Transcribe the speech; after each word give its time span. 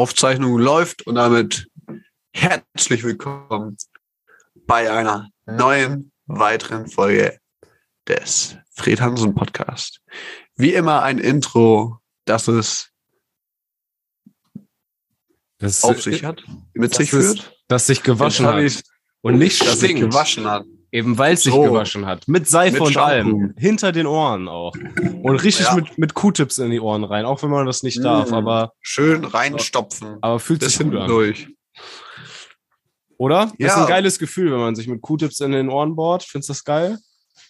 Aufzeichnung 0.00 0.56
läuft 0.58 1.06
und 1.06 1.16
damit 1.16 1.68
herzlich 2.32 3.04
willkommen 3.04 3.76
bei 4.66 4.90
einer 4.90 5.28
neuen 5.44 6.10
weiteren 6.24 6.86
Folge 6.86 7.38
des 8.08 8.56
Fred 8.70 9.02
Hansen 9.02 9.34
Podcast. 9.34 10.00
Wie 10.56 10.72
immer 10.72 11.02
ein 11.02 11.18
Intro, 11.18 11.98
das 12.24 12.48
es 12.48 12.88
Das 15.58 15.84
auf 15.84 16.00
sich 16.00 16.24
hat, 16.24 16.42
mit 16.72 16.94
sich 16.94 17.10
führt. 17.10 17.54
das 17.68 17.86
sich 17.86 18.02
gewaschen 18.02 18.46
hat. 18.46 18.82
Und 19.20 19.36
nicht 19.36 19.60
Das 19.60 19.80
sich 19.80 19.90
stinkt. 19.90 20.10
gewaschen 20.12 20.46
hat. 20.46 20.64
Eben 20.92 21.16
weil 21.18 21.34
es 21.34 21.44
sich 21.44 21.52
So. 21.52 21.62
gewaschen 21.62 22.04
hat. 22.06 22.26
Mit 22.26 22.48
Seife 22.48 22.72
Mit 22.74 22.82
und 22.82 22.92
Shampoo. 22.94 23.08
allem. 23.08 23.54
Hinter 23.56 23.92
den 23.92 24.06
Ohren 24.06 24.48
auch. 24.48 24.74
Und 25.22 25.36
richtig 25.36 25.66
Ja. 25.66 25.74
mit, 25.76 25.98
mit 25.98 26.14
Q-Tips 26.14 26.58
in 26.58 26.70
die 26.70 26.80
Ohren 26.80 27.04
rein. 27.04 27.24
Auch 27.24 27.42
wenn 27.44 27.50
man 27.50 27.66
das 27.66 27.82
nicht 27.84 28.02
darf. 28.04 28.30
Mm. 28.30 28.34
Aber, 28.34 28.72
Schön 28.80 29.24
reinstopfen. 29.24 30.18
aber 30.20 30.40
fühlt 30.40 30.62
sich 30.64 30.78
gut 30.78 30.96
an. 30.96 31.06
durch. 31.08 31.48
Oder? 33.18 33.46
Das 33.46 33.52
ist 33.52 33.76
Ja. 33.76 33.82
ein 33.82 33.88
geiles 33.88 34.18
Gefühl, 34.18 34.50
wenn 34.50 34.58
man 34.60 34.74
sich 34.74 34.88
mit 34.88 35.00
Q-Tips 35.02 35.40
in 35.40 35.52
den 35.52 35.68
Ohren 35.68 35.94
bohrt. 35.94 36.22
Findest 36.24 36.48
du 36.48 36.52
das 36.52 36.64
geil? 36.64 36.98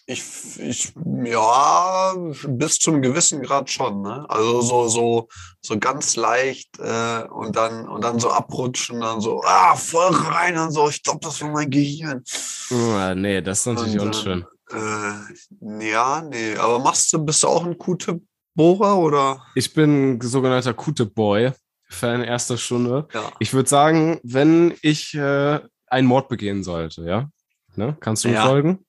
Ich, 0.07 0.23
ich, 0.59 0.93
ja, 1.23 2.13
bis 2.47 2.79
zum 2.79 3.01
gewissen 3.01 3.41
Grad 3.41 3.69
schon, 3.69 4.01
ne? 4.01 4.25
Also 4.29 4.61
so, 4.61 4.87
so, 4.87 5.27
so 5.61 5.79
ganz 5.79 6.15
leicht 6.15 6.79
äh, 6.79 7.23
und 7.29 7.55
dann 7.55 7.87
und 7.87 8.03
dann 8.03 8.19
so 8.19 8.31
abrutschen, 8.31 8.99
dann 8.99 9.21
so, 9.21 9.41
ah, 9.45 9.75
voll 9.75 10.13
rein 10.13 10.57
und 10.57 10.71
so, 10.71 10.89
ich 10.89 11.01
glaube, 11.03 11.19
das 11.21 11.41
war 11.41 11.49
mein 11.49 11.69
Gehirn. 11.69 12.23
Ah, 12.71 13.13
nee, 13.15 13.41
das 13.41 13.59
ist 13.59 13.65
natürlich 13.67 13.99
Und, 13.99 14.07
unschön. 14.07 14.45
Äh, 14.71 15.89
ja, 15.89 16.21
nee, 16.21 16.55
aber 16.57 16.79
machst 16.79 17.13
du, 17.13 17.23
bist 17.23 17.43
du 17.43 17.47
auch 17.47 17.63
ein 17.65 17.77
Q-Tip-Bohrer 17.77 18.97
oder? 18.97 19.41
Ich 19.55 19.73
bin 19.73 20.19
sogenannter 20.21 20.73
Q-Tip-Boy. 20.73 21.51
Fan 21.89 22.23
erster 22.23 22.57
Stunde. 22.57 23.07
Ja. 23.13 23.31
Ich 23.39 23.53
würde 23.53 23.67
sagen, 23.69 24.19
wenn 24.23 24.73
ich 24.81 25.13
äh, 25.13 25.59
einen 25.87 26.07
Mord 26.07 26.29
begehen 26.29 26.63
sollte, 26.63 27.03
ja? 27.03 27.29
Ne? 27.75 27.97
Kannst 27.99 28.23
du 28.23 28.29
mir 28.29 28.35
Ja. 28.35 28.47
folgen? 28.47 28.85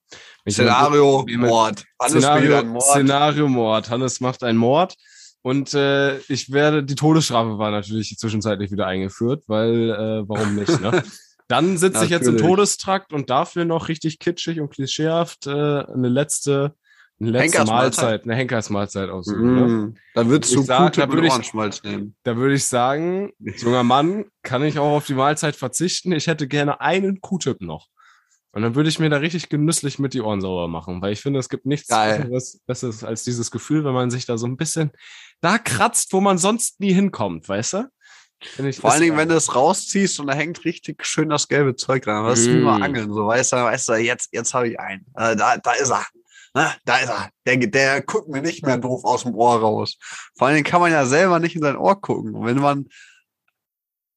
Szenario, 0.49 1.25
Mord. 1.37 1.83
Alles 1.97 2.23
Szenario, 2.23 2.63
Mord. 2.63 2.83
Szenario 2.83 3.47
Mord. 3.47 3.89
Hannes 3.89 4.19
macht 4.19 4.43
einen 4.43 4.57
Mord. 4.57 4.95
Und 5.41 5.73
äh, 5.73 6.17
ich 6.29 6.51
werde, 6.51 6.83
die 6.83 6.95
Todesstrafe 6.95 7.57
war 7.57 7.69
natürlich 7.71 8.15
zwischenzeitlich 8.17 8.71
wieder 8.71 8.87
eingeführt, 8.87 9.43
weil 9.47 9.89
äh, 9.91 10.27
warum 10.27 10.55
nicht, 10.55 10.79
ne? 10.81 11.03
Dann 11.49 11.77
sitze 11.77 12.05
ich 12.05 12.09
jetzt 12.09 12.27
im. 12.27 12.37
Todestrakt 12.37 13.11
und 13.11 13.29
dafür 13.29 13.65
noch 13.65 13.89
richtig 13.89 14.19
kitschig 14.19 14.61
und 14.61 14.69
klischeehaft 14.69 15.45
äh, 15.45 15.51
eine 15.51 16.07
letzte, 16.07 16.73
eine 17.19 17.31
letzte 17.31 17.57
Henkersmahlzeit. 17.59 18.03
Mahlzeit, 18.03 18.23
eine 18.23 18.35
Henkersmahlzeit 18.35 19.09
aussuchen. 19.09 19.55
Ne? 19.55 19.61
Mm, 19.67 19.95
Da 20.15 20.27
würdest 20.27 20.55
du 20.55 20.61
sag, 20.61 20.93
da 20.93 21.05
Q-Tip 21.05 21.13
würd 21.21 21.53
mit 21.53 21.73
ich- 21.75 21.83
nehmen. 21.83 22.15
Da 22.23 22.37
würde 22.37 22.55
ich 22.55 22.65
sagen, 22.65 23.33
junger 23.57 23.83
Mann, 23.83 24.25
kann 24.41 24.63
ich 24.63 24.79
auch 24.79 24.93
auf 24.95 25.05
die 25.05 25.13
Mahlzeit 25.13 25.57
verzichten. 25.57 26.13
Ich 26.13 26.27
hätte 26.27 26.47
gerne 26.47 26.79
einen 26.79 27.19
Q-Tip 27.19 27.59
noch. 27.61 27.87
Und 28.53 28.61
dann 28.61 28.75
würde 28.75 28.87
ich 28.87 28.99
mir 28.99 29.09
da 29.09 29.17
richtig 29.17 29.49
genüsslich 29.49 29.97
mit 29.97 30.13
die 30.13 30.21
Ohren 30.21 30.39
sauber 30.39 30.67
machen, 30.67 31.01
weil 31.01 31.11
ich 31.11 31.21
finde, 31.21 31.39
es 31.39 31.49
gibt 31.49 31.65
nichts. 31.65 31.87
Besseres, 31.87 32.61
Besseres 32.67 33.03
als 33.03 33.23
dieses 33.23 33.49
Gefühl, 33.49 33.83
wenn 33.83 33.93
man 33.93 34.11
sich 34.11 34.27
da 34.27 34.37
so 34.37 34.45
ein 34.45 34.57
bisschen 34.57 34.91
da 35.41 35.57
kratzt, 35.57 36.13
wo 36.13 36.21
man 36.21 36.37
sonst 36.37 36.79
nie 36.79 36.93
hinkommt, 36.93 37.49
weißt 37.49 37.73
du? 37.73 37.89
Ich, 38.59 38.79
Vor 38.79 38.91
allen 38.91 39.01
Dingen, 39.01 39.17
wenn 39.17 39.29
du 39.29 39.35
es 39.35 39.55
rausziehst 39.55 40.19
und 40.19 40.27
da 40.27 40.33
hängt 40.33 40.65
richtig 40.65 41.05
schön 41.05 41.29
das 41.29 41.47
gelbe 41.47 41.75
Zeug 41.75 42.03
dran. 42.03 42.25
Das 42.25 42.39
ist 42.39 42.49
wie 42.49 42.59
mal 42.59 42.81
Angeln, 42.81 43.11
so 43.11 43.25
weißt 43.25 43.53
du, 43.53 43.57
weißt 43.57 43.89
du, 43.89 43.93
jetzt, 43.93 44.29
jetzt 44.33 44.53
habe 44.53 44.69
ich 44.69 44.79
einen. 44.79 45.05
Äh, 45.15 45.35
da, 45.35 45.57
da 45.57 45.71
ist 45.71 45.89
er. 45.89 46.05
Ne? 46.53 46.71
Da 46.85 46.97
ist 46.97 47.09
er. 47.09 47.29
Der, 47.47 47.57
der 47.57 48.01
guckt 48.01 48.27
mir 48.29 48.41
nicht 48.41 48.63
mehr 48.65 48.77
doof 48.77 49.03
aus 49.05 49.23
dem 49.23 49.33
Ohr 49.33 49.59
raus. 49.59 49.97
Vor 50.37 50.47
allen 50.47 50.55
Dingen 50.55 50.65
kann 50.65 50.81
man 50.81 50.91
ja 50.91 51.05
selber 51.05 51.39
nicht 51.39 51.55
in 51.55 51.63
sein 51.63 51.77
Ohr 51.77 51.99
gucken. 51.99 52.35
Und 52.35 52.45
wenn 52.45 52.59
man, 52.59 52.87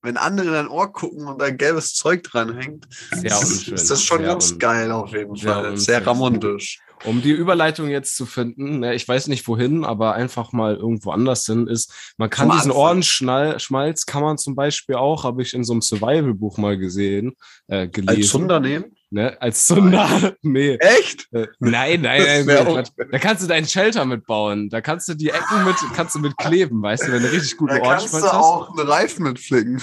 wenn 0.06 0.16
andere 0.16 0.46
in 0.46 0.52
dein 0.52 0.68
Ohr 0.68 0.92
gucken 0.92 1.26
und 1.26 1.40
da 1.40 1.50
gelbes 1.50 1.94
Zeug 1.94 2.22
dran 2.22 2.56
hängt, 2.56 2.86
Sehr 3.10 3.32
ist, 3.32 3.50
unschön. 3.52 3.74
ist 3.74 3.90
das 3.90 4.02
schon 4.02 4.18
Sehr 4.18 4.28
ganz 4.28 4.58
geil 4.58 4.90
auf 4.92 5.12
jeden 5.12 5.34
sehr 5.36 5.52
Fall. 5.52 5.64
unschön. 5.64 5.78
Sehr 5.78 6.06
ramontisch. 6.06 6.80
Um 7.04 7.20
die 7.20 7.32
Überleitung 7.32 7.88
jetzt 7.88 8.16
zu 8.16 8.24
finden, 8.24 8.80
ne, 8.80 8.94
ich 8.94 9.06
weiß 9.06 9.26
nicht 9.26 9.46
wohin, 9.46 9.84
aber 9.84 10.14
einfach 10.14 10.52
mal 10.52 10.76
irgendwo 10.76 11.10
anders 11.10 11.44
hin, 11.44 11.66
ist, 11.66 11.92
man 12.16 12.30
kann 12.30 12.48
Zum 12.48 12.56
diesen. 12.56 12.70
Ohrenschmalz, 12.72 14.06
kann 14.06 14.22
man 14.22 14.38
zum 14.38 14.54
Beispiel 14.54 14.94
auch, 14.96 15.24
habe 15.24 15.42
ich 15.42 15.52
in 15.52 15.62
so 15.62 15.74
einem 15.74 15.82
Survival-Buch 15.82 16.56
mal 16.56 16.78
gesehen, 16.78 17.36
äh, 17.66 17.86
gelesen. 17.88 18.08
Als 18.22 18.28
Zunder 18.28 18.60
nehmen? 18.60 18.95
Ne? 19.10 19.36
Als 19.40 19.66
Zunder? 19.66 20.34
nee. 20.42 20.74
Echt? 20.76 21.28
Äh, 21.32 21.46
nein, 21.60 22.00
nein, 22.00 22.44
nein, 22.44 22.46
nein. 22.74 22.84
Da 23.12 23.18
kannst 23.18 23.42
du 23.42 23.46
deinen 23.46 23.66
Shelter 23.66 24.04
mitbauen. 24.04 24.68
Da 24.68 24.80
kannst 24.80 25.08
du 25.08 25.14
die 25.14 25.30
Ecken 25.30 25.64
mit, 25.64 25.76
kannst 25.94 26.16
du 26.16 26.18
mit 26.18 26.36
kleben, 26.36 26.82
weißt 26.82 27.06
du, 27.06 27.12
wenn 27.12 27.22
du 27.22 27.30
richtig 27.30 27.56
guten 27.56 27.74
Da 27.74 27.80
kannst 27.80 28.12
Ohrenschmalz 28.12 28.24
du 28.24 28.32
hast. 28.32 28.44
auch 28.44 28.76
einen 28.76 28.88
Reifen 28.88 29.22
mitflicken. 29.22 29.80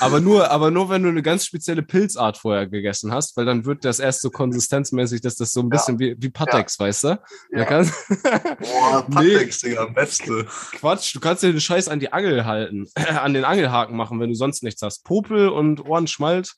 Aber 0.00 0.20
nur, 0.20 0.50
aber 0.50 0.70
nur, 0.70 0.88
wenn 0.88 1.02
du 1.02 1.10
eine 1.10 1.20
ganz 1.22 1.44
spezielle 1.44 1.82
Pilzart 1.82 2.38
vorher 2.38 2.66
gegessen 2.66 3.12
hast, 3.12 3.36
weil 3.36 3.44
dann 3.44 3.66
wird 3.66 3.84
das 3.84 3.98
erst 3.98 4.22
so 4.22 4.30
konsistenzmäßig, 4.30 5.20
dass 5.20 5.36
das 5.36 5.52
so 5.52 5.60
ein 5.60 5.64
Ja. 5.66 5.68
bisschen 5.76 5.98
wie, 5.98 6.16
wie 6.18 6.30
Patex, 6.30 6.78
weißt 6.80 7.04
du? 7.04 7.08
Da 7.52 7.58
Ja. 7.58 7.64
kannst, 7.66 7.92
Boah, 8.08 9.04
Nee. 9.08 9.34
Patex, 9.34 9.58
Digga, 9.60 9.84
beste. 9.84 10.46
Quatsch, 10.78 11.14
du 11.14 11.20
kannst 11.20 11.42
dir 11.42 11.52
den 11.52 11.60
Scheiß 11.60 11.88
an 11.88 12.00
die 12.00 12.10
Angel 12.12 12.46
halten, 12.46 12.86
an 12.96 13.34
den 13.34 13.44
Angelhaken 13.44 13.96
machen, 13.96 14.18
wenn 14.18 14.30
du 14.30 14.34
sonst 14.34 14.62
nichts 14.62 14.80
hast. 14.80 15.04
Popel 15.04 15.50
und 15.50 15.84
Ohrenschmalz 15.84 16.56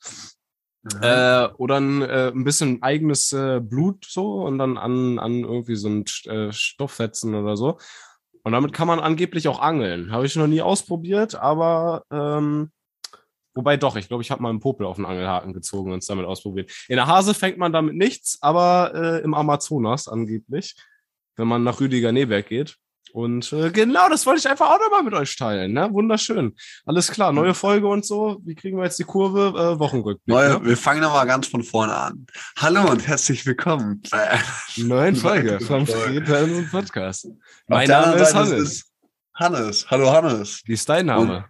äh, 1.01 1.47
oder 1.57 1.77
ein, 1.77 2.01
äh, 2.01 2.31
ein 2.33 2.43
bisschen 2.43 2.83
eigenes 2.83 3.31
äh, 3.33 3.59
Blut 3.59 4.05
so 4.07 4.43
und 4.43 4.59
dann 4.59 4.77
an, 4.77 5.19
an 5.19 5.43
irgendwie 5.43 5.75
so 5.75 5.87
einen 5.87 6.05
äh, 6.25 6.51
Stoff 6.51 6.91
fetzen 6.91 7.33
oder 7.33 7.57
so. 7.57 7.79
Und 8.43 8.51
damit 8.51 8.73
kann 8.73 8.87
man 8.87 8.99
angeblich 8.99 9.47
auch 9.47 9.59
angeln. 9.59 10.11
Habe 10.11 10.27
ich 10.27 10.35
noch 10.35 10.45
nie 10.45 10.61
ausprobiert, 10.61 11.33
aber 11.33 12.03
ähm, 12.11 12.71
wobei 13.55 13.77
doch, 13.77 13.95
ich 13.95 14.07
glaube, 14.07 14.21
ich 14.21 14.29
habe 14.29 14.43
mal 14.43 14.49
einen 14.49 14.59
Popel 14.59 14.85
auf 14.85 14.97
den 14.97 15.05
Angelhaken 15.05 15.53
gezogen 15.53 15.91
und 15.91 15.99
es 15.99 16.05
damit 16.05 16.27
ausprobiert. 16.27 16.71
In 16.87 16.97
der 16.97 17.07
Hase 17.07 17.33
fängt 17.33 17.57
man 17.57 17.73
damit 17.73 17.95
nichts, 17.95 18.37
aber 18.41 18.91
äh, 18.93 19.23
im 19.23 19.33
Amazonas 19.33 20.07
angeblich, 20.07 20.75
wenn 21.35 21.47
man 21.47 21.63
nach 21.63 21.79
Rüdiger 21.79 22.11
Neberg 22.11 22.47
geht. 22.47 22.77
Und 23.15 23.53
äh, 23.53 23.71
genau, 23.71 24.09
das 24.09 24.25
wollte 24.25 24.39
ich 24.39 24.49
einfach 24.49 24.69
auch 24.69 24.77
nochmal 24.77 25.01
mit 25.01 25.13
euch 25.13 25.37
teilen. 25.37 25.71
Ne? 25.71 25.87
Wunderschön. 25.93 26.53
Alles 26.85 27.09
klar, 27.09 27.31
neue 27.31 27.53
Folge 27.53 27.87
und 27.87 28.05
so. 28.05 28.41
Wie 28.43 28.55
kriegen 28.55 28.75
wir 28.77 28.83
jetzt 28.83 28.99
die 28.99 29.05
Kurve? 29.05 29.57
Äh, 29.57 29.79
Wochenrückblick. 29.79 30.27
Neue, 30.27 30.59
Ne? 30.59 30.65
wir 30.65 30.75
fangen 30.75 30.99
nochmal 30.99 31.25
ganz 31.25 31.47
von 31.47 31.63
vorne 31.63 31.95
an. 31.95 32.27
Hallo 32.57 32.91
und 32.91 33.07
herzlich 33.07 33.45
willkommen. 33.45 34.03
Äh, 34.11 34.37
Neuen 34.83 35.15
Folge 35.15 35.61
vom 35.61 35.87
Folge. 35.87 36.25
Fried 36.25 36.27
Hansen 36.27 36.69
Podcast. 36.69 37.27
Mein 37.67 37.87
Name 37.87 38.15
ist 38.17 38.35
Hannes. 38.35 38.51
ist 38.51 38.91
Hannes. 39.33 39.89
Hallo 39.89 40.11
Hannes. 40.11 40.61
Wie 40.65 40.73
ist 40.73 40.89
dein 40.89 41.05
Name? 41.05 41.45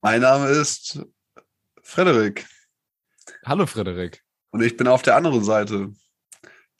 Mein 0.00 0.22
Name 0.22 0.48
ist 0.48 1.00
Frederik 1.82 2.46
Hallo 3.44 3.66
Frederik. 3.66 4.24
und 4.52 4.62
ich 4.62 4.74
bin 4.78 4.88
auf 4.88 5.02
der 5.02 5.16
anderen 5.16 5.44
Seite 5.44 5.92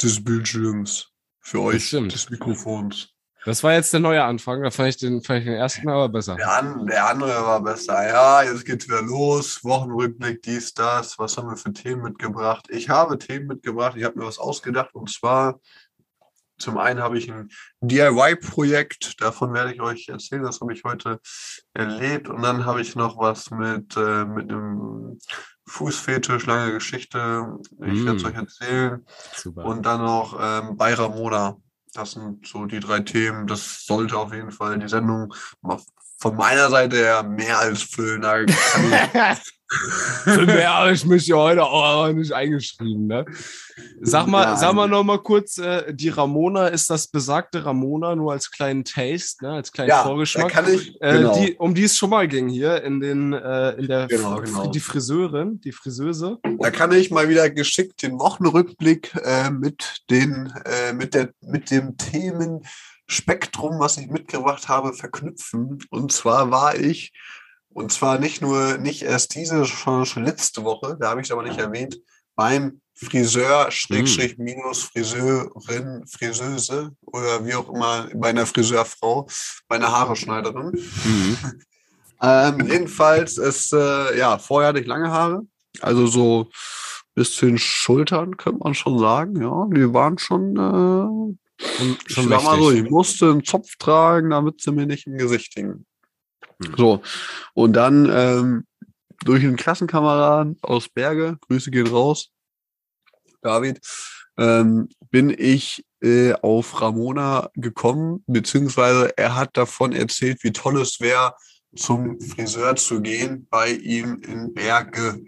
des 0.01 0.25
Bildschirms 0.25 1.09
für 1.41 1.61
euch, 1.61 1.91
des 1.91 2.31
Mikrofons. 2.31 3.11
Das 3.45 3.63
war 3.63 3.73
jetzt 3.73 3.93
der 3.93 4.01
neue 4.01 4.23
Anfang. 4.23 4.63
Da 4.63 4.71
fand 4.71 4.91
ich 4.91 4.97
den, 4.99 5.23
fand 5.23 5.41
ich 5.41 5.45
den 5.47 5.55
ersten 5.55 5.89
aber 5.89 6.09
besser. 6.09 6.37
Der, 6.37 6.59
an, 6.59 6.87
der 6.87 7.07
andere 7.07 7.43
war 7.43 7.63
besser. 7.63 8.07
Ja, 8.07 8.43
jetzt 8.43 8.67
geht's 8.67 8.87
wieder 8.87 9.03
los. 9.03 9.65
Wochenrückblick, 9.65 10.43
dies, 10.43 10.75
das. 10.75 11.19
Was 11.19 11.37
haben 11.37 11.49
wir 11.49 11.57
für 11.57 11.73
Themen 11.73 12.03
mitgebracht? 12.03 12.67
Ich 12.69 12.89
habe 12.91 13.19
Themen 13.19 13.47
mitgebracht. 13.47 13.97
Ich 13.97 14.05
habe 14.05 14.19
mir 14.19 14.27
was 14.27 14.39
ausgedacht. 14.39 14.95
Und 14.95 15.11
zwar, 15.11 15.59
zum 16.59 16.77
einen 16.77 17.01
habe 17.01 17.17
ich 17.17 17.33
ein 17.33 17.49
DIY-Projekt. 17.81 19.23
Davon 19.23 19.55
werde 19.55 19.73
ich 19.73 19.81
euch 19.81 20.09
erzählen. 20.09 20.43
Das 20.43 20.61
habe 20.61 20.75
ich 20.75 20.85
heute 20.85 21.19
erlebt. 21.73 22.29
Und 22.29 22.43
dann 22.43 22.67
habe 22.67 22.83
ich 22.83 22.95
noch 22.95 23.19
was 23.19 23.51
mit, 23.51 23.97
äh, 23.97 24.27
mit 24.27 24.51
einem 24.51 25.19
Fußfetisch, 25.67 26.47
lange 26.47 26.73
Geschichte. 26.73 27.47
Ich 27.87 28.05
werde 28.05 28.17
es 28.17 28.23
Mm. 28.23 28.27
euch 28.27 28.35
erzählen. 28.35 29.07
Super. 29.35 29.65
Und 29.65 29.87
dann 29.87 30.03
noch 30.03 30.39
ähm, 30.39 30.77
bei 30.77 30.93
Ramona. 30.93 31.57
Das 31.93 32.13
sind 32.13 32.47
so 32.47 32.67
die 32.67 32.81
drei 32.81 33.01
Themen. 33.01 33.47
Das 33.47 33.85
sollte 33.85 34.17
auf 34.17 34.33
jeden 34.33 34.53
Fall 34.53 34.79
die 34.79 34.89
Sendung 34.89 35.35
von 36.21 36.37
meiner 36.37 36.69
Seite 36.71 36.97
her 36.97 37.23
mehr 37.23 37.59
als 37.59 37.83
füllen. 37.83 38.21
Für 40.25 40.47
mehr 40.47 40.75
habe 40.75 40.93
ich 40.93 41.05
mich 41.07 41.29
ja 41.29 41.37
heute 41.37 41.63
auch 41.63 42.13
nicht 42.13 42.33
eingeschrieben, 42.33 43.07
ne? 43.07 43.25
Sag 44.01 44.27
mal, 44.27 44.43
Ja, 44.43 44.57
sag 44.57 44.75
mal 44.75 44.89
noch 44.89 45.05
mal 45.05 45.23
kurz, 45.23 45.59
äh, 45.59 45.95
die 45.95 46.09
Ramona 46.09 46.67
ist 46.67 46.91
das 46.91 47.07
besagte 47.07 47.65
Ramona, 47.65 48.17
nur 48.17 48.33
als 48.33 48.51
kleinen 48.51 48.85
Taste, 48.85 49.45
ne? 49.45 49.53
Als 49.53 49.71
kleinen 49.71 49.91
ja, 49.91 49.99
da 50.03 50.09
Vorgeschmack. 50.09 50.49
kann 50.51 50.75
ich, 50.75 51.01
Äh, 51.01 51.19
genau. 51.19 51.39
die, 51.39 51.55
um 51.55 51.73
die 51.75 51.85
es 51.85 51.97
schon 51.97 52.11
mal 52.11 52.27
ging 52.27 52.49
hier 52.49 52.83
in 52.83 52.99
den 52.99 53.33
äh, 53.33 53.71
in 53.75 53.87
der 53.87 54.09
Genau, 54.09 54.41
genau. 54.41 54.67
die 54.67 54.81
Friseurin, 54.81 55.61
die 55.61 55.73
Friseuse. 55.73 56.39
da 56.59 56.71
kann 56.73 56.91
ich 56.91 57.13
mal 57.13 57.29
wieder 57.29 57.49
geschickt 57.49 58.03
den 58.03 58.19
Wochenrückblick 58.19 59.15
äh, 59.23 59.51
mit 59.51 60.03
den, 60.11 60.53
äh, 60.65 60.93
mit 60.95 61.15
der, 61.15 61.31
mit 61.43 61.71
dem 61.71 61.97
Themenspektrum, 63.11 63.79
was 63.81 63.99
ich 63.99 64.09
mitgebracht 64.09 64.69
habe, 64.69 64.93
verknüpfen. 64.93 65.79
Und 65.91 66.13
zwar 66.13 66.51
war 66.51 66.77
ich, 66.77 67.13
und 67.69 67.93
zwar 67.93 68.19
nicht 68.19 68.41
nur, 68.41 68.79
nicht 68.79 69.03
erst 69.03 69.35
diese, 69.35 69.65
schon, 69.67 70.07
schon 70.07 70.25
letzte 70.25 70.65
Woche, 70.65 70.97
da 70.99 71.11
habe 71.11 71.21
ich 71.21 71.27
es 71.27 71.33
aber 71.33 71.43
nicht 71.43 71.59
erwähnt, 71.59 71.99
beim 72.37 72.81
Friseur, 72.95 73.71
Schrägstrich, 73.71 74.39
minus 74.39 74.85
Friseurin, 74.85 76.05
Friseuse 76.07 76.91
oder 77.07 77.45
wie 77.45 77.55
auch 77.55 77.69
immer, 77.69 78.09
bei 78.15 78.29
einer 78.29 78.47
Friseurfrau, 78.47 79.27
bei 79.69 79.77
einer 79.77 79.91
Haareschneiderin. 79.91 80.73
Mhm. 81.05 81.39
Ähm, 82.23 82.67
jedenfalls 82.71 83.39
ist, 83.39 83.73
äh, 83.73 84.19
ja, 84.19 84.37
vorher 84.37 84.69
hatte 84.69 84.81
ich 84.81 84.87
lange 84.87 85.11
Haare. 85.11 85.41
Also 85.81 86.07
so 86.07 86.51
bis 87.15 87.35
zu 87.35 87.47
den 87.47 87.57
Schultern, 87.57 88.37
könnte 88.37 88.61
man 88.63 88.75
schon 88.75 88.99
sagen. 88.99 89.41
Ja, 89.41 89.67
die 89.75 89.95
waren 89.95 90.19
schon, 90.19 90.55
äh, 90.55 91.35
Schon, 91.61 91.97
ich 92.07 92.15
schon 92.15 92.29
sag 92.29 92.43
mal 92.45 92.59
so, 92.59 92.71
ich 92.71 92.89
musste 92.89 93.31
einen 93.31 93.45
Zopf 93.45 93.77
tragen, 93.77 94.31
damit 94.31 94.61
sie 94.61 94.73
mir 94.73 94.87
nicht 94.87 95.07
im 95.07 95.19
Gesicht 95.19 95.53
hingen. 95.55 95.87
Hm. 96.63 96.75
So. 96.77 97.03
Und 97.55 97.75
dann, 97.75 98.09
ähm, 98.11 98.65
durch 99.25 99.45
einen 99.45 99.57
Klassenkameraden 99.57 100.57
aus 100.63 100.89
Berge, 100.89 101.37
Grüße 101.43 101.71
gehen 101.71 101.87
raus, 101.87 102.31
David, 103.43 103.81
ähm, 104.39 104.89
bin 105.11 105.35
ich 105.37 105.85
äh, 106.03 106.33
auf 106.33 106.81
Ramona 106.81 107.51
gekommen, 107.55 108.25
beziehungsweise 108.27 109.17
er 109.19 109.37
hat 109.37 109.57
davon 109.57 109.93
erzählt, 109.93 110.43
wie 110.43 110.53
toll 110.53 110.81
es 110.81 111.01
wäre, 111.01 111.35
zum 111.77 112.21
Friseur 112.21 112.75
zu 112.77 113.01
gehen 113.01 113.47
bei 113.51 113.71
ihm 113.73 114.21
in 114.23 114.55
Berge. 114.55 115.23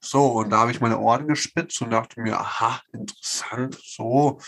So, 0.00 0.26
und 0.26 0.50
da 0.50 0.58
habe 0.58 0.70
ich 0.70 0.80
meine 0.80 0.98
Ohren 0.98 1.26
gespitzt 1.26 1.80
und 1.82 1.90
dachte 1.90 2.20
mir, 2.20 2.38
aha, 2.38 2.80
interessant, 2.92 3.78
so, 3.82 4.38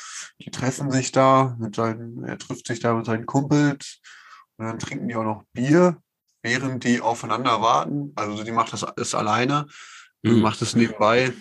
die 0.41 0.50
treffen 0.50 0.91
sich 0.91 1.11
da 1.11 1.56
mit 1.59 1.75
seinen, 1.75 2.23
er 2.25 2.39
trifft 2.39 2.67
sich 2.67 2.81
da 2.81 2.95
mit 2.95 3.06
seinen 3.06 3.27
Kumpels 3.27 4.00
und 4.56 4.67
dann 4.67 4.79
trinken 4.79 5.09
die 5.09 5.17
auch 5.17 5.25
noch 5.25 5.45
Bier, 5.53 5.97
während 6.43 6.85
die 6.85 7.00
aufeinander 7.00 7.61
warten. 7.61 8.12
Also 8.15 8.45
die 8.45 8.53
macht 8.53 8.73
das 8.73 8.87
ist 8.97 9.15
alleine, 9.15 9.67
Mhm. 10.23 10.41
macht 10.41 10.61
es 10.62 10.75
nebenbei. 10.75 11.33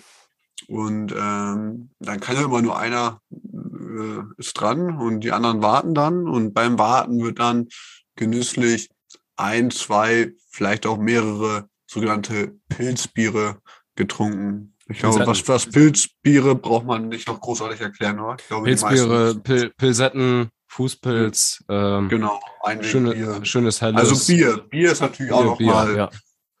Und 0.68 1.12
ähm, 1.12 1.90
dann 1.98 2.20
kann 2.20 2.36
ja 2.36 2.44
immer 2.44 2.62
nur 2.62 2.78
einer 2.78 3.20
äh, 3.30 4.22
ist 4.36 4.54
dran 4.54 4.98
und 4.98 5.20
die 5.20 5.32
anderen 5.32 5.62
warten 5.62 5.94
dann. 5.94 6.28
Und 6.28 6.52
beim 6.52 6.78
Warten 6.78 7.22
wird 7.22 7.38
dann 7.38 7.68
genüsslich 8.16 8.90
ein, 9.36 9.70
zwei, 9.70 10.32
vielleicht 10.50 10.86
auch 10.86 10.98
mehrere 10.98 11.68
sogenannte 11.86 12.58
Pilzbiere 12.68 13.60
getrunken. 13.98 14.74
Ich 14.88 15.00
glaube, 15.00 15.26
was, 15.26 15.46
was 15.46 15.66
Pilzbiere 15.66 16.54
braucht 16.54 16.86
man 16.86 17.08
nicht 17.08 17.28
noch 17.28 17.38
großartig 17.40 17.80
erklären, 17.80 18.18
oder? 18.18 18.38
Glaube, 18.48 18.64
Pilzbiere, 18.64 19.34
Pil 19.34 19.70
Pilsetten, 19.76 20.48
Fußpilz, 20.68 21.64
ähm, 21.68 22.08
Genau, 22.08 22.40
ein 22.62 22.82
schöne, 22.82 23.44
schönes 23.44 23.82
helles 23.82 23.98
Also 23.98 24.32
Bier. 24.32 24.56
Bier 24.70 24.92
ist 24.92 25.00
natürlich 25.00 25.32
auch 25.32 25.40
Bier, 25.42 25.50
noch 25.50 25.58
Bier, 25.58 25.66
mal 25.66 25.96
ja. 25.96 26.10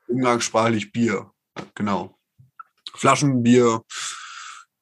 umgangssprachlich 0.08 0.92
Bier. 0.92 1.30
Genau. 1.74 2.18
Flaschenbier 2.94 3.82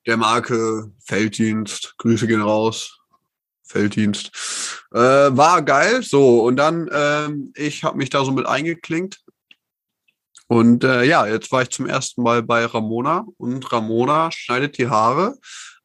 der 0.06 0.17
Marke 0.17 0.91
Felddienst. 1.05 1.94
Grüße 1.99 2.26
gehen 2.26 2.43
raus. 2.43 2.99
Felddienst. 3.64 4.31
Äh, 4.93 4.99
war 4.99 5.62
geil. 5.62 6.03
So, 6.03 6.44
und 6.44 6.56
dann, 6.56 6.88
ähm, 6.93 7.53
ich 7.56 7.85
habe 7.85 7.97
mich 7.99 8.11
da 8.11 8.25
so 8.25 8.32
mit 8.32 8.47
eingeklinkt. 8.47 9.23
Und 10.48 10.84
äh, 10.84 11.02
ja, 11.04 11.26
jetzt 11.26 11.50
war 11.50 11.62
ich 11.62 11.70
zum 11.70 11.87
ersten 11.87 12.22
Mal 12.22 12.43
bei 12.43 12.64
Ramona 12.64 13.25
und 13.37 13.70
Ramona 13.72 14.31
schneidet 14.31 14.78
die 14.78 14.88
Haare. 14.88 15.37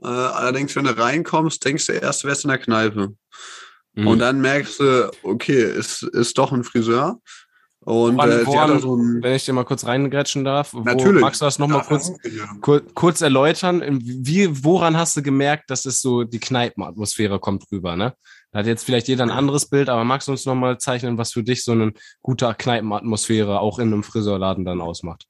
Äh, 0.03 0.07
allerdings, 0.07 0.75
wenn 0.75 0.85
du 0.85 0.97
reinkommst, 0.97 1.63
denkst 1.65 1.87
du 1.87 1.93
erst, 1.93 2.23
du 2.23 2.27
wärst 2.27 2.43
in 2.43 2.49
der 2.49 2.59
Kneipe. 2.59 3.13
Mhm. 3.95 4.07
Und 4.07 4.19
dann 4.19 4.39
merkst 4.39 4.79
du, 4.79 5.11
okay, 5.23 5.63
ist, 5.63 6.03
ist 6.03 6.37
doch 6.37 6.51
ein 6.51 6.63
Friseur. 6.63 7.19
Und 7.83 8.15
Woran- 8.17 8.29
äh, 8.31 8.45
woran- 8.45 8.79
so 8.79 8.95
ein. 8.95 9.23
Wenn 9.23 9.33
ich 9.33 9.45
dir 9.45 9.53
mal 9.53 9.65
kurz 9.65 9.85
reingrätschen 9.87 10.43
darf, 10.45 10.71
wo, 10.73 10.81
Natürlich. 10.81 11.21
magst 11.21 11.41
du 11.41 11.45
das 11.45 11.57
nochmal 11.57 11.79
Ja, 11.79 11.83
kurz, 11.85 12.11
ja. 12.23 12.45
kur, 12.61 12.81
kurz 12.93 13.21
erläutern? 13.21 13.81
Wie, 14.03 14.63
woran 14.63 14.95
hast 14.95 15.17
du 15.17 15.23
gemerkt, 15.23 15.71
dass 15.71 15.85
es 15.85 15.99
so 15.99 16.23
die 16.23 16.39
Kneipenatmosphäre 16.39 17.39
kommt 17.39 17.65
rüber, 17.71 17.95
ne? 17.95 18.13
Da 18.51 18.59
hat 18.59 18.65
jetzt 18.65 18.83
vielleicht 18.83 19.07
jeder 19.07 19.23
ein 19.23 19.31
anderes 19.31 19.67
Bild, 19.69 19.89
aber 19.89 20.03
magst 20.03 20.27
du 20.27 20.31
uns 20.33 20.45
nochmal 20.45 20.77
zeichnen, 20.77 21.17
was 21.17 21.31
für 21.31 21.43
dich 21.43 21.63
so 21.63 21.71
eine 21.71 21.93
gute 22.21 22.53
Kneipenatmosphäre 22.53 23.59
auch 23.59 23.79
in 23.79 23.93
einem 23.93 24.03
Friseurladen 24.03 24.65
dann 24.65 24.81
ausmacht? 24.81 25.25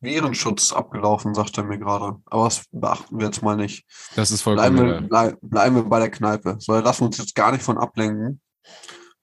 Virenschutz 0.00 0.72
abgelaufen, 0.72 1.34
sagt 1.34 1.56
er 1.58 1.64
mir 1.64 1.78
gerade. 1.78 2.16
Aber 2.26 2.44
das 2.44 2.64
beachten 2.70 3.18
wir 3.18 3.26
jetzt 3.26 3.42
mal 3.42 3.56
nicht. 3.56 3.84
Das 4.14 4.30
ist 4.30 4.42
Bleiben 4.44 4.76
vollkommen 4.76 4.88
wir, 4.88 4.96
egal. 4.98 5.08
blei 5.08 5.36
bleiben 5.40 5.76
wir 5.76 5.82
bei 5.84 5.98
der 5.98 6.10
Kneipe. 6.10 6.56
So, 6.58 6.74
lassen 6.74 7.00
wir 7.00 7.06
uns 7.06 7.18
jetzt 7.18 7.34
gar 7.34 7.52
nicht 7.52 7.62
von 7.62 7.78
ablenken. 7.78 8.40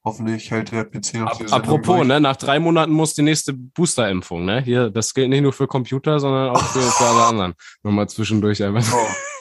Hoffentlich 0.03 0.49
hält 0.49 0.71
der 0.71 0.85
PC 0.85 1.15
noch 1.15 1.39
Ap 1.39 1.53
apropos, 1.53 1.97
durch. 1.97 2.07
ne, 2.07 2.19
nach 2.19 2.35
drei 2.35 2.59
Monaten 2.59 2.91
muss 2.91 3.13
die 3.13 3.21
nächste 3.21 3.53
Boosterimpfung, 3.53 4.45
ne? 4.45 4.61
Hier, 4.61 4.89
das 4.89 5.13
gilt 5.13 5.29
nicht 5.29 5.43
nur 5.43 5.53
für 5.53 5.67
Computer, 5.67 6.19
sondern 6.19 6.49
auch 6.49 6.63
für, 6.63 6.81
für 6.81 7.03
alle 7.05 7.25
anderen. 7.25 7.53
Nochmal 7.83 8.09
zwischendurch 8.09 8.63
einfach. 8.63 8.83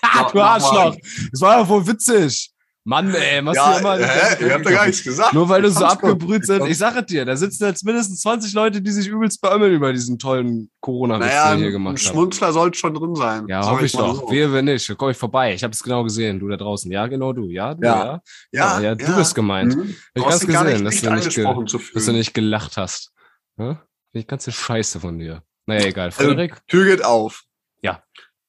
Ja, 0.03 0.31
du 0.33 0.41
Arschloch! 0.41 0.97
Das 1.33 1.41
war 1.41 1.59
ja 1.59 1.69
wohl 1.69 1.87
witzig. 1.87 2.50
Mann, 2.85 3.15
ey, 3.15 3.44
was 3.44 3.56
Ja, 3.56 3.71
hier 3.73 3.81
immer. 3.81 3.99
hä? 3.99 4.44
Ihr 4.47 4.55
habt 4.55 4.65
doch 4.65 4.71
gar 4.71 4.87
nichts 4.87 5.05
gesagt. 5.05 5.35
Nur 5.35 5.49
weil 5.50 5.61
du 5.61 5.71
so 5.71 5.85
abgebrüht 5.85 6.47
sind. 6.47 6.67
Ich 6.67 6.79
sage 6.79 7.03
dir, 7.03 7.27
da 7.27 7.37
sitzen 7.37 7.65
jetzt 7.67 7.85
mindestens 7.85 8.21
20 8.23 8.55
Leute, 8.55 8.81
die 8.81 8.91
sich 8.91 9.06
übelst 9.06 9.41
beömmeln 9.43 9.75
über 9.75 9.93
diesen 9.93 10.19
tollen 10.19 10.71
Corona-Witz, 10.81 11.27
Naja, 11.27 11.50
den 11.53 11.61
ihr 11.61 11.67
ein 11.67 11.73
gemacht 11.73 11.97
habt. 11.99 12.06
Schmunzler 12.06 12.53
sollte 12.55 12.79
schon 12.79 12.94
drin 12.94 13.15
sein. 13.15 13.47
Ja, 13.49 13.71
hoffe 13.71 13.85
ich 13.85 13.93
doch. 13.93 14.23
so. 14.23 14.31
Wehe, 14.31 14.50
wenn 14.53 14.65
nicht. 14.65 14.88
Da 14.88 14.94
komme 14.94 15.11
ich 15.12 15.19
vorbei. 15.19 15.53
Ich 15.53 15.62
habe 15.62 15.73
es 15.73 15.82
genau 15.82 16.03
gesehen. 16.05 16.38
Du 16.41 16.49
da 16.49 16.56
draußen. 16.56 16.91
Ja, 16.91 17.06
genau 17.06 17.35
du. 17.35 17.50
Ja, 17.50 17.75
du, 17.75 17.85
Ja. 17.87 18.05
ja. 18.05 18.21
Ja, 18.53 18.81
ja, 18.81 18.94
du 18.94 19.15
bist 19.15 19.35
gemeint. 19.35 19.76
Mhm. 19.76 19.81
Hab 20.19 20.33
ich 20.33 20.38
Du 20.41 20.47
gar 20.53 20.65
gesehen, 20.65 20.83
nicht, 20.83 20.87
dass 20.87 20.94
nicht 20.94 21.37
du 21.37 21.43
nicht 21.61 21.94
Dass 21.94 22.05
du 22.06 22.12
nicht 22.12 22.33
gelacht 22.35 22.76
hast. 22.79 23.12
Finde 23.56 23.79
ich 24.12 24.26
ganze 24.26 24.53
Scheiße 24.53 25.00
von 25.00 25.19
dir. 25.19 25.43
Naja, 25.67 25.85
egal. 25.87 26.06
Also, 26.06 26.23
Frederik? 26.23 26.56
Tür 26.67 26.87
geht 26.87 27.05
auf. 27.05 27.44
Ja. 27.83 28.03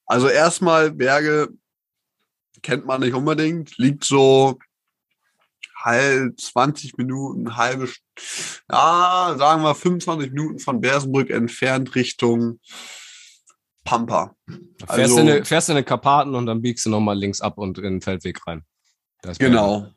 Also 0.05 0.27
erstmal 0.29 0.91
Berge 0.91 1.49
kennt 2.61 2.85
man 2.85 3.01
nicht 3.01 3.13
unbedingt, 3.13 3.77
liegt 3.77 4.03
so 4.03 4.57
halb 5.83 6.39
20 6.39 6.97
Minuten, 6.97 7.57
halbe, 7.57 7.89
ja, 8.71 9.35
sagen 9.37 9.63
wir 9.63 9.75
25 9.75 10.31
Minuten 10.31 10.59
von 10.59 10.79
Bersenbrück 10.79 11.29
entfernt 11.29 11.95
Richtung 11.95 12.59
Pampa. 13.83 14.35
fährst, 14.47 14.89
also- 14.89 15.15
du 15.15 15.21
in 15.21 15.29
eine, 15.29 15.45
fährst 15.45 15.69
in 15.69 15.75
den 15.75 15.85
Karpaten 15.85 16.35
und 16.35 16.45
dann 16.45 16.61
biegst 16.61 16.85
du 16.85 16.89
nochmal 16.89 17.17
links 17.17 17.41
ab 17.41 17.57
und 17.57 17.77
in 17.79 17.83
den 17.83 18.01
Feldweg 18.01 18.45
rein. 18.45 18.63
Genau. 19.37 19.87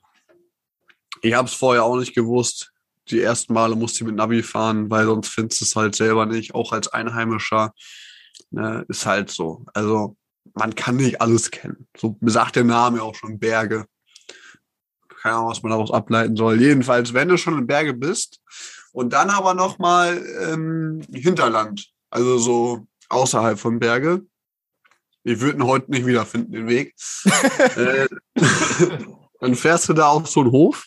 Ich 1.23 1.35
habe 1.35 1.49
es 1.49 1.55
vorher 1.55 1.85
auch 1.85 1.97
nicht 1.99 2.15
gewusst. 2.15 2.73
Die 3.09 3.21
ersten 3.21 3.53
Male 3.53 3.77
musste 3.77 3.99
ich 3.99 4.07
mit 4.07 4.17
Navi 4.17 4.43
fahren, 4.43 4.91
weil 4.91 5.07
sonst 5.07 5.29
findest 5.29 5.61
du 5.61 5.65
es 5.67 5.77
halt 5.77 5.95
selber 5.95 6.27
nicht, 6.27 6.55
auch 6.55 6.73
als 6.73 6.89
Einheimischer. 6.89 7.73
Ne, 8.51 8.85
ist 8.89 9.07
halt 9.07 9.31
so. 9.31 9.65
Also 9.75 10.17
man 10.53 10.75
kann 10.75 10.97
nicht 10.97 11.21
alles 11.21 11.51
kennen. 11.51 11.89
So 11.97 12.17
sagt 12.21 12.57
der 12.57 12.65
Name 12.65 13.03
auch 13.03 13.15
schon 13.15 13.39
Berge. 13.39 13.87
Keine 15.23 15.37
Ahnung, 15.37 15.51
was 15.51 15.63
man 15.63 15.71
daraus 15.71 15.91
ableiten 15.91 16.37
soll. 16.37 16.61
Jedenfalls, 16.61 17.15
wenn 17.15 17.29
du 17.29 17.39
schon 17.39 17.59
in 17.59 17.67
Berge 17.67 17.95
bist 17.95 18.41
und 18.93 19.13
dann 19.13 19.31
aber 19.31 19.55
nochmal 19.55 20.23
ähm, 20.41 21.03
Hinterland, 21.13 21.91
also 22.11 22.39
so 22.39 22.87
außerhalb 23.09 23.59
von 23.59 23.79
Berge. 23.79 24.27
Ich 25.23 25.41
würde 25.41 25.59
ihn 25.59 25.67
heute 25.67 25.91
nicht 25.91 26.05
wiederfinden, 26.05 26.53
den 26.53 26.69
Weg. 26.69 26.95
äh, 27.77 28.07
dann 29.41 29.55
fährst 29.55 29.89
du 29.89 29.95
da 29.95 30.09
auf 30.09 30.29
so 30.29 30.41
einen 30.41 30.53
Hof 30.53 30.85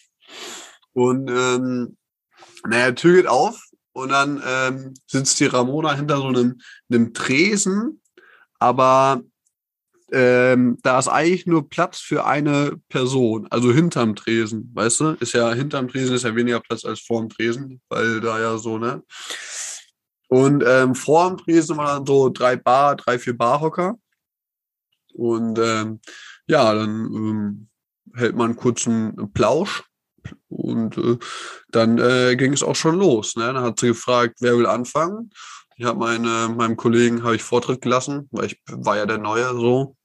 und 0.93 1.29
ähm, 1.29 1.97
naja, 2.67 2.91
Tür 2.91 3.15
geht 3.15 3.27
auf 3.27 3.61
und 3.93 4.09
dann 4.09 4.41
ähm, 4.45 4.93
sitzt 5.07 5.39
die 5.39 5.45
Ramona 5.45 5.93
hinter 5.95 6.17
so 6.17 6.27
einem, 6.27 6.59
einem 6.89 7.13
Tresen, 7.13 8.01
aber 8.59 9.21
ähm, 10.11 10.77
da 10.83 10.99
ist 10.99 11.07
eigentlich 11.07 11.45
nur 11.45 11.69
Platz 11.69 11.99
für 11.99 12.25
eine 12.25 12.79
Person, 12.89 13.47
also 13.49 13.71
hinterm 13.71 14.15
Tresen, 14.15 14.71
weißt 14.73 14.99
du? 15.01 15.05
Ist 15.19 15.33
ja 15.33 15.51
hinterm 15.53 15.87
Tresen 15.87 16.15
ist 16.15 16.23
ja 16.23 16.35
weniger 16.35 16.61
Platz 16.61 16.85
als 16.85 17.01
vorm 17.01 17.29
Tresen, 17.29 17.81
weil 17.89 18.21
da 18.21 18.39
ja 18.39 18.57
so, 18.57 18.77
ne? 18.77 19.03
Und 20.29 20.63
ähm, 20.65 20.95
vorm 20.95 21.37
Tresen 21.37 21.77
waren 21.77 21.87
dann 21.87 22.05
so 22.05 22.29
drei 22.29 22.55
Bar, 22.55 22.95
drei, 22.95 23.19
vier 23.19 23.37
Barhocker. 23.37 23.97
Und 25.13 25.57
ähm, 25.59 25.99
ja, 26.47 26.73
dann 26.73 26.89
ähm, 26.89 27.69
hält 28.13 28.35
man 28.35 28.47
einen 28.47 28.55
kurzen 28.55 29.31
Plausch 29.33 29.83
und 30.49 30.97
äh, 30.97 31.17
dann 31.69 31.97
äh, 31.97 32.35
ging 32.35 32.53
es 32.53 32.63
auch 32.63 32.75
schon 32.75 32.97
los. 32.97 33.35
Ne? 33.35 33.45
Dann 33.53 33.63
hat 33.63 33.79
sie 33.79 33.87
gefragt, 33.87 34.37
wer 34.39 34.57
will 34.57 34.65
anfangen. 34.65 35.31
Ich 35.77 35.85
habe 35.85 35.99
meine, 35.99 36.49
meinem 36.55 36.75
Kollegen 36.75 37.23
habe 37.23 37.35
ich 37.35 37.43
Vortritt 37.43 37.81
gelassen, 37.81 38.27
weil 38.31 38.47
ich 38.47 38.59
war 38.67 38.97
ja 38.97 39.05
der 39.05 39.19
Neue 39.19 39.47
so. 39.55 39.95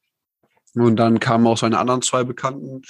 Und 0.74 0.96
dann 0.96 1.18
kamen 1.20 1.46
auch 1.46 1.58
seine 1.58 1.78
anderen 1.78 2.02
zwei 2.02 2.24
Bekannten 2.24 2.82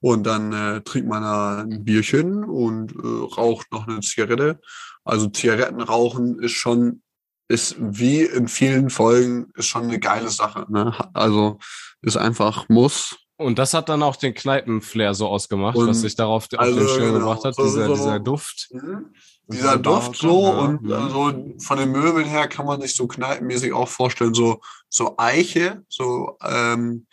und 0.00 0.24
dann 0.24 0.52
äh, 0.52 0.80
trinkt 0.82 1.08
man 1.08 1.22
da 1.22 1.58
ein 1.60 1.84
Bierchen 1.84 2.44
und 2.44 2.92
äh, 2.92 3.34
raucht 3.36 3.70
noch 3.72 3.86
eine 3.88 4.00
Zigarette. 4.00 4.60
Also 5.04 5.28
Zigaretten 5.28 5.80
rauchen 5.80 6.38
ist 6.40 6.52
schon, 6.52 7.02
ist 7.48 7.76
wie 7.78 8.22
in 8.22 8.48
vielen 8.48 8.90
Folgen, 8.90 9.50
ist 9.54 9.66
schon 9.66 9.84
eine 9.84 9.98
geile 10.00 10.28
Sache. 10.28 10.66
Ne? 10.68 10.94
Also 11.14 11.58
ist 12.02 12.16
einfach 12.16 12.68
muss. 12.68 13.16
Und 13.38 13.58
das 13.58 13.74
hat 13.74 13.90
dann 13.90 14.02
auch 14.02 14.16
den 14.16 14.32
Kneipenflair 14.34 15.12
so 15.12 15.28
ausgemacht, 15.28 15.76
Und 15.76 15.88
was 15.88 16.00
sich 16.00 16.16
darauf 16.16 16.46
auf 16.52 16.58
also, 16.58 16.78
den 16.78 16.88
Schirm 16.88 17.12
genau, 17.14 17.18
gebracht 17.18 17.44
hat, 17.44 17.54
so- 17.54 17.64
dieser, 17.64 17.86
so- 17.86 17.94
dieser 17.94 18.20
Duft. 18.20 18.68
Mhm. 18.72 19.14
Dieser 19.48 19.78
Duft 19.78 20.16
so 20.16 20.42
ja. 20.44 20.58
und 20.58 20.82
Mhm. 20.82 20.92
also 20.92 21.54
von 21.58 21.78
den 21.78 21.92
Möbeln 21.92 22.26
her 22.26 22.48
kann 22.48 22.66
man 22.66 22.80
sich 22.80 22.94
so 22.96 23.06
kneipenmäßig 23.06 23.72
auch 23.72 23.88
vorstellen, 23.88 24.34
so, 24.34 24.60
so 24.88 25.14
Eiche, 25.18 25.84
so 25.88 26.36
ähm, 26.42 27.06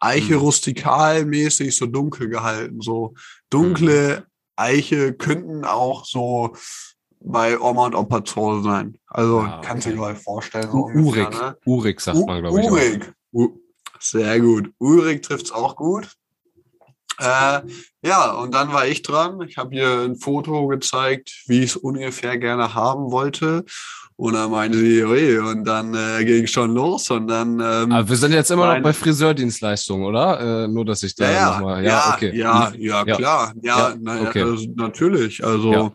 Eiche 0.00 0.34
Mhm. 0.34 0.40
rustikalmäßig, 0.40 1.76
so 1.76 1.86
dunkel 1.86 2.28
gehalten. 2.28 2.80
So 2.80 3.14
dunkle 3.50 4.26
Eiche 4.56 5.12
könnten 5.12 5.64
auch 5.64 6.04
so 6.04 6.54
bei 7.20 7.58
Oma 7.60 7.86
und 7.86 7.94
Opa 7.94 8.22
Hause 8.36 8.62
sein. 8.62 8.98
Also 9.08 9.40
Ah, 9.40 9.60
kannst 9.64 9.86
du 9.86 9.90
okay. 9.90 9.96
dir 9.96 10.00
mal 10.02 10.16
vorstellen. 10.16 10.70
U 10.72 10.80
ungefähr, 10.86 11.26
Urik. 11.28 11.40
ne? 11.40 11.56
Urik 11.64 12.00
sagt 12.00 12.26
man, 12.26 12.40
glaube 12.42 12.60
ich. 12.60 12.70
Urik. 12.70 13.12
U 13.32 13.48
Sehr 14.00 14.38
gut. 14.40 14.70
Ulrich 14.78 15.22
trifft's 15.22 15.50
auch 15.50 15.74
gut. 15.74 16.12
Äh, 17.18 17.60
ja, 18.02 18.30
und 18.32 18.54
dann 18.54 18.72
war 18.72 18.86
ich 18.86 19.02
dran. 19.02 19.40
Ich 19.48 19.56
habe 19.56 19.74
ihr 19.74 20.00
ein 20.04 20.16
Foto 20.16 20.66
gezeigt, 20.68 21.32
wie 21.46 21.60
ich 21.60 21.70
es 21.70 21.76
ungefähr 21.76 22.38
gerne 22.38 22.74
haben 22.74 23.10
wollte. 23.10 23.64
Und 24.20 24.34
dann 24.34 24.50
meinte 24.50 24.78
sie, 24.78 25.04
ui, 25.04 25.38
und 25.38 25.64
dann 25.64 25.94
äh, 25.94 26.24
ging 26.24 26.46
schon 26.48 26.74
los. 26.74 27.08
Und 27.10 27.28
dann 27.28 27.60
ähm, 27.60 27.92
Aber 27.92 28.08
wir 28.08 28.16
sind 28.16 28.32
jetzt 28.32 28.50
immer 28.50 28.74
noch 28.74 28.82
bei 28.82 28.92
Friseurdienstleistungen, 28.92 30.04
oder? 30.04 30.64
Äh, 30.64 30.68
nur, 30.68 30.84
dass 30.84 31.04
ich 31.04 31.14
da 31.14 31.30
ja, 31.30 31.50
nochmal. 31.52 31.84
ja, 31.84 31.90
Ja, 31.90 32.14
okay. 32.16 32.36
ja, 32.36 32.72
Hm, 32.72 32.80
ja, 32.80 33.04
Ja. 33.06 33.16
klar. 33.16 33.52
Ja, 33.62 33.78
Ja, 33.90 33.94
na, 34.00 34.20
okay. 34.22 34.44
das, 34.44 34.66
natürlich. 34.74 35.44
Also 35.44 35.72
Ja, 35.72 35.92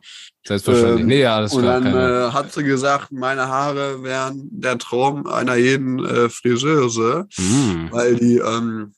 Selbstverständlich. 0.48 1.01
ähm, 1.01 1.08
nee, 1.08 1.22
ja, 1.22 1.36
alles 1.36 1.53
und 1.53 1.63
klar. 1.63 1.82
dann 1.82 1.96
äh, 1.96 2.32
hat 2.32 2.53
sie 2.53 2.63
gesagt, 2.63 3.12
meine 3.12 3.48
Haare 3.50 4.03
wären 4.03 4.48
der 4.51 4.77
Traum 4.77 5.27
einer 5.27 5.56
jeden 5.56 6.03
äh, 6.06 6.30
Friseuse, 6.30 7.27
Hm, 7.36 7.89
weil 7.92 8.15
die 8.15 8.38
ähm, 8.38 8.94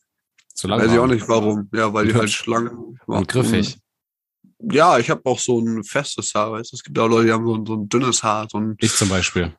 zu 0.55 0.67
lang 0.67 0.79
Weiß 0.81 0.91
ich 0.91 0.97
auch 0.99 1.07
nicht 1.07 1.27
warum. 1.29 1.69
Ja, 1.73 1.93
weil 1.93 2.03
Und 2.03 2.07
die 2.09 2.13
halt 2.15 2.23
hübsch. 2.23 2.37
schlank 2.37 2.71
Und 3.05 3.27
griffig. 3.27 3.77
Ja, 4.59 4.97
ich 4.97 5.09
habe 5.09 5.21
auch 5.25 5.37
so 5.37 5.59
ein 5.59 5.83
festes 5.83 6.33
Haar. 6.33 6.53
Weißt? 6.53 6.71
du. 6.71 6.77
Es 6.77 6.83
gibt 6.83 6.97
auch 6.97 7.07
Leute, 7.07 7.27
die 7.27 7.33
haben 7.33 7.45
so 7.45 7.55
ein, 7.55 7.65
so 7.65 7.73
ein 7.75 7.89
dünnes 7.89 8.23
Haar. 8.23 8.47
So 8.49 8.57
ein, 8.59 8.75
Ich 8.79 8.95
zum 8.95 9.09
Beispiel. 9.09 9.53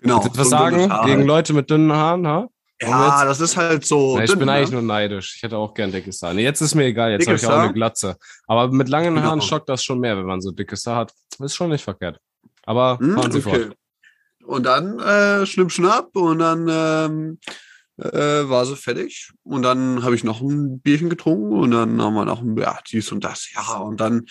genau. 0.00 0.16
Willst 0.24 0.34
du 0.36 0.38
was 0.40 0.46
so 0.48 0.50
sagen 0.50 0.90
Haar 0.90 1.04
gegen 1.06 1.18
halt. 1.18 1.26
Leute 1.26 1.52
mit 1.52 1.70
dünnen 1.70 1.92
Haaren? 1.92 2.26
Ha? 2.26 2.48
Ja, 2.82 3.24
das 3.26 3.40
ist 3.40 3.58
halt 3.58 3.84
so. 3.84 4.16
Na, 4.16 4.24
ich 4.24 4.30
dünn, 4.30 4.38
bin 4.38 4.48
eigentlich 4.48 4.70
ne? 4.70 4.76
nur 4.76 4.82
neidisch. 4.84 5.34
Ich 5.36 5.42
hätte 5.42 5.58
auch 5.58 5.74
gern 5.74 5.92
dickes 5.92 6.22
Haar. 6.22 6.32
Nee, 6.32 6.44
jetzt 6.44 6.62
ist 6.62 6.74
mir 6.74 6.84
egal. 6.84 7.10
Jetzt 7.10 7.26
habe 7.26 7.36
ich 7.36 7.46
auch 7.46 7.50
Haar? 7.50 7.64
eine 7.64 7.72
Glatze. 7.74 8.16
Aber 8.46 8.68
mit 8.72 8.88
langen 8.88 9.14
Genau. 9.14 9.26
Haaren 9.26 9.42
schockt 9.42 9.68
das 9.68 9.84
schon 9.84 10.00
mehr, 10.00 10.16
wenn 10.16 10.24
man 10.24 10.40
so 10.40 10.50
dickes 10.50 10.86
Haar 10.86 10.96
hat. 10.96 11.12
Ist 11.38 11.54
schon 11.54 11.68
nicht 11.70 11.84
verkehrt. 11.84 12.18
Aber 12.64 12.98
Hm, 12.98 13.14
fahren 13.14 13.32
Sie 13.32 13.38
okay. 13.40 13.64
fort. 13.64 13.76
Und 14.46 14.64
dann 14.64 14.98
äh, 14.98 15.44
schnipp, 15.46 15.70
schnapp 15.70 16.16
und 16.16 16.38
dann 16.38 16.66
ähm, 16.70 17.38
äh, 18.00 18.48
war 18.48 18.66
sie 18.66 18.76
fertig. 18.76 19.32
Und 19.42 19.62
dann 19.62 20.02
habe 20.02 20.14
ich 20.14 20.24
noch 20.24 20.40
ein 20.40 20.80
Bierchen 20.80 21.10
getrunken 21.10 21.52
und 21.52 21.70
dann 21.70 22.00
haben 22.00 22.14
wir 22.14 22.24
noch 22.24 22.40
ein, 22.40 22.56
ja, 22.56 22.78
dies 22.90 23.12
und 23.12 23.24
das. 23.24 23.50
Ja, 23.54 23.78
und 23.78 24.00
dann, 24.00 24.26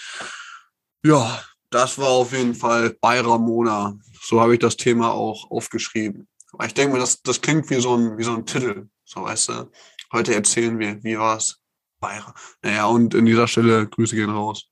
ja, 1.04 1.42
das 1.70 1.98
war 1.98 2.10
auf 2.10 2.32
jeden 2.32 2.56
Fall 2.56 2.96
bei 3.02 3.20
Ramona. 3.22 3.98
So 4.22 4.42
habe 4.42 4.54
ich 4.54 4.60
das 4.60 4.76
Thema 4.78 5.12
auch 5.14 5.50
aufgeschrieben. 5.52 6.28
Aber 6.52 6.66
Ich 6.66 6.74
denke 6.74 6.94
mir, 6.94 7.00
das, 7.00 7.22
das 7.22 7.42
klingt 7.42 7.70
wie 7.70 7.80
so 7.80 7.96
ein, 7.96 8.18
wie 8.18 8.24
so 8.24 8.34
ein 8.34 8.46
Titel. 8.46 8.88
So, 9.06 9.24
weißt 9.24 9.50
du, 9.50 9.72
heute 10.12 10.34
erzählen 10.34 10.78
wir, 10.80 11.04
wie 11.04 11.18
war's 11.18 11.62
bei 12.00 12.18
Ra- 12.18 12.34
Naja, 12.64 12.86
und 12.86 13.14
in 13.14 13.26
dieser 13.26 13.48
Stelle 13.48 13.88
Grüße 13.88 14.16
gehen 14.16 14.30
raus. 14.30 14.70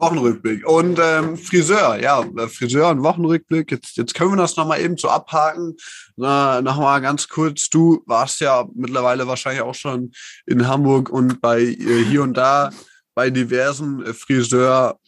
Wochenrückblick. 0.00 0.66
Und 0.66 0.98
ähm, 1.02 1.36
Friseur, 1.36 2.00
ja, 2.00 2.24
Friseur 2.48 2.90
und 2.90 3.02
Wochenrückblick. 3.02 3.70
Jetzt, 3.70 3.96
jetzt 3.96 4.14
können 4.14 4.32
wir 4.32 4.36
das 4.36 4.56
nochmal 4.56 4.80
eben 4.80 4.96
so 4.96 5.08
abhaken. 5.08 5.76
Na, 6.16 6.62
nochmal 6.62 7.00
ganz 7.00 7.28
kurz, 7.28 7.68
du 7.68 8.02
warst 8.06 8.40
ja 8.40 8.66
mittlerweile 8.74 9.26
wahrscheinlich 9.26 9.62
auch 9.62 9.74
schon 9.74 10.12
in 10.46 10.66
Hamburg 10.66 11.10
und 11.10 11.40
bei 11.40 11.60
äh, 11.60 12.04
hier 12.04 12.22
und 12.22 12.34
da 12.34 12.70
bei 13.14 13.30
diversen 13.30 14.04
äh, 14.04 14.14
Friseur, 14.14 14.98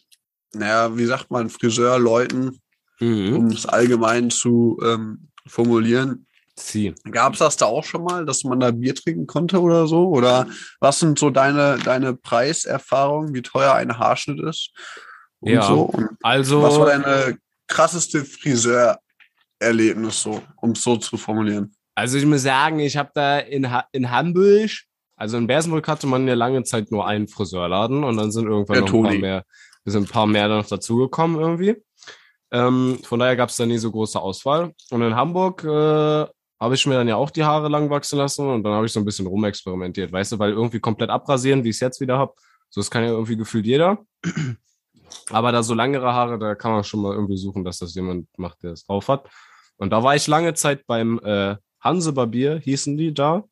naja, 0.53 0.95
wie 0.95 1.05
sagt 1.05 1.31
man, 1.31 1.49
Friseurleuten, 1.49 2.59
Mhm. 2.99 3.35
um 3.35 3.47
es 3.47 3.65
allgemein 3.65 4.29
zu 4.29 4.79
ähm, 4.83 5.27
formulieren. 5.47 6.25
Sie. 6.57 6.93
Gab 7.09 7.33
es 7.33 7.39
das 7.39 7.57
da 7.57 7.65
auch 7.65 7.83
schon 7.83 8.03
mal, 8.03 8.25
dass 8.25 8.43
man 8.43 8.59
da 8.59 8.71
Bier 8.71 8.93
trinken 8.93 9.25
konnte 9.25 9.59
oder 9.59 9.87
so? 9.87 10.09
Oder 10.09 10.47
was 10.79 10.99
sind 10.99 11.17
so 11.17 11.29
deine, 11.29 11.79
deine 11.83 12.13
Preiserfahrungen, 12.13 13.33
wie 13.33 13.41
teuer 13.41 13.73
ein 13.73 13.97
Haarschnitt 13.97 14.39
ist? 14.41 14.71
Und 15.39 15.51
Ja. 15.51 15.63
so? 15.63 15.81
Und 15.81 16.09
Also. 16.21 16.61
was 16.61 16.77
war 16.77 16.85
deine 16.85 17.37
krasseste 17.67 18.23
Friseurerlebnis 18.23 20.21
so, 20.21 20.41
um 20.61 20.71
es 20.71 20.83
so 20.83 20.97
zu 20.97 21.17
formulieren? 21.17 21.75
Also 21.95 22.17
ich 22.17 22.25
muss 22.25 22.43
sagen, 22.43 22.79
ich 22.79 22.97
habe 22.97 23.11
da 23.13 23.39
in, 23.39 23.71
ha 23.71 23.85
in 23.91 24.09
Hamburg, 24.09 24.69
also 25.15 25.37
in 25.37 25.47
Bersenbrück 25.47 25.87
hatte 25.87 26.07
man 26.07 26.27
ja 26.27 26.33
lange 26.33 26.63
Zeit 26.63 26.91
nur 26.91 27.07
einen 27.07 27.27
Friseurladen 27.27 28.03
und 28.03 28.17
dann 28.17 28.31
sind 28.31 28.45
irgendwann 28.45 28.75
Der 28.75 28.81
noch 28.81 28.93
ein 28.93 29.03
paar 29.03 29.13
mehr, 29.13 29.45
sind 29.85 30.03
ein 30.03 30.11
paar 30.11 30.27
mehr 30.27 30.47
noch 30.47 30.67
dazugekommen 30.67 31.39
irgendwie. 31.39 31.75
Ähm, 32.51 32.99
von 33.03 33.19
daher 33.19 33.35
gab 33.35 33.49
es 33.49 33.57
da 33.57 33.65
nie 33.65 33.77
so 33.77 33.91
große 33.91 34.19
Auswahl. 34.19 34.73
Und 34.91 35.01
in 35.01 35.15
Hamburg 35.15 35.63
äh, 35.63 36.27
habe 36.63 36.75
ich 36.75 36.85
mir 36.87 36.95
dann 36.95 37.07
ja 37.07 37.17
auch 37.17 37.29
die 37.29 37.43
Haare 37.43 37.67
lang 37.69 37.89
wachsen 37.89 38.17
lassen 38.17 38.47
und 38.47 38.63
dann 38.63 38.73
habe 38.73 38.85
ich 38.85 38.91
so 38.93 38.99
ein 38.99 39.05
bisschen 39.05 39.27
rumexperimentiert, 39.27 40.11
weißt 40.11 40.31
du, 40.31 40.39
weil 40.39 40.51
irgendwie 40.51 40.79
komplett 40.79 41.09
abrasieren, 41.09 41.63
wie 41.63 41.69
ich 41.69 41.75
es 41.75 41.81
jetzt 41.81 41.99
wieder 42.01 42.17
habe, 42.17 42.33
so 42.69 42.79
das 42.81 42.89
kann 42.89 43.03
ja 43.03 43.09
irgendwie 43.09 43.35
gefühlt 43.37 43.65
jeder. 43.65 43.99
Aber 45.29 45.51
da 45.51 45.61
so 45.61 45.73
langere 45.73 46.13
Haare, 46.13 46.39
da 46.39 46.55
kann 46.55 46.71
man 46.71 46.83
schon 46.83 47.01
mal 47.01 47.13
irgendwie 47.13 47.37
suchen, 47.37 47.63
dass 47.63 47.77
das 47.79 47.93
jemand 47.95 48.27
macht, 48.37 48.63
der 48.63 48.71
es 48.71 48.85
drauf 48.85 49.07
hat. 49.09 49.29
Und 49.77 49.91
da 49.91 50.01
war 50.03 50.15
ich 50.15 50.25
lange 50.27 50.53
Zeit 50.53 50.87
beim 50.87 51.19
äh, 51.23 51.55
Hanse 51.81 52.13
Barbier, 52.13 52.59
hießen 52.59 52.97
die 52.97 53.13
da. 53.13 53.43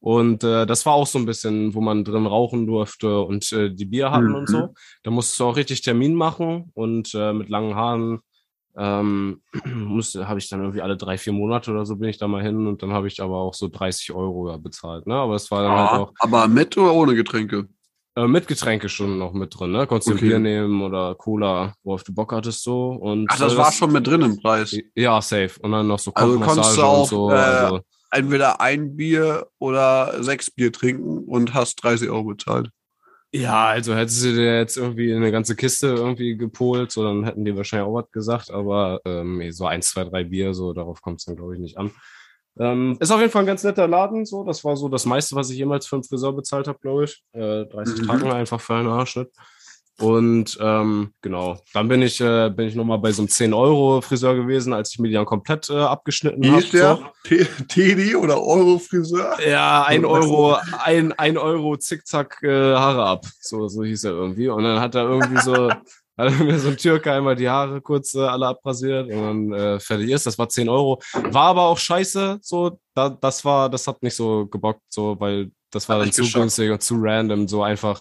Und 0.00 0.44
äh, 0.44 0.64
das 0.66 0.86
war 0.86 0.92
auch 0.92 1.06
so 1.08 1.18
ein 1.18 1.26
bisschen, 1.26 1.74
wo 1.74 1.80
man 1.80 2.04
drin 2.04 2.26
rauchen 2.26 2.66
durfte 2.66 3.20
und 3.20 3.50
äh, 3.52 3.70
die 3.74 3.84
Bier 3.86 4.12
hatten 4.12 4.28
Mhm. 4.28 4.34
und 4.36 4.48
so. 4.48 4.74
Da 5.02 5.10
musstest 5.10 5.40
du 5.40 5.44
auch 5.46 5.56
richtig 5.56 5.80
Termin 5.82 6.14
machen 6.14 6.70
und 6.74 7.12
äh, 7.14 7.32
mit 7.32 7.48
langen 7.48 7.74
Haaren 7.74 8.20
ähm, 8.78 9.42
musste, 9.74 10.28
habe 10.28 10.38
ich 10.38 10.48
dann 10.48 10.60
irgendwie 10.60 10.82
alle 10.82 10.96
drei, 10.96 11.18
vier 11.18 11.32
Monate 11.32 11.70
oder 11.72 11.84
so 11.84 11.96
bin 11.96 12.08
ich 12.08 12.18
da 12.18 12.28
mal 12.28 12.42
hin 12.42 12.66
und 12.66 12.82
dann 12.82 12.92
habe 12.92 13.08
ich 13.08 13.20
aber 13.20 13.36
auch 13.38 13.54
so 13.54 13.68
30 13.68 14.12
Euro 14.12 14.56
bezahlt. 14.58 15.06
Ne? 15.06 15.14
Aber 15.14 15.34
es 15.34 15.50
war 15.50 15.62
dann 15.62 15.72
halt 15.72 15.90
auch 16.00 16.12
aber 16.20 16.48
mit 16.48 16.76
oder 16.78 16.92
ohne 16.94 17.14
Getränke? 17.14 17.68
äh, 18.16 18.26
mit 18.26 18.46
Getränke 18.48 18.88
schon 18.88 19.18
noch 19.18 19.32
mit 19.32 19.58
drin. 19.58 19.72
Ne? 19.72 19.86
Konntest 19.86 20.08
du 20.10 20.14
Okay. 20.14 20.26
Bier 20.28 20.38
nehmen 20.38 20.82
oder 20.82 21.14
Cola, 21.14 21.74
worauf 21.82 22.02
du 22.04 22.12
Bock 22.14 22.32
hattest 22.32 22.62
so. 22.62 22.90
Und, 22.90 23.26
Ach, 23.30 23.38
das 23.38 23.54
äh, 23.54 23.56
war 23.56 23.72
schon 23.72 23.92
mit 23.92 24.06
drin 24.06 24.22
im 24.22 24.40
Preis. 24.40 24.76
Ja, 24.94 25.20
safe. 25.22 25.52
Und 25.60 25.72
dann 25.72 25.86
noch 25.86 25.98
so 25.98 26.12
Also 26.14 26.38
konntest 26.40 26.76
du 26.76 26.82
auch, 26.82 27.00
und 27.02 27.08
so. 27.08 27.30
äh, 27.30 27.34
also, 27.34 27.80
Entweder 28.10 28.60
ein 28.62 28.96
Bier 28.96 29.48
oder 29.58 30.22
sechs 30.22 30.50
Bier 30.50 30.72
trinken 30.72 31.24
und 31.28 31.52
hast 31.52 31.76
30 31.84 32.08
Euro 32.08 32.24
bezahlt. 32.24 32.70
Ja, 33.30 33.66
also 33.68 33.94
hättest 33.94 34.24
du 34.24 34.32
dir 34.32 34.56
jetzt 34.56 34.78
irgendwie 34.78 35.12
eine 35.14 35.30
ganze 35.30 35.54
Kiste 35.54 35.88
irgendwie 35.88 36.36
gepolt, 36.36 36.90
so 36.90 37.04
dann 37.04 37.24
hätten 37.24 37.44
die 37.44 37.54
wahrscheinlich 37.56 37.86
auch 37.86 37.94
was 37.94 38.10
gesagt, 38.10 38.50
aber 38.50 39.00
ähm, 39.04 39.42
so 39.52 39.66
eins, 39.66 39.90
zwei, 39.90 40.04
drei 40.04 40.24
Bier, 40.24 40.54
so 40.54 40.72
darauf 40.72 41.02
kommt 41.02 41.20
es 41.20 41.26
dann, 41.26 41.36
glaube 41.36 41.54
ich, 41.54 41.60
nicht 41.60 41.76
an. 41.76 41.90
Ähm, 42.58 42.96
ist 42.98 43.10
auf 43.10 43.20
jeden 43.20 43.30
Fall 43.30 43.42
ein 43.42 43.46
ganz 43.46 43.62
netter 43.62 43.86
Laden, 43.86 44.24
so. 44.24 44.44
Das 44.44 44.64
war 44.64 44.76
so 44.76 44.88
das 44.88 45.04
meiste, 45.04 45.36
was 45.36 45.50
ich 45.50 45.58
jemals 45.58 45.86
für 45.86 45.96
einen 45.96 46.04
Friseur 46.04 46.32
bezahlt 46.32 46.66
habe, 46.68 46.78
glaube 46.80 47.04
ich. 47.04 47.22
Äh, 47.32 47.66
30 47.66 48.00
Mhm. 48.00 48.06
Tagen 48.06 48.32
einfach 48.32 48.60
für 48.60 48.74
einen 48.74 48.88
Haarschnitt. 48.88 49.30
Und 50.00 50.56
ähm, 50.60 51.12
genau, 51.22 51.58
dann 51.74 51.88
bin 51.88 52.02
ich, 52.02 52.20
äh, 52.20 52.50
bin 52.50 52.68
ich 52.68 52.74
nochmal 52.76 52.98
bei 52.98 53.10
so 53.10 53.22
einem 53.22 53.28
10-Euro-Friseur 53.28 54.36
gewesen, 54.36 54.72
als 54.72 54.92
ich 54.92 54.98
mir 55.00 55.08
die 55.08 55.14
dann 55.14 55.24
komplett 55.24 55.68
äh, 55.70 55.74
abgeschnitten 55.76 56.42
Wie 56.42 56.50
habe. 56.50 56.60
ist 56.60 56.72
der? 56.72 57.00
T- 57.24 57.44
Teddy 57.66 58.14
oder 58.14 58.40
Euro-Friseur? 58.40 59.38
Ja, 59.44 59.82
ein 59.84 60.02
So? 60.02 60.08
Euro, 60.08 60.56
ein, 60.84 61.12
ein 61.14 61.36
Euro 61.36 61.76
zickzack 61.76 62.40
äh, 62.42 62.48
Haare 62.74 63.04
ab. 63.06 63.26
So, 63.40 63.66
so 63.66 63.82
hieß 63.82 64.04
er 64.04 64.12
irgendwie. 64.12 64.48
Und 64.48 64.62
dann 64.62 64.80
hat 64.80 64.94
er 64.94 65.02
irgendwie 65.08 65.40
so, 65.40 65.68
hat 66.16 66.38
mir 66.38 66.58
so 66.60 66.68
ein 66.68 66.76
Türke 66.76 67.12
einmal 67.12 67.34
die 67.34 67.48
Haare 67.48 67.80
kurz 67.80 68.14
äh, 68.14 68.20
alle 68.20 68.46
abrasiert 68.46 69.10
und 69.12 69.50
dann 69.50 69.52
äh, 69.52 69.80
fertig 69.80 70.10
ist. 70.10 70.26
Das 70.26 70.38
war 70.38 70.48
10 70.48 70.68
Euro. 70.68 71.00
War 71.30 71.46
aber 71.46 71.62
auch 71.62 71.78
scheiße. 71.78 72.38
So, 72.40 72.78
da, 72.94 73.08
das 73.08 73.44
war, 73.44 73.68
das 73.68 73.86
hat 73.88 74.00
nicht 74.04 74.14
so 74.14 74.46
gebockt, 74.46 74.82
so, 74.90 75.16
weil 75.18 75.50
das 75.72 75.88
war 75.88 75.98
dann 75.98 76.12
zu 76.12 76.22
günstig 76.22 76.70
und 76.70 76.82
zu 76.82 76.94
random, 76.98 77.48
so 77.48 77.64
einfach. 77.64 78.00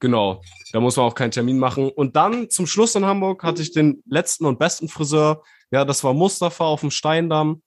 Genau. 0.00 0.42
Da 0.72 0.80
muss 0.80 0.96
man 0.96 1.06
auch 1.06 1.14
keinen 1.14 1.30
Termin 1.30 1.58
machen. 1.58 1.90
Und 1.90 2.16
dann 2.16 2.50
zum 2.50 2.66
Schluss 2.66 2.94
in 2.94 3.04
Hamburg 3.04 3.42
hatte 3.44 3.62
ich 3.62 3.72
den 3.72 4.02
letzten 4.06 4.46
und 4.46 4.58
besten 4.58 4.88
Friseur. 4.88 5.42
Ja, 5.70 5.84
das 5.84 6.02
war 6.02 6.14
Mustafa 6.14 6.64
auf 6.64 6.80
dem 6.80 6.90
Steindamm. 6.90 7.62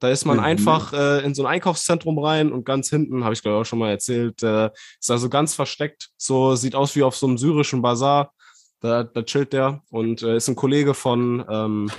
Da 0.00 0.10
ist 0.10 0.24
man 0.24 0.36
Mhm. 0.36 0.44
einfach 0.44 0.92
äh, 0.92 1.24
in 1.24 1.34
so 1.34 1.42
ein 1.42 1.52
Einkaufszentrum 1.52 2.18
rein 2.18 2.52
und 2.52 2.64
ganz 2.64 2.88
hinten, 2.88 3.24
habe 3.24 3.34
ich 3.34 3.42
glaube 3.42 3.56
ich 3.56 3.60
auch 3.62 3.64
schon 3.68 3.78
mal 3.80 3.90
erzählt, 3.90 4.42
äh, 4.42 4.70
ist 5.00 5.10
also 5.10 5.28
ganz 5.28 5.54
versteckt. 5.54 6.10
So 6.16 6.54
sieht 6.54 6.74
aus 6.74 6.94
wie 6.94 7.02
auf 7.02 7.16
so 7.16 7.26
einem 7.26 7.38
syrischen 7.38 7.82
Bazar. 7.82 8.32
Da, 8.80 9.02
da 9.02 9.22
chillt 9.24 9.52
der 9.52 9.82
und 9.90 10.22
äh, 10.22 10.36
ist 10.36 10.46
ein 10.46 10.54
Kollege 10.54 10.94
von, 10.94 11.44
ähm, 11.50 11.90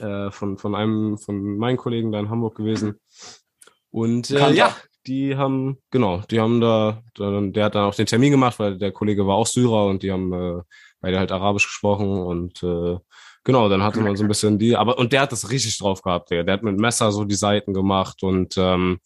äh, 0.00 0.32
von, 0.32 0.58
von 0.58 0.74
einem 0.74 1.18
von 1.18 1.56
meinen 1.56 1.76
Kollegen 1.76 2.10
da 2.10 2.18
in 2.18 2.30
Hamburg 2.30 2.56
gewesen. 2.56 2.98
Und 3.92 4.30
äh, 4.32 4.52
ja, 4.52 4.74
die 5.06 5.36
haben, 5.36 5.78
genau, 5.90 6.22
die 6.30 6.40
haben 6.40 6.60
da, 6.60 7.02
dann, 7.14 7.52
der 7.52 7.66
hat 7.66 7.74
dann 7.74 7.84
auch 7.84 7.94
den 7.94 8.06
Termin 8.06 8.30
gemacht, 8.32 8.58
weil 8.58 8.78
der 8.78 8.92
Kollege 8.92 9.26
war 9.26 9.36
auch 9.36 9.46
Syrer 9.46 9.86
und 9.86 10.02
die 10.02 10.10
haben 10.12 10.32
äh, 10.32 10.62
beide 11.00 11.18
halt 11.18 11.32
Arabisch 11.32 11.66
gesprochen 11.66 12.08
und 12.22 12.62
äh, 12.62 12.96
genau, 13.44 13.68
dann 13.68 13.82
hatte 13.82 14.00
man 14.00 14.16
so 14.16 14.24
ein 14.24 14.28
bisschen 14.28 14.58
die, 14.58 14.74
aber 14.76 14.98
und 14.98 15.12
der 15.12 15.20
hat 15.22 15.32
das 15.32 15.50
richtig 15.50 15.76
drauf 15.78 16.00
gehabt, 16.02 16.30
der, 16.30 16.44
der 16.44 16.54
hat 16.54 16.62
mit 16.62 16.78
Messer 16.78 17.12
so 17.12 17.24
die 17.24 17.34
Seiten 17.34 17.74
gemacht 17.74 18.22
und 18.22 18.54
ähm, 18.56 18.98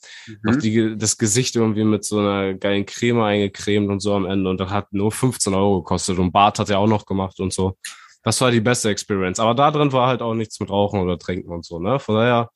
Mhm. 0.42 0.58
die, 0.60 0.96
das 0.96 1.18
Gesicht 1.18 1.56
irgendwie 1.56 1.84
mit 1.84 2.04
so 2.04 2.18
einer 2.18 2.54
geilen 2.54 2.86
Creme 2.86 3.20
eingecremt 3.22 3.88
und 3.90 4.00
so 4.00 4.14
am 4.14 4.26
Ende 4.26 4.48
und 4.50 4.60
das 4.60 4.70
hat 4.70 4.92
nur 4.92 5.10
15 5.12 5.54
Euro 5.54 5.82
gekostet 5.82 6.18
und 6.18 6.32
Bart 6.32 6.58
hat 6.58 6.70
er 6.70 6.78
auch 6.78 6.86
noch 6.86 7.06
gemacht 7.06 7.40
und 7.40 7.52
so. 7.52 7.76
Das 8.22 8.40
war 8.40 8.50
die 8.50 8.60
beste 8.60 8.90
Experience. 8.90 9.40
Aber 9.40 9.54
da 9.54 9.70
drin 9.70 9.92
war 9.92 10.08
halt 10.08 10.22
auch 10.22 10.34
nichts 10.34 10.58
mit 10.60 10.70
Rauchen 10.70 11.00
oder 11.00 11.18
Trinken 11.18 11.50
und 11.50 11.64
so, 11.64 11.78
ne? 11.78 11.98
Von 11.98 12.16
daher, 12.16 12.50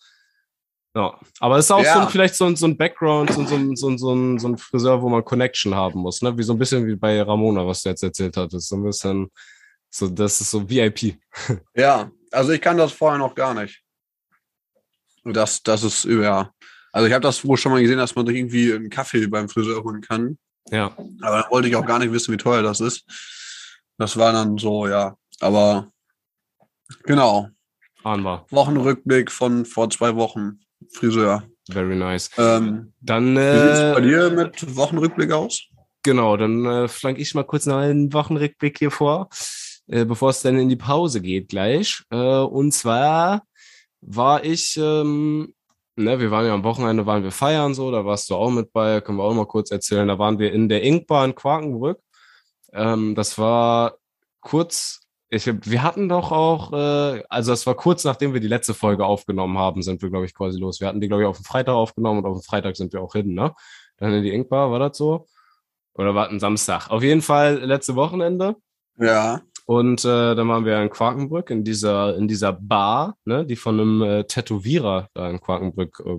ja. 0.95 1.19
Aber 1.41 1.59
es 1.59 1.67
ist 1.67 1.71
auch 1.71 1.79
so 1.81 1.85
Ja. 1.85 2.03
ein, 2.03 2.09
vielleicht 2.09 2.35
so 2.35 2.45
ein, 2.47 2.57
so 2.57 2.67
ein 2.67 2.77
Background, 2.77 3.33
so, 3.33 3.41
ein- 3.41 3.47
so, 3.47 3.57
ein- 3.57 3.77
so, 3.77 3.89
ein- 3.89 3.99
so, 3.99 4.15
ein, 4.15 4.39
so 4.39 4.49
ein 4.49 4.59
Friseur, 4.59 5.01
wo 5.03 5.09
man 5.09 5.25
Connection 5.25 5.75
haben 5.75 6.01
muss, 6.01 6.23
ne? 6.23 6.37
Wie 6.37 6.43
so 6.43 6.53
ein 6.53 6.59
bisschen 6.59 6.87
wie 6.87 6.97
bei 6.97 7.21
Ramona, 7.23 7.67
was 7.67 7.83
du 7.83 7.89
jetzt 7.91 8.03
erzählt 8.03 8.37
hattest. 8.37 8.69
So 8.69 8.77
ein 8.77 8.83
bisschen 8.85 9.31
So, 9.95 10.09
das 10.09 10.41
ist 10.41 10.51
so 10.51 10.69
VIP. 10.69 11.19
Ja, 11.77 12.11
also 12.31 12.53
ich 12.53 12.61
kann 12.63 12.79
das 12.79 12.93
vorher 12.93 13.19
noch 13.19 13.35
gar 13.35 13.53
nicht. 13.55 13.83
Das, 15.25 15.63
das 15.63 15.83
ist, 15.85 16.05
ja. 16.05 16.51
Also 16.93 17.07
ich 17.07 17.13
habe 17.15 17.23
das 17.23 17.45
wohl 17.45 17.57
schon 17.57 17.73
mal 17.73 17.81
gesehen, 17.83 17.99
dass 17.99 18.15
man 18.15 18.27
sich 18.27 18.37
irgendwie 18.37 18.73
einen 18.73 18.91
Kaffee 18.91 19.27
beim 19.27 19.49
Friseur 19.49 19.83
holen 19.85 20.01
kann. 20.01 20.39
Ja. 20.71 20.87
Aber 21.23 21.43
da 21.43 21.47
wollte 21.51 21.69
ich 21.69 21.77
auch 21.77 21.87
gar 21.87 21.99
nicht 21.99 22.13
wissen, 22.13 22.33
wie 22.33 22.37
teuer 22.39 22.63
das 22.63 22.81
ist. 22.81 23.05
Das 23.99 24.17
war 24.17 24.33
dann 24.33 24.59
so, 24.59 24.87
ja. 24.89 25.17
Aber 25.41 25.89
genau. 27.05 27.49
Ahnbar. 28.03 28.47
Wochenrückblick 28.51 29.31
von 29.31 29.65
vor 29.65 29.91
zwei 29.91 30.17
Wochen. 30.17 30.61
Friseur. 30.93 31.43
Very 31.71 31.97
nice. 31.97 32.31
Ähm, 32.37 32.93
Dann, 33.01 33.37
wie 33.37 33.41
sieht 33.41 33.71
es 33.71 33.95
bei 33.95 33.99
äh, 33.99 34.03
dir 34.03 34.31
mit 34.31 34.77
Wochenrückblick 34.77 35.33
aus? 35.33 35.69
genau, 36.03 36.37
dann 36.37 36.65
äh, 36.67 36.89
flank 36.89 37.19
ich 37.19 37.35
mal 37.35 37.45
kurz 37.45 37.67
noch 37.67 37.77
einen 37.77 38.13
Wochenrückblick 38.13 38.79
hier 38.79 38.91
vor, 38.91 39.29
äh, 39.87 40.05
bevor 40.05 40.31
es 40.31 40.43
dann 40.43 40.59
in 40.59 40.69
die 40.69 40.77
Pause 40.77 41.21
geht 41.21 41.49
gleich. 41.49 42.03
Äh, 42.11 42.17
und 42.17 42.73
zwar 42.73 43.43
war 44.01 44.45
ich, 44.45 44.77
ähm, 44.77 45.55
ne, 45.97 46.21
wir 46.21 46.31
waren 46.31 46.47
ja 46.47 46.55
am 46.55 46.65
Wochenende, 46.65 47.07
waren 47.07 47.23
wir 47.23 47.31
feiern 47.31 47.75
so, 47.75 47.91
da 47.91 48.05
warst 48.05 48.31
du 48.31 48.35
auch 48.35 48.51
mit 48.51 48.73
bei, 48.73 49.01
können 49.01 49.19
wir 49.19 49.25
auch 49.25 49.35
mal 49.35 49.47
kurz 49.47 49.71
erzählen. 49.71 50.09
Da 50.09 50.19
waren 50.19 50.39
wir 50.39 50.53
in 50.53 50.69
der 50.69 50.83
Inkbar 50.83 51.25
in 51.25 51.35
Quakenbrück. 51.35 52.01
Ähm, 52.73 53.15
das 53.15 53.39
war 53.39 53.97
kurz, 54.41 55.01
ich, 55.33 55.47
wir 55.47 55.83
hatten 55.83 56.11
doch 56.11 56.31
auch, 56.31 56.73
äh, 56.75 57.23
also 57.31 57.53
das 57.53 57.67
war 57.67 57.75
kurz 57.75 58.05
nachdem 58.05 58.35
wir 58.35 58.41
die 58.41 58.49
letzte 58.49 58.75
Folge 58.75 59.07
aufgenommen 59.07 59.57
haben, 59.57 59.83
sind 59.83 60.03
wir, 60.03 60.11
glaube 60.11 60.27
ich, 60.27 60.35
quasi 60.35 60.61
los. 60.61 60.81
Wir 60.81 60.89
hatten 60.89 61.01
die, 61.01 61.09
glaube 61.09 61.23
ich, 61.23 61.29
auf 61.29 61.39
dem 61.39 61.45
Freitag 61.47 61.75
aufgenommen 61.75 62.19
und 62.19 62.27
auf 62.27 62.39
dem 62.39 62.43
Freitag 62.43 62.77
sind 62.77 62.93
wir 62.93 63.01
auch 63.01 63.15
hin, 63.15 63.33
ne? 63.33 63.55
Dann 63.97 64.13
in 64.13 64.23
die 64.23 64.35
Inkbar, 64.35 64.71
war 64.71 64.79
das 64.79 64.99
so? 64.99 65.27
Oder 65.95 66.15
war 66.15 66.25
das 66.25 66.33
ein 66.33 66.41
Samstag? 66.41 66.91
Auf 66.91 67.03
jeden 67.03 67.23
Fall 67.23 67.61
letzte 67.65 67.97
Wochenende. 67.97 68.57
Ja. 68.99 69.41
Und 69.65 70.05
äh, 70.05 70.35
dann 70.35 70.49
waren 70.49 70.67
wir 70.67 70.83
in 70.83 70.91
Quakenbrück 70.91 71.49
in 71.49 71.65
dieser, 71.65 72.15
in 72.17 72.29
dieser 72.29 72.53
Bar, 72.53 73.17
ne, 73.25 73.47
die 73.47 73.57
von 73.57 73.81
einem 73.81 74.03
äh, 74.03 74.25
Tätowierer 74.25 75.09
da 75.15 75.31
in 75.31 75.41
Quakenbrück 75.41 76.03
äh, 76.05 76.19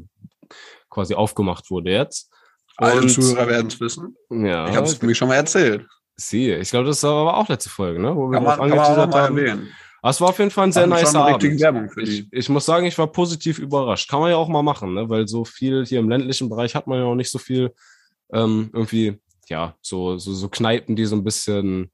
quasi 0.89 1.13
aufgemacht 1.13 1.69
wurde 1.69 1.91
jetzt. 1.91 2.31
Alle 2.77 3.05
Zuhörer 3.05 3.47
werden 3.47 3.67
es 3.67 3.79
wissen. 3.79 4.15
Ja, 4.31 4.67
Ich 4.67 4.75
habe 4.75 4.87
es 4.87 4.99
nämlich 4.99 5.19
schon 5.19 5.27
mal 5.27 5.35
erzählt. 5.35 5.85
Siehe. 6.15 6.59
Ich 6.59 6.71
glaube, 6.71 6.87
das 6.87 7.03
war 7.03 7.13
aber 7.13 7.37
auch 7.37 7.49
letzte 7.49 7.69
Folge, 7.69 8.01
ne? 8.01 8.15
Wo 8.15 8.29
wir 8.29 8.37
Kann 8.37 8.45
drauf 8.45 8.57
man 8.57 8.71
angeteasert 8.71 9.13
haben. 9.13 9.37
erwähnen. 9.37 9.69
Es 10.05 10.19
war 10.19 10.29
auf 10.29 10.39
jeden 10.39 10.51
Fall 10.51 10.65
ein 10.65 10.71
sehr 10.73 10.89
richtige 10.89 11.67
Abend. 11.67 11.91
Ich, 11.97 12.27
ich 12.29 12.49
muss 12.49 12.65
sagen, 12.65 12.85
ich 12.85 12.97
war 12.97 13.07
positiv 13.07 13.57
überrascht. 13.57 14.09
Kann 14.09 14.19
man 14.19 14.31
ja 14.31 14.35
auch 14.35 14.49
mal 14.49 14.61
machen, 14.61 14.93
ne? 14.93 15.07
weil 15.07 15.27
so 15.29 15.45
viel 15.45 15.85
hier 15.85 15.99
im 15.99 16.09
ländlichen 16.09 16.49
Bereich 16.49 16.75
hat 16.75 16.87
man 16.87 16.99
ja 16.99 17.05
auch 17.05 17.15
nicht 17.15 17.31
so 17.31 17.39
viel 17.39 17.73
ähm, 18.33 18.69
irgendwie, 18.73 19.21
ja, 19.47 19.75
so, 19.81 20.17
so, 20.17 20.33
so 20.33 20.49
Kneipen, 20.49 20.97
die 20.97 21.05
so 21.05 21.15
ein 21.15 21.23
bisschen, 21.23 21.89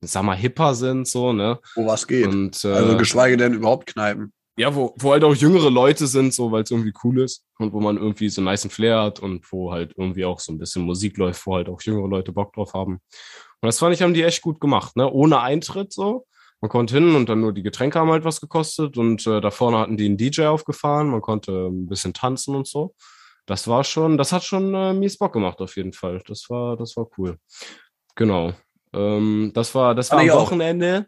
sag 0.00 0.24
mal, 0.24 0.36
hipper 0.36 0.74
sind, 0.74 1.06
so, 1.06 1.32
ne? 1.32 1.60
Wo 1.76 1.86
was 1.86 2.08
geht. 2.08 2.26
Und 2.26 2.64
äh, 2.64 2.72
also 2.72 2.96
geschweige 2.96 3.36
denn 3.36 3.54
überhaupt 3.54 3.86
Kneipen. 3.86 4.32
Ja, 4.56 4.74
wo, 4.74 4.94
wo 4.98 5.12
halt 5.12 5.22
auch 5.22 5.34
jüngere 5.34 5.70
Leute 5.70 6.06
sind, 6.06 6.32
so, 6.32 6.50
weil 6.50 6.62
es 6.62 6.70
irgendwie 6.70 6.94
cool 7.04 7.20
ist 7.20 7.44
und 7.58 7.72
wo 7.72 7.80
man 7.80 7.98
irgendwie 7.98 8.28
so 8.30 8.40
einen 8.40 8.50
niceen 8.50 8.70
Flair 8.70 9.02
hat 9.02 9.20
und 9.20 9.50
wo 9.52 9.72
halt 9.72 9.92
irgendwie 9.96 10.24
auch 10.24 10.40
so 10.40 10.52
ein 10.52 10.58
bisschen 10.58 10.82
Musik 10.82 11.18
läuft, 11.18 11.46
wo 11.46 11.56
halt 11.56 11.68
auch 11.68 11.82
jüngere 11.82 12.08
Leute 12.08 12.32
Bock 12.32 12.54
drauf 12.54 12.72
haben. 12.72 12.94
Und 12.94 13.66
das 13.66 13.78
fand 13.78 13.94
ich, 13.94 14.02
haben 14.02 14.14
die 14.14 14.22
echt 14.22 14.42
gut 14.42 14.60
gemacht, 14.60 14.96
ne? 14.96 15.10
Ohne 15.10 15.40
Eintritt 15.40 15.92
so. 15.92 16.26
Man 16.62 16.70
konnte 16.70 16.94
hin 16.94 17.14
und 17.14 17.28
dann 17.28 17.40
nur 17.40 17.52
die 17.52 17.62
Getränke 17.62 17.98
haben 17.98 18.10
halt 18.10 18.24
was 18.24 18.40
gekostet 18.40 18.96
und 18.96 19.26
äh, 19.26 19.42
da 19.42 19.50
vorne 19.50 19.78
hatten 19.78 19.98
die 19.98 20.06
einen 20.06 20.16
DJ 20.16 20.46
aufgefahren, 20.46 21.10
man 21.10 21.20
konnte 21.20 21.66
ein 21.68 21.86
bisschen 21.86 22.14
tanzen 22.14 22.56
und 22.56 22.66
so. 22.66 22.94
Das 23.44 23.68
war 23.68 23.84
schon, 23.84 24.16
das 24.16 24.32
hat 24.32 24.42
schon 24.42 24.74
äh, 24.74 24.94
mies 24.94 25.18
Bock 25.18 25.34
gemacht 25.34 25.60
auf 25.60 25.76
jeden 25.76 25.92
Fall. 25.92 26.22
Das 26.26 26.48
war, 26.48 26.76
das 26.76 26.96
war 26.96 27.04
cour 27.04 27.36
Genau. 28.14 28.54
Ähm, 28.94 29.50
das 29.54 29.74
war, 29.74 29.94
das 29.94 30.10
war 30.10 30.20
am. 30.20 30.28
Wochenende. 30.30 31.06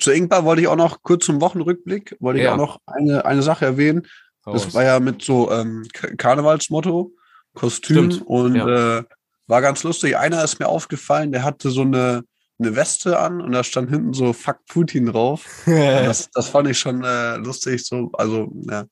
Zu 0.00 0.12
Ingbar 0.12 0.44
wollte 0.44 0.62
ich 0.62 0.68
auch 0.68 0.76
noch 0.76 1.02
kurz 1.02 1.26
zum 1.26 1.40
Wochenrückblick, 1.40 2.16
wollte 2.20 2.40
ich 2.40 2.44
Ja. 2.46 2.54
auch 2.54 2.58
noch 2.58 2.80
eine, 2.86 3.24
eine 3.24 3.42
Sache 3.42 3.64
erwähnen. 3.66 4.06
Das 4.44 4.66
Raus. 4.66 4.74
war 4.74 4.84
ja 4.84 5.00
mit 5.00 5.22
so 5.22 5.50
ähm, 5.52 5.86
Karnevalsmotto, 6.16 7.12
Kostüm 7.54 8.10
Stimmt, 8.10 8.26
und 8.26 8.54
ja. 8.56 8.98
äh, 8.98 9.04
war 9.46 9.60
ganz 9.60 9.82
lustig. 9.82 10.16
Einer 10.16 10.42
ist 10.42 10.58
mir 10.58 10.68
aufgefallen, 10.68 11.32
der 11.32 11.42
hatte 11.44 11.70
so 11.70 11.82
eine, 11.82 12.24
eine 12.58 12.74
Weste 12.76 13.18
an 13.18 13.40
und 13.40 13.52
da 13.52 13.62
stand 13.62 13.90
hinten 13.90 14.14
so 14.14 14.32
Fuck 14.32 14.64
Putin 14.66 15.06
drauf. 15.06 15.44
Das, 15.66 16.30
das 16.34 16.48
fand 16.48 16.68
ich 16.68 16.78
schon 16.78 17.04
äh, 17.04 17.36
lustig, 17.36 17.84
so, 17.84 18.10
also, 18.14 18.50
ja, 18.70 18.86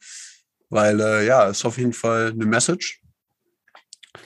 weil, 0.68 1.00
äh, 1.00 1.26
ja, 1.26 1.44
ist 1.44 1.64
auf 1.64 1.78
jeden 1.78 1.94
Fall 1.94 2.32
eine 2.32 2.44
Message. 2.46 3.00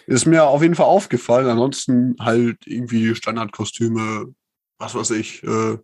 Ist 0.07 0.27
mir 0.27 0.45
auf 0.45 0.62
jeden 0.62 0.75
Fall 0.75 0.87
aufgefallen. 0.87 1.47
Ansonsten 1.49 2.16
halt 2.18 2.59
irgendwie 2.66 3.14
Standardkostüme, 3.14 4.35
was 4.79 4.95
weiß 4.95 5.11
ich, 5.11 5.42
äh, 5.45 5.79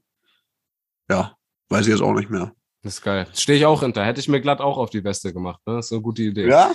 ja, 1.10 1.34
weiß 1.68 1.82
ich 1.86 1.92
jetzt 1.92 2.02
auch 2.02 2.14
nicht 2.14 2.30
mehr. 2.30 2.52
Das 2.82 2.94
ist 2.94 3.02
geil. 3.02 3.26
Stehe 3.34 3.58
ich 3.58 3.66
auch 3.66 3.82
hinter. 3.82 4.04
Hätte 4.04 4.20
ich 4.20 4.28
mir 4.28 4.40
glatt 4.40 4.60
auch 4.60 4.78
auf 4.78 4.90
die 4.90 5.02
Weste 5.04 5.32
gemacht. 5.32 5.60
Ne? 5.66 5.74
Das 5.76 5.86
ist 5.86 5.92
eine 5.92 6.00
gute 6.02 6.22
Idee. 6.22 6.48
Ja? 6.48 6.72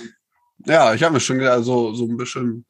Ja, 0.66 0.94
ich 0.94 1.02
habe 1.02 1.14
mir 1.14 1.20
schon 1.20 1.38
gedacht, 1.38 1.64
so, 1.64 1.94
so 1.94 2.04
ein 2.04 2.16
bisschen 2.16 2.64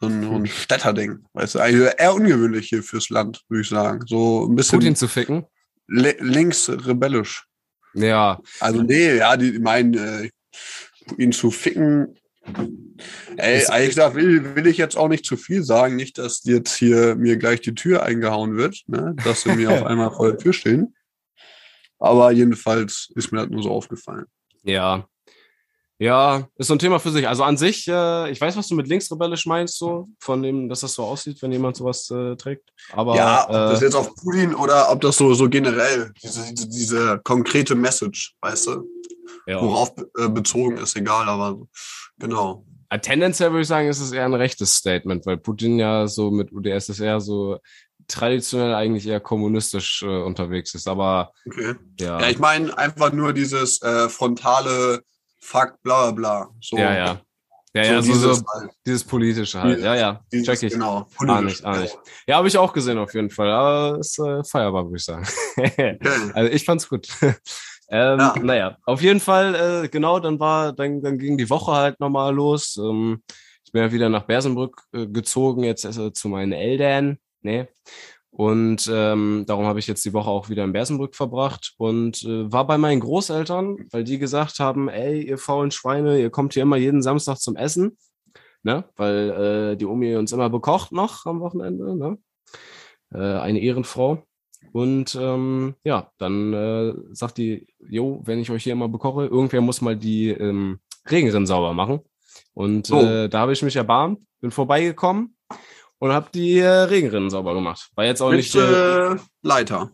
so 0.00 0.06
ein, 0.08 0.22
so 0.22 0.32
ein 0.32 0.46
Städterding. 0.46 1.24
Weißt 1.34 1.54
du, 1.54 1.58
eigentlich 1.60 1.92
eher 1.98 2.14
ungewöhnlich 2.14 2.68
hier 2.68 2.82
fürs 2.82 3.08
Land, 3.10 3.42
würde 3.48 3.62
ich 3.62 3.68
sagen. 3.68 4.00
So 4.06 4.46
ein 4.46 4.56
bisschen 4.56 4.78
Putin 4.78 4.96
zu 4.96 5.06
ficken. 5.08 5.46
li- 5.86 6.16
links 6.18 6.68
rebellisch. 6.68 7.46
Ja, 7.94 8.40
Also 8.60 8.82
nee, 8.82 9.16
ja, 9.16 9.36
die 9.36 9.58
meinen, 9.58 9.94
äh, 9.94 10.30
ihn 11.18 11.32
zu 11.32 11.50
ficken. 11.50 12.18
Ey, 13.36 13.62
ehrlich 13.68 13.88
gesagt, 13.90 14.14
will, 14.16 14.54
will 14.56 14.66
ich 14.66 14.78
jetzt 14.78 14.96
auch 14.96 15.08
nicht 15.08 15.24
zu 15.24 15.36
viel 15.36 15.62
sagen. 15.62 15.96
Nicht, 15.96 16.18
dass 16.18 16.42
jetzt 16.44 16.74
hier 16.76 17.14
mir 17.16 17.36
gleich 17.36 17.60
die 17.60 17.74
Tür 17.74 18.02
eingehauen 18.02 18.56
wird, 18.56 18.82
ne? 18.86 19.14
dass 19.24 19.42
sie 19.42 19.54
mir 19.54 19.70
auf 19.70 19.82
einmal 19.86 20.10
vor 20.10 20.28
der 20.28 20.38
Tür 20.38 20.52
stehen. 20.52 20.94
Aber 21.98 22.30
jedenfalls 22.30 23.10
ist 23.14 23.32
mir 23.32 23.40
das 23.40 23.50
nur 23.50 23.62
so 23.62 23.70
aufgefallen. 23.70 24.26
ja. 24.62 25.06
Ja, 25.98 26.46
ist 26.56 26.66
so 26.66 26.74
ein 26.74 26.78
Thema 26.78 26.98
für 26.98 27.10
sich. 27.10 27.26
Also 27.26 27.42
an 27.42 27.56
sich, 27.56 27.88
äh, 27.88 28.30
ich 28.30 28.38
weiß, 28.38 28.54
was 28.54 28.68
du 28.68 28.74
mit 28.74 28.86
linksrebellisch 28.86 29.46
meinst, 29.46 29.78
so, 29.78 30.08
von 30.20 30.42
dem, 30.42 30.68
dass 30.68 30.80
das 30.80 30.92
so 30.92 31.04
aussieht, 31.04 31.40
wenn 31.40 31.52
jemand 31.52 31.76
sowas 31.76 32.10
äh, 32.10 32.36
trägt. 32.36 32.70
Aber 32.92 33.16
ja, 33.16 33.44
ob 33.46 33.52
das 33.52 33.80
äh, 33.80 33.86
jetzt 33.86 33.94
auf 33.94 34.14
Putin 34.14 34.54
oder 34.54 34.92
ob 34.92 35.00
das 35.00 35.16
so, 35.16 35.32
so 35.32 35.48
generell, 35.48 36.12
diese, 36.22 36.52
diese 36.52 37.18
konkrete 37.24 37.74
Message, 37.74 38.34
weißt 38.42 38.66
du, 38.66 38.84
ja. 39.46 39.60
worauf 39.60 39.92
äh, 40.18 40.28
bezogen 40.28 40.76
ist, 40.78 40.96
egal, 40.96 41.28
aber 41.28 41.58
genau. 42.18 42.64
Tendenziell 43.02 43.50
würde 43.50 43.62
ich 43.62 43.68
sagen, 43.68 43.88
ist 43.88 44.00
es 44.00 44.12
eher 44.12 44.24
ein 44.24 44.34
rechtes 44.34 44.74
Statement, 44.74 45.26
weil 45.26 45.38
Putin 45.38 45.78
ja 45.78 46.06
so 46.06 46.30
mit 46.30 46.52
UdSSR 46.52 47.20
so 47.20 47.58
traditionell 48.06 48.74
eigentlich 48.74 49.06
eher 49.08 49.18
kommunistisch 49.20 50.02
äh, 50.02 50.22
unterwegs 50.22 50.74
ist. 50.74 50.86
Aber 50.86 51.32
Okay. 51.46 51.74
ja, 51.98 52.20
Ja, 52.20 52.28
ich 52.28 52.38
meine 52.38 52.76
einfach 52.78 53.12
nur 53.12 53.32
dieses 53.32 53.82
äh, 53.82 54.08
frontale 54.08 55.02
Fuck, 55.40 55.82
bla 55.82 56.10
bla 56.10 56.10
bla. 56.12 56.48
So, 56.60 56.76
ja, 56.78 56.94
ja. 56.94 57.20
Ja, 57.74 57.82
ja, 57.82 58.02
so, 58.02 58.12
dieses, 58.12 58.38
so 58.38 58.44
halt, 58.54 58.70
dieses 58.86 59.04
politische 59.04 59.60
halt. 59.60 59.80
Ja, 59.80 59.94
ja, 59.94 60.20
dieses, 60.32 60.46
check 60.46 60.62
ich. 60.62 60.72
Genau, 60.72 60.98
Ah, 61.00 61.06
politisch. 61.16 61.44
nicht, 61.44 61.64
ah, 61.66 61.76
nicht. 61.78 61.98
Ja, 62.26 62.36
habe 62.36 62.48
ich 62.48 62.56
auch 62.56 62.72
gesehen 62.72 62.96
auf 62.96 63.12
jeden 63.12 63.28
Fall. 63.28 63.50
Aber 63.50 63.98
ist 63.98 64.18
äh, 64.18 64.42
feierbar, 64.44 64.84
würde 64.86 64.96
ich 64.96 65.04
sagen. 65.04 65.26
Also 66.34 66.52
ich 66.52 66.64
fand's 66.64 66.88
gut. 66.88 67.08
Ähm, 67.90 68.18
Ja. 68.18 68.34
Naja, 68.42 68.76
auf 68.84 69.02
jeden 69.02 69.20
Fall, 69.20 69.84
äh, 69.84 69.88
genau, 69.88 70.20
dann 70.20 70.40
war, 70.40 70.72
dann, 70.72 71.02
dann 71.02 71.18
ging 71.18 71.38
die 71.38 71.50
Woche 71.50 71.72
halt 71.72 72.00
nochmal 72.00 72.34
los. 72.34 72.76
Ähm, 72.76 73.22
ich 73.64 73.72
bin 73.72 73.82
ja 73.82 73.92
wieder 73.92 74.08
nach 74.08 74.24
Bersenbrück 74.24 74.82
äh, 74.92 75.06
gezogen, 75.06 75.64
jetzt 75.64 75.84
äh, 75.84 76.12
zu 76.12 76.28
meinen 76.28 76.52
Eltern. 76.52 77.18
Nee. 77.42 77.68
Und 78.30 78.90
ähm, 78.92 79.44
darum 79.46 79.64
habe 79.64 79.78
ich 79.78 79.86
jetzt 79.86 80.04
die 80.04 80.12
Woche 80.12 80.28
auch 80.28 80.50
wieder 80.50 80.62
in 80.64 80.72
Bersenbrück 80.72 81.16
verbracht 81.16 81.72
und 81.78 82.22
äh, 82.22 82.52
war 82.52 82.66
bei 82.66 82.76
meinen 82.76 83.00
Großeltern, 83.00 83.78
weil 83.92 84.04
die 84.04 84.18
gesagt 84.18 84.58
haben, 84.60 84.90
ey, 84.90 85.22
ihr 85.22 85.38
faulen 85.38 85.70
Schweine, 85.70 86.18
ihr 86.20 86.28
kommt 86.28 86.52
hier 86.52 86.64
immer 86.64 86.76
jeden 86.76 87.00
Samstag 87.00 87.38
zum 87.38 87.56
Essen. 87.56 87.96
Ne? 88.62 88.84
Weil 88.96 89.72
äh, 89.72 89.76
die 89.76 89.86
Omi 89.86 90.16
uns 90.16 90.32
immer 90.32 90.50
bekocht 90.50 90.92
noch 90.92 91.24
am 91.24 91.40
Wochenende. 91.40 91.96
Ne? 91.96 92.18
Äh, 93.14 93.38
eine 93.40 93.60
Ehrenfrau. 93.60 94.22
Und 94.72 95.16
ähm, 95.20 95.74
ja, 95.84 96.10
dann 96.18 96.52
äh, 96.52 96.92
sagt 97.12 97.38
die, 97.38 97.66
jo, 97.88 98.20
wenn 98.24 98.38
ich 98.40 98.50
euch 98.50 98.64
hier 98.64 98.72
immer 98.72 98.88
bekoche, 98.88 99.26
irgendwer 99.26 99.60
muss 99.60 99.80
mal 99.80 99.96
die 99.96 100.28
ähm, 100.30 100.78
Regenrinnen 101.10 101.46
sauber 101.46 101.72
machen. 101.72 102.00
Und 102.54 102.90
Oh. 102.90 103.00
äh, 103.02 103.28
da 103.28 103.40
habe 103.40 103.52
ich 103.52 103.62
mich 103.62 103.76
erbarmt, 103.76 104.20
bin 104.40 104.50
vorbeigekommen 104.50 105.36
und 105.98 106.12
habe 106.12 106.28
die 106.34 106.58
äh, 106.58 106.66
Regenrinnen 106.68 107.30
sauber 107.30 107.54
gemacht. 107.54 107.90
War 107.94 108.04
jetzt 108.04 108.20
auch 108.20 108.30
Mit 108.30 108.38
nicht 108.38 108.54
äh, 108.54 109.12
äh, 109.12 109.16
Leiter. 109.42 109.90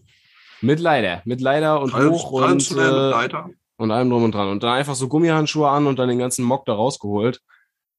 mit 0.60 0.80
Leider, 0.80 1.22
mit 1.24 1.40
Leider 1.40 1.80
und 1.80 1.94
hoch 1.94 2.30
und, 2.32 2.70
äh, 2.72 2.74
Leiter. 3.10 3.50
und 3.76 3.90
allem 3.90 4.10
drum 4.10 4.24
und 4.24 4.34
dran. 4.34 4.48
Und 4.48 4.62
dann 4.62 4.72
einfach 4.76 4.94
so 4.94 5.08
Gummihandschuhe 5.08 5.68
an 5.68 5.86
und 5.86 5.98
dann 5.98 6.08
den 6.08 6.18
ganzen 6.18 6.44
Mock 6.44 6.64
da 6.66 6.74
rausgeholt. 6.74 7.40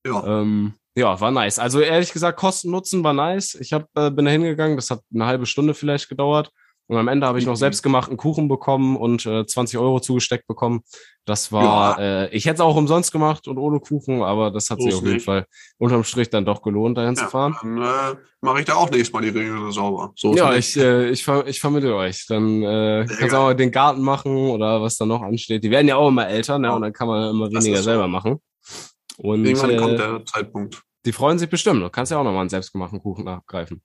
Ja. 0.05 0.41
Ähm, 0.41 0.73
ja, 0.95 1.19
war 1.19 1.31
nice. 1.31 1.59
Also 1.59 1.79
ehrlich 1.79 2.13
gesagt, 2.13 2.37
Kosten-Nutzen 2.39 3.03
war 3.03 3.13
nice. 3.13 3.55
Ich 3.55 3.73
hab, 3.73 3.87
äh, 3.95 4.11
bin 4.11 4.25
da 4.25 4.31
hingegangen, 4.31 4.75
das 4.77 4.91
hat 4.91 5.01
eine 5.13 5.25
halbe 5.25 5.45
Stunde 5.45 5.73
vielleicht 5.73 6.07
gedauert. 6.09 6.51
Und 6.87 6.97
am 6.97 7.07
Ende 7.07 7.25
habe 7.25 7.39
ich 7.39 7.45
noch 7.45 7.53
Mhm. 7.53 7.57
selbstgemachten 7.57 8.17
Kuchen 8.17 8.47
bekommen 8.49 8.97
und 8.97 9.25
äh, 9.25 9.45
20 9.45 9.79
Euro 9.79 9.99
zugesteckt 10.01 10.47
bekommen. 10.47 10.81
Das 11.25 11.53
war, 11.53 11.97
äh, 11.99 12.29
ich 12.35 12.45
hätte 12.45 12.55
es 12.55 12.59
auch 12.59 12.75
umsonst 12.75 13.13
gemacht 13.13 13.47
und 13.47 13.57
ohne 13.57 13.79
Kuchen, 13.79 14.21
aber 14.21 14.51
das 14.51 14.69
hat 14.69 14.79
So 14.79 14.85
sich 14.85 14.95
auf 14.95 15.01
jeden 15.01 15.13
nicht. 15.13 15.23
Fall 15.25 15.45
unterm 15.77 16.03
Strich 16.03 16.29
dann 16.29 16.43
doch 16.43 16.61
gelohnt, 16.61 16.97
dahin 16.97 17.15
zu 17.15 17.23
Ja, 17.23 17.29
fahren. 17.29 17.55
dann 17.61 17.77
äh, 17.81 18.15
mache 18.41 18.59
ich 18.59 18.65
da 18.65 18.75
auch 18.75 18.89
nächstes 18.91 19.13
Mal 19.13 19.21
die 19.21 19.29
Regeln 19.29 19.71
sauber. 19.71 20.11
So 20.17 20.35
Ja, 20.35 20.53
ich, 20.55 20.75
äh, 20.75 21.09
ich, 21.09 21.23
ver 21.23 21.47
ich 21.47 21.61
vermittle 21.61 21.95
euch. 21.95 22.25
Dann 22.27 22.61
äh, 22.61 23.07
Sehr 23.07 23.17
kannst 23.17 23.33
du 23.33 23.37
auch 23.37 23.43
mal 23.45 23.55
den 23.55 23.71
Garten 23.71 24.01
machen 24.01 24.35
oder 24.49 24.81
was 24.81 24.97
da 24.97 25.05
noch 25.05 25.21
ansteht. 25.21 25.63
Die 25.63 25.71
werden 25.71 25.87
ja 25.87 25.95
auch 25.95 26.09
immer 26.09 26.27
älter, 26.27 26.59
ne? 26.59 26.67
Ja. 26.67 26.75
Und 26.75 26.81
dann 26.81 26.91
kann 26.93 27.07
man 27.07 27.29
immer 27.29 27.49
Das 27.49 27.63
weniger 27.63 27.77
so. 27.77 27.83
selber 27.83 28.09
machen. 28.09 28.39
Und 29.19 29.45
Irgendwann 29.45 29.77
kommt 29.77 29.93
äh, 29.93 29.97
der 29.97 30.25
Zeitpunkt. 30.25 30.81
die 31.05 31.13
freuen 31.13 31.39
sich 31.39 31.49
bestimmt. 31.49 31.81
Du 31.81 31.89
kannst 31.89 32.11
ja 32.11 32.17
auch 32.17 32.23
nochmal 32.25 32.41
einen 32.41 32.49
selbstgemachten 32.49 32.99
Kuchen 33.01 33.27
abgreifen. 33.29 33.81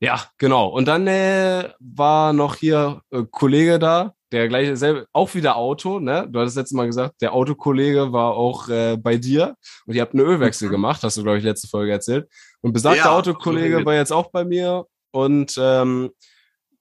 Ja, 0.00 0.22
genau. 0.38 0.68
Und 0.68 0.86
dann 0.86 1.06
äh, 1.06 1.70
war 1.78 2.32
noch 2.32 2.56
hier 2.56 3.00
äh, 3.10 3.22
Kollege 3.30 3.78
da, 3.78 4.14
der 4.32 4.48
gleiche 4.48 4.76
selbe, 4.76 5.06
auch 5.12 5.34
wieder 5.34 5.56
Auto, 5.56 6.00
ne? 6.00 6.28
Du 6.28 6.40
hattest 6.40 6.56
letztes 6.56 6.76
Mal 6.76 6.86
gesagt, 6.86 7.22
der 7.22 7.32
Autokollege 7.32 8.12
war 8.12 8.34
auch 8.34 8.68
äh, 8.68 8.96
bei 8.96 9.16
dir 9.16 9.54
und 9.86 9.94
ihr 9.94 10.02
habt 10.02 10.12
einen 10.14 10.26
Ölwechsel 10.26 10.68
Mhm. 10.68 10.72
gemacht, 10.72 11.02
hast 11.04 11.16
du, 11.16 11.22
glaube 11.22 11.38
ich, 11.38 11.44
letzte 11.44 11.68
Folge 11.68 11.92
erzählt. 11.92 12.28
Und 12.60 12.72
besagter 12.72 13.04
Ja, 13.04 13.16
Autokollege 13.16 13.84
war 13.86 13.94
jetzt 13.94 14.12
auch 14.12 14.30
bei 14.30 14.44
mir 14.44 14.86
und 15.12 15.54
ähm, 15.58 16.10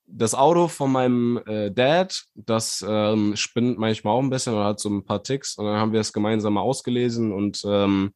das 0.06 0.36
Auto 0.36 0.68
von 0.68 0.92
meinem 0.92 1.42
äh, 1.46 1.72
Dad, 1.72 2.24
das 2.36 2.84
ähm, 2.88 3.36
spinnt 3.36 3.78
manchmal 3.78 4.16
auch 4.16 4.22
ein 4.22 4.30
bisschen 4.30 4.54
oder 4.54 4.66
hat 4.66 4.80
so 4.80 4.90
ein 4.90 5.06
paar 5.06 5.24
Ticks 5.24 5.56
und 5.58 5.66
dann 5.66 5.78
haben 5.78 5.94
wir 5.94 6.02
es 6.02 6.12
gemeinsam 6.14 6.54
mal 6.54 6.62
ausgelesen 6.62 7.32
und 7.32 7.62
ähm, 7.66 8.14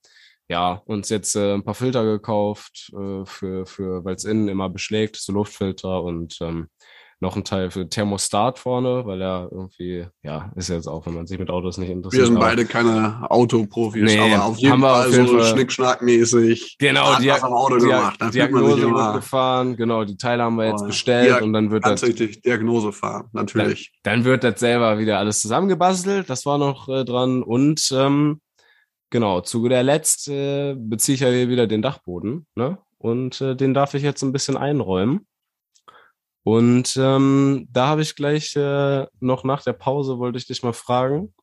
ja, 0.49 0.81
uns 0.85 1.09
jetzt 1.09 1.35
äh, 1.35 1.53
ein 1.53 1.63
paar 1.63 1.75
Filter 1.75 2.03
gekauft, 2.05 2.91
äh, 2.93 3.25
für, 3.25 3.65
für, 3.65 4.05
weil 4.05 4.15
es 4.15 4.23
innen 4.23 4.47
immer 4.47 4.69
beschlägt, 4.69 5.17
so 5.17 5.33
Luftfilter 5.33 6.03
und 6.03 6.37
ähm, 6.41 6.69
noch 7.19 7.35
ein 7.35 7.43
Teil 7.43 7.71
für 7.71 7.89
Thermostat 7.89 8.59
vorne, 8.59 9.03
weil 9.05 9.21
er 9.21 9.49
irgendwie, 9.51 10.05
ja, 10.21 10.51
ist 10.55 10.69
jetzt 10.69 10.87
auch, 10.87 11.07
wenn 11.07 11.15
man 11.15 11.25
sich 11.25 11.39
mit 11.39 11.49
Autos 11.49 11.77
nicht 11.79 11.89
interessiert. 11.89 12.21
Wir 12.21 12.27
sind 12.27 12.39
beide 12.39 12.65
keine 12.65 13.25
Autoprofis, 13.31 14.03
Nee, 14.03 14.19
aber 14.19 14.45
auf 14.45 14.57
jeden 14.57 14.73
haben 14.73 14.81
wir 14.81 14.89
Fall 14.89 15.11
so 15.25 15.43
schnickschnackmäßig. 15.43 16.75
Genau, 16.77 17.17
die, 17.19 17.31
Auto 17.31 17.77
die, 17.77 17.85
gemacht. 17.87 18.21
Da 18.21 18.31
fühlt 18.31 18.51
man 18.51 18.61
Diagnose 18.61 18.81
sich 18.81 18.93
wird 18.93 19.13
gefahren, 19.15 19.77
genau, 19.77 20.03
die 20.05 20.17
Teile 20.17 20.43
haben 20.43 20.57
wir 20.57 20.67
jetzt 20.67 20.83
Oh, 20.83 20.87
bestellt 20.87 21.41
und 21.41 21.53
dann 21.53 21.71
wird 21.71 21.85
das 21.85 22.03
richtig 22.03 22.43
Diagnose 22.43 22.91
fahren, 22.91 23.29
natürlich. 23.31 23.91
Dann 24.03 24.23
wird 24.23 24.43
das 24.43 24.59
selber 24.59 24.99
wieder 24.99 25.17
alles 25.17 25.41
zusammengebastelt. 25.41 26.29
Das 26.29 26.45
war 26.45 26.59
noch 26.59 26.87
äh, 26.87 27.03
dran. 27.03 27.41
Und 27.41 27.91
ähm, 27.95 28.41
genau, 29.09 29.41
zu 29.41 29.61
guter 29.61 29.83
Letzt 29.83 30.27
äh, 30.27 30.75
beziehe 30.77 31.15
ich 31.15 31.21
ja 31.21 31.29
hier 31.29 31.49
wieder 31.49 31.67
den 31.67 31.81
Dachboden. 31.81 32.45
Ne? 32.55 32.77
Und 32.97 33.41
äh, 33.41 33.55
den 33.55 33.73
darf 33.73 33.93
ich 33.93 34.03
jetzt 34.03 34.23
ein 34.23 34.31
bisschen 34.31 34.57
einräumen. 34.57 35.27
Und 36.43 36.95
ähm, 36.97 37.67
da 37.71 37.87
habe 37.87 38.01
ich 38.01 38.15
gleich 38.15 38.55
äh, 38.55 39.05
noch 39.19 39.43
nach 39.43 39.63
der 39.63 39.73
Pause, 39.73 40.17
wollte 40.17 40.37
ich 40.37 40.47
dich 40.47 40.63
mal 40.63 40.73
fragen, 40.73 41.33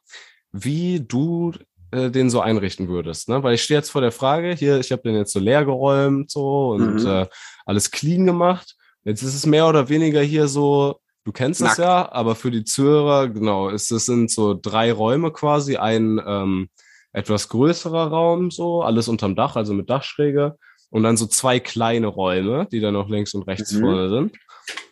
wie 0.51 1.01
du 1.01 1.53
äh, 1.91 2.11
den 2.11 2.31
so 2.31 2.41
einrichten 2.41 2.89
würdest. 2.89 3.29
Ne? 3.29 3.43
Weil 3.43 3.55
ich 3.55 3.63
stehe 3.63 3.79
jetzt 3.79 3.91
vor 3.91 4.01
der 4.01 4.13
Frage, 4.13 4.55
hier, 4.55 4.79
ich 4.81 4.91
habe 4.93 5.03
den 5.03 5.15
jetzt 5.15 5.33
so 5.33 5.41
leer 5.41 5.65
geräumt 5.65 6.31
so 6.31 6.71
und 6.71 7.03
Mhm. 7.03 7.07
äh, 7.07 7.27
alles 7.67 7.91
clean 7.91 8.25
gemacht. 8.25 8.77
Jetzt 9.05 9.23
ist 9.23 9.35
es 9.35 9.45
mehr 9.45 9.69
oder 9.69 9.91
weniger 9.91 10.23
hier 10.23 10.49
so, 10.49 10.99
du 11.25 11.33
kennst 11.33 11.61
es 11.61 11.77
ja, 11.77 12.11
aber 12.11 12.35
für 12.35 12.51
die 12.51 12.65
Zuhörer, 12.65 13.29
genau, 13.29 13.69
ist 13.69 13.91
es 13.93 14.07
sind 14.07 14.31
so 14.31 14.59
drei 14.61 14.91
Räume 14.91 15.31
quasi, 15.33 15.77
ein 15.77 16.19
ähm, 16.27 16.69
etwas 17.15 17.49
größerer 17.49 18.09
Raum, 18.09 18.51
so, 18.51 18.83
alles 18.83 19.09
unterm 19.09 19.35
Dach, 19.35 19.57
also 19.57 19.73
mit 19.73 19.89
Dachschräge, 19.89 20.59
und 20.91 21.03
dann 21.03 21.17
so 21.17 21.27
zwei 21.27 21.59
kleine 21.61 22.09
Räume, 22.09 22.69
die 22.71 22.81
dann 22.81 22.95
noch 22.95 23.09
links 23.09 23.33
und 23.35 23.45
rechts 23.45 23.73
Mhm. 23.73 23.81
vorne 23.81 24.11
sind. 24.11 24.37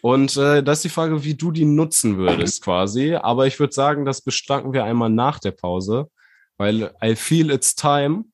Und 0.01 0.37
äh, 0.37 0.63
das 0.63 0.79
ist 0.79 0.85
die 0.85 0.89
Frage, 0.89 1.23
wie 1.25 1.35
du 1.35 1.51
die 1.51 1.65
nutzen 1.65 2.17
würdest 2.19 2.63
quasi. 2.63 3.15
Aber 3.15 3.47
ich 3.47 3.59
würde 3.61 3.73
sagen, 3.73 4.05
das 4.05 4.21
bestanken 4.21 4.73
wir 4.73 4.85
einmal 4.85 5.11
nach 5.11 5.39
der 5.39 5.53
Pause, 5.53 6.09
weil 6.59 6.93
I 7.03 7.15
feel 7.15 7.51
it's 7.51 7.75
time. 7.75 8.25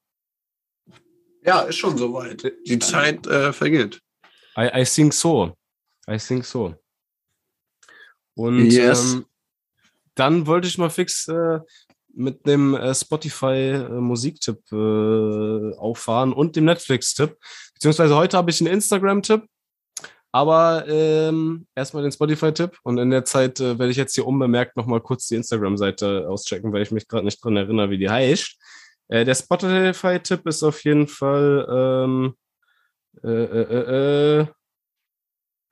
Ja, 1.45 1.61
ist 1.61 1.77
schon 1.77 1.97
soweit. 1.97 2.51
Die 2.67 2.79
Zeit 2.79 3.27
äh, 3.27 3.53
vergeht. 3.53 4.01
I, 4.57 4.69
I 4.83 4.85
think 4.85 5.13
so. 5.15 5.55
I 6.11 6.17
think 6.19 6.45
so. 6.45 6.75
Und 8.35 8.71
Yes. 8.71 9.15
ähm, 9.15 9.27
dann 10.15 10.47
wollte 10.47 10.69
ich 10.69 10.79
mal 10.79 10.91
fix 10.91 11.29
äh, 11.29 11.61
mit 12.19 12.47
dem 12.47 12.75
äh, 12.75 12.95
Spotify 12.95 13.71
äh, 13.71 13.89
Musiktipp 13.89 14.61
äh, 14.73 15.77
auffahren 15.77 16.33
und 16.33 16.57
dem 16.57 16.65
Netflix-Tipp. 16.65 17.37
Beziehungsweise 17.75 18.17
heute 18.17 18.37
habe 18.37 18.51
ich 18.51 18.61
einen 18.61 18.73
Instagram-Tipp, 18.73 19.45
aber 20.33 20.85
ähm, 20.89 21.67
erstmal 21.75 22.03
den 22.03 22.13
Spotify-Tipp 22.13 22.77
und 22.83 22.99
in 22.99 23.11
der 23.11 23.25
Zeit 23.25 23.61
äh, 23.61 23.79
werde 23.79 23.91
ich 23.91 23.97
jetzt 23.97 24.15
hier 24.15 24.27
unbemerkt 24.27 24.77
nochmal 24.77 25.01
kurz 25.01 25.29
die 25.29 25.37
Instagram-Seite 25.37 26.29
auschecken, 26.29 26.73
weil 26.73 26.83
ich 26.83 26.91
mich 26.91 27.07
gerade 27.07 27.25
nicht 27.25 27.43
dran 27.43 27.57
erinnere, 27.57 27.91
wie 27.91 27.99
die 27.99 28.11
heißt. 28.11 28.57
Äh, 29.09 29.25
der 29.25 29.35
Spotify-Tipp 29.37 30.47
ist 30.47 30.63
auf 30.65 30.83
jeden 30.85 31.07
Fall 31.07 31.67
ähm, 31.71 32.35
äh, 33.23 33.29
äh, 33.29 33.63
äh, 33.63 34.41
äh, 34.41 34.47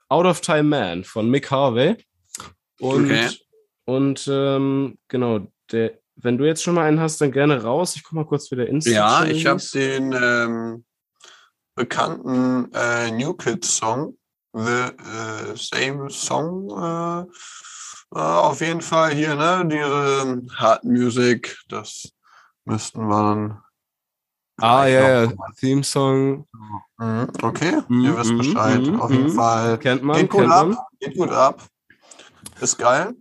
Out 0.09 0.25
of 0.25 0.41
Time 0.41 0.63
Man 0.63 1.03
von 1.03 1.29
Mick 1.29 1.51
Harvey. 1.51 1.97
Und, 2.79 3.05
Okay. 3.05 3.29
und 3.85 4.29
ähm, 4.31 4.97
genau, 5.07 5.47
der, 5.71 5.99
wenn 6.17 6.37
du 6.37 6.45
jetzt 6.45 6.63
schon 6.63 6.75
mal 6.75 6.85
einen 6.87 6.99
hast, 6.99 7.21
dann 7.21 7.31
gerne 7.31 7.63
raus. 7.63 7.95
Ich 7.95 8.03
guck 8.03 8.13
mal 8.13 8.25
kurz, 8.25 8.49
wie 8.51 8.55
der 8.55 8.67
Insta 8.67 8.91
Ja, 8.91 9.25
ich 9.25 9.45
habe 9.45 9.61
den 9.73 10.13
ähm, 10.13 10.85
bekannten 11.75 12.71
äh, 12.73 13.11
New 13.11 13.33
Kids 13.33 13.77
Song, 13.77 14.17
The 14.53 14.61
äh, 14.61 15.55
Same 15.55 16.09
Song, 16.09 16.69
äh, 16.71 17.21
äh, 18.15 18.19
auf 18.19 18.61
jeden 18.61 18.81
Fall 18.81 19.13
hier, 19.13 19.35
ne? 19.35 19.67
Diese 19.69 20.41
Hard 20.55 20.83
Music, 20.83 21.57
das 21.69 22.11
müssten 22.65 23.07
wir 23.07 23.21
dann. 23.21 23.61
Ah, 24.59 24.87
ja, 24.87 25.25
ja. 25.25 25.33
Theme 25.59 25.83
Song 25.83 26.47
Mhm, 26.99 27.27
Okay, 27.43 27.81
Mhm, 27.87 28.05
ihr 28.05 28.17
wisst 28.17 28.31
mhm, 28.31 28.37
Bescheid. 28.39 28.81
mhm, 28.81 28.99
auf 28.99 29.11
jeden 29.11 29.23
mhm. 29.25 29.35
Fall. 29.35 29.77
kennt 29.77 30.03
man, 30.03 30.17
Geht 30.17 30.31
gut 30.31 30.41
kennt 30.41 30.51
ab, 30.53 30.67
man. 30.67 30.77
geht 30.99 31.15
gut 31.15 31.29
ab. 31.29 31.63
Ist 32.59 32.77
geil. 32.77 33.13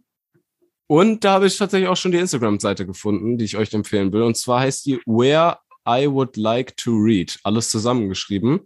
Und 0.88 1.24
da 1.24 1.32
habe 1.32 1.46
ich 1.46 1.56
tatsächlich 1.56 1.88
auch 1.88 1.96
schon 1.96 2.12
die 2.12 2.18
Instagram-Seite 2.18 2.86
gefunden, 2.86 3.38
die 3.38 3.44
ich 3.44 3.56
euch 3.56 3.72
empfehlen 3.72 4.12
will. 4.12 4.22
Und 4.22 4.36
zwar 4.36 4.60
heißt 4.60 4.86
die 4.86 5.00
Where 5.06 5.58
I 5.88 6.08
Would 6.10 6.36
Like 6.36 6.76
to 6.76 6.92
Read. 6.92 7.38
Alles 7.42 7.70
zusammengeschrieben. 7.70 8.60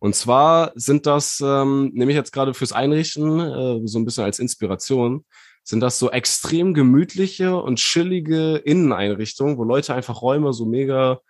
Und 0.00 0.14
zwar 0.14 0.72
sind 0.76 1.06
das, 1.06 1.42
ähm, 1.44 1.90
nehme 1.92 2.12
ich 2.12 2.16
jetzt 2.16 2.32
gerade 2.32 2.54
fürs 2.54 2.72
Einrichten, 2.72 3.40
äh, 3.40 3.80
so 3.86 3.98
ein 3.98 4.04
bisschen 4.04 4.24
als 4.24 4.38
Inspiration, 4.38 5.24
sind 5.64 5.80
das 5.80 5.98
so 5.98 6.10
extrem 6.10 6.72
gemütliche 6.72 7.56
und 7.56 7.76
chillige 7.78 8.56
Inneneinrichtungen, 8.56 9.58
wo 9.58 9.64
Leute 9.64 9.94
einfach 9.94 10.22
Räume 10.22 10.52
so 10.52 10.64
mega 10.64 11.20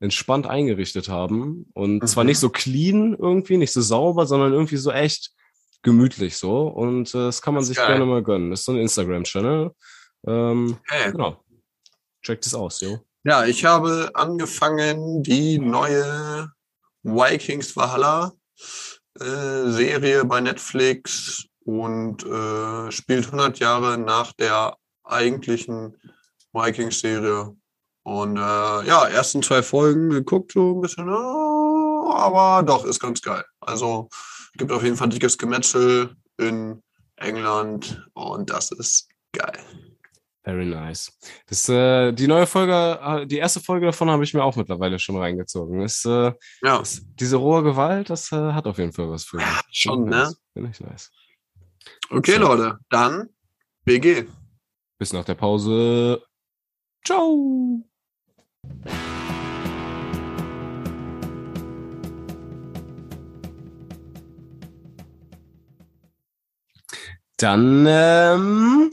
entspannt 0.00 0.46
eingerichtet 0.46 1.08
haben. 1.08 1.70
Und 1.72 2.02
Mhm. 2.02 2.06
zwar 2.06 2.24
nicht 2.24 2.38
so 2.38 2.50
clean 2.50 3.16
irgendwie, 3.18 3.56
nicht 3.56 3.72
so 3.72 3.80
sauber, 3.80 4.26
sondern 4.26 4.52
irgendwie 4.52 4.76
so 4.76 4.90
echt 4.90 5.30
gemütlich 5.86 6.36
so. 6.36 6.66
Und 6.68 7.14
äh, 7.14 7.18
das 7.18 7.40
kann 7.40 7.54
man 7.54 7.62
Das 7.62 7.68
sich 7.68 7.76
geil. 7.78 7.86
gerne 7.86 8.04
mal 8.04 8.22
gönnen. 8.22 8.50
Das 8.50 8.60
ist 8.60 8.66
so 8.66 8.72
ein 8.72 8.78
Instagram-Channel. 8.78 9.70
Ähm, 10.26 10.78
Hey. 10.88 11.12
genau. 11.12 11.42
Checkt 12.22 12.44
es 12.44 12.54
aus, 12.54 12.80
jo. 12.80 12.98
Ja, 13.24 13.44
ich 13.46 13.64
habe 13.64 14.10
angefangen, 14.14 15.22
die 15.22 15.58
neue 15.58 16.48
Vikings 17.02 17.74
Valhalla 17.76 18.32
äh, 19.20 19.70
Serie 19.70 20.24
bei 20.24 20.40
Netflix 20.40 21.46
und 21.64 22.24
äh, 22.24 22.90
spielt 22.92 23.26
100 23.26 23.58
Jahre 23.58 23.96
nach 23.98 24.32
der 24.32 24.76
eigentlichen 25.04 25.96
Vikings 26.52 27.00
Serie. 27.00 27.56
Und 28.02 28.36
äh, 28.36 28.40
ja, 28.40 29.06
ersten 29.08 29.42
zwei 29.42 29.62
Folgen 29.62 30.10
geguckt, 30.10 30.52
so 30.52 30.74
ein 30.76 30.80
bisschen, 30.80 31.08
oh, 31.08 32.12
aber 32.12 32.62
doch, 32.64 32.84
ist 32.84 33.00
ganz 33.00 33.20
geil. 33.22 33.44
Also 33.60 34.08
gibt 34.56 34.72
auf 34.72 34.82
jeden 34.82 34.96
Fall 34.96 35.08
dickes 35.08 35.38
Gemetzel 35.38 36.16
in 36.38 36.82
England 37.16 38.06
und 38.14 38.50
das 38.50 38.70
ist 38.72 39.08
geil. 39.32 39.58
Very 40.44 40.66
nice. 40.66 41.10
Das, 41.48 41.68
äh, 41.68 42.12
die 42.12 42.28
neue 42.28 42.46
Folge, 42.46 43.00
äh, 43.02 43.26
die 43.26 43.38
erste 43.38 43.58
Folge 43.60 43.86
davon 43.86 44.08
habe 44.10 44.22
ich 44.22 44.32
mir 44.32 44.44
auch 44.44 44.54
mittlerweile 44.54 44.98
schon 45.00 45.16
reingezogen. 45.16 45.80
Ist, 45.80 46.04
äh, 46.06 46.32
Ja, 46.62 46.78
ist, 46.80 47.04
diese 47.18 47.36
rohe 47.36 47.64
Gewalt, 47.64 48.10
das 48.10 48.30
äh, 48.30 48.52
hat 48.52 48.66
auf 48.68 48.78
jeden 48.78 48.92
Fall 48.92 49.10
was 49.10 49.24
für 49.24 49.36
mich. 49.38 49.46
schon, 49.72 50.04
Finde 50.04 50.16
ne? 50.18 50.34
Finde 50.52 50.70
ich 50.70 50.80
nice. 50.80 51.10
Okay, 52.10 52.34
So. 52.34 52.38
Leute, 52.40 52.78
dann 52.90 53.28
BG. 53.84 54.26
Bis 54.98 55.12
nach 55.12 55.24
der 55.24 55.34
Pause. 55.34 56.22
Ciao. 57.04 57.82
Dann 67.38 67.84
ähm, 67.86 68.90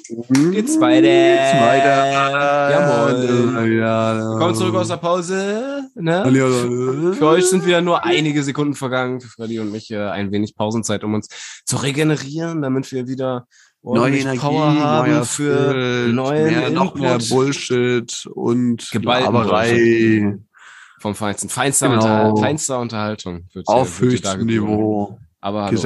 geht's 0.51 0.77
weiter. 0.77 1.07
Weiter. 1.07 2.71
Jawohl. 2.71 3.69
Ja, 3.79 4.17
Willkommen 4.31 4.55
zurück 4.55 4.75
aus 4.75 4.89
der 4.89 4.97
Pause. 4.97 5.89
Ne? 5.95 6.25
Für 6.29 7.13
Für 7.13 7.27
euch 7.27 7.45
sind 7.45 7.65
wieder 7.65 7.79
nur 7.81 8.03
einige 8.03 8.43
Sekunden 8.43 8.73
vergangen, 8.73 9.21
für 9.21 9.29
Freddy 9.29 9.59
und 9.59 9.71
mich 9.71 9.89
äh, 9.91 10.09
ein 10.09 10.33
wenig 10.33 10.55
Pausenzeit, 10.57 11.05
um 11.05 11.13
uns 11.13 11.29
zu 11.65 11.77
regenerieren, 11.77 12.61
damit 12.61 12.91
wir 12.91 13.07
wieder 13.07 13.47
Neue 13.81 14.17
Energie, 14.19 14.39
Power 14.39 14.75
haben 14.75 15.23
für 15.25 15.69
Spirit, 15.69 16.13
neuen 16.13 16.45
mehr, 16.45 16.69
noch 16.69 16.95
mehr. 16.95 17.19
Bullshit 17.29 18.25
und 18.33 18.89
Laberei 19.03 20.37
vom 20.99 21.15
Feinsten. 21.15 21.47
Feinster, 21.49 21.87
Genau. 21.87 22.01
Unterhal 22.01 22.37
feinster 22.37 22.79
Unterhaltung. 22.79 23.45
Hier- 23.51 23.63
auf 23.67 24.01
höchstem. 24.01 24.45
Niveau, 24.45 25.17
Aber 25.39 25.65
hallo. 25.65 25.77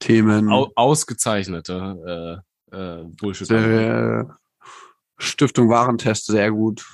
Gesellschaftsthemen. 0.00 0.50
Au 0.50 0.70
ausgezeichnete 0.74 2.42
äh, 2.72 2.76
äh, 2.76 3.04
Bullshit. 3.20 3.50
Der 3.50 4.36
Stiftung 5.18 5.68
Warentest 5.68 6.26
sehr 6.26 6.50
gut. 6.50 6.84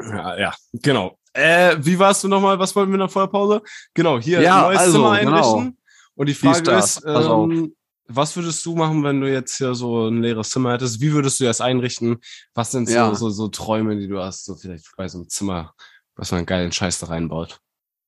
Ja, 0.00 0.38
ja, 0.38 0.54
genau. 0.72 1.18
Äh, 1.34 1.76
wie 1.80 1.98
warst 1.98 2.24
du 2.24 2.28
nochmal? 2.28 2.58
Was 2.58 2.74
wollten 2.76 2.90
wir 2.92 2.98
nach 2.98 3.10
vor 3.10 3.22
der 3.22 3.30
Pause? 3.30 3.62
Genau, 3.94 4.18
hier 4.20 4.40
Ja, 4.40 4.62
neues 4.62 4.78
also, 4.80 4.92
Zimmer 4.98 5.10
einrichten. 5.12 5.58
genau. 5.64 5.76
Und 6.14 6.28
die 6.28 6.34
Frage 6.34 6.70
ist, 6.72 7.02
ähm, 7.06 7.74
was 8.06 8.36
würdest 8.36 8.64
du 8.66 8.74
machen, 8.76 9.02
wenn 9.04 9.20
du 9.20 9.30
jetzt 9.30 9.56
hier 9.56 9.74
so 9.74 10.08
ein 10.08 10.22
leeres 10.22 10.50
Zimmer 10.50 10.72
hättest? 10.72 11.00
Wie 11.00 11.12
würdest 11.12 11.40
du 11.40 11.44
das 11.44 11.60
einrichten? 11.62 12.18
Was 12.54 12.72
sind 12.72 12.88
so, 12.88 12.94
Ja. 12.94 13.14
so, 13.14 13.30
so 13.30 13.48
Träume, 13.48 13.96
die 13.96 14.08
du 14.08 14.20
hast? 14.20 14.44
So 14.44 14.56
vielleicht 14.56 14.86
bei 14.96 15.08
so 15.08 15.18
einem 15.18 15.28
Zimmer, 15.28 15.72
was 16.16 16.30
man 16.30 16.38
einen 16.38 16.46
geilen 16.46 16.72
Scheiß 16.72 16.98
da 17.00 17.06
reinbaut. 17.06 17.58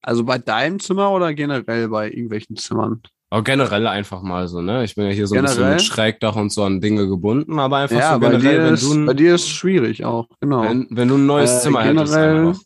Also 0.02 0.24
bei 0.24 0.36
deinem 0.36 0.80
Zimmer 0.80 1.10
oder 1.10 1.32
generell 1.32 1.88
bei 1.88 2.10
irgendwelchen 2.10 2.56
Zimmern? 2.56 3.00
Aber 3.34 3.42
generell 3.42 3.88
einfach 3.88 4.22
mal 4.22 4.46
so, 4.46 4.60
ne? 4.62 4.84
Ich 4.84 4.94
bin 4.94 5.06
ja 5.06 5.10
hier 5.10 5.26
so 5.26 5.34
ein 5.34 5.42
bisschen 5.42 5.56
Generell? 5.56 5.74
mit 5.74 5.82
Schrägdach 5.82 6.36
und 6.36 6.52
so 6.52 6.62
an 6.62 6.80
Dinge 6.80 7.08
gebunden, 7.08 7.58
aber 7.58 7.78
einfach 7.78 7.98
Ja, 7.98 8.14
so 8.14 8.20
bei 8.20 8.30
generell, 8.30 8.58
dir, 8.58 8.64
wenn 8.64 8.74
ist, 8.74 8.84
du, 8.84 8.94
ein, 8.94 9.06
bei 9.06 9.14
dir 9.14 9.34
ist 9.34 9.48
schwierig 9.48 10.04
auch, 10.04 10.28
genau. 10.38 10.62
wenn, 10.62 10.86
wenn 10.90 11.08
du 11.08 11.16
ein 11.16 11.26
neues 11.26 11.50
Äh, 11.50 11.60
Zimmer 11.62 11.82
hättest 11.82 12.12
generell- 12.14 12.46
einfach. 12.50 12.62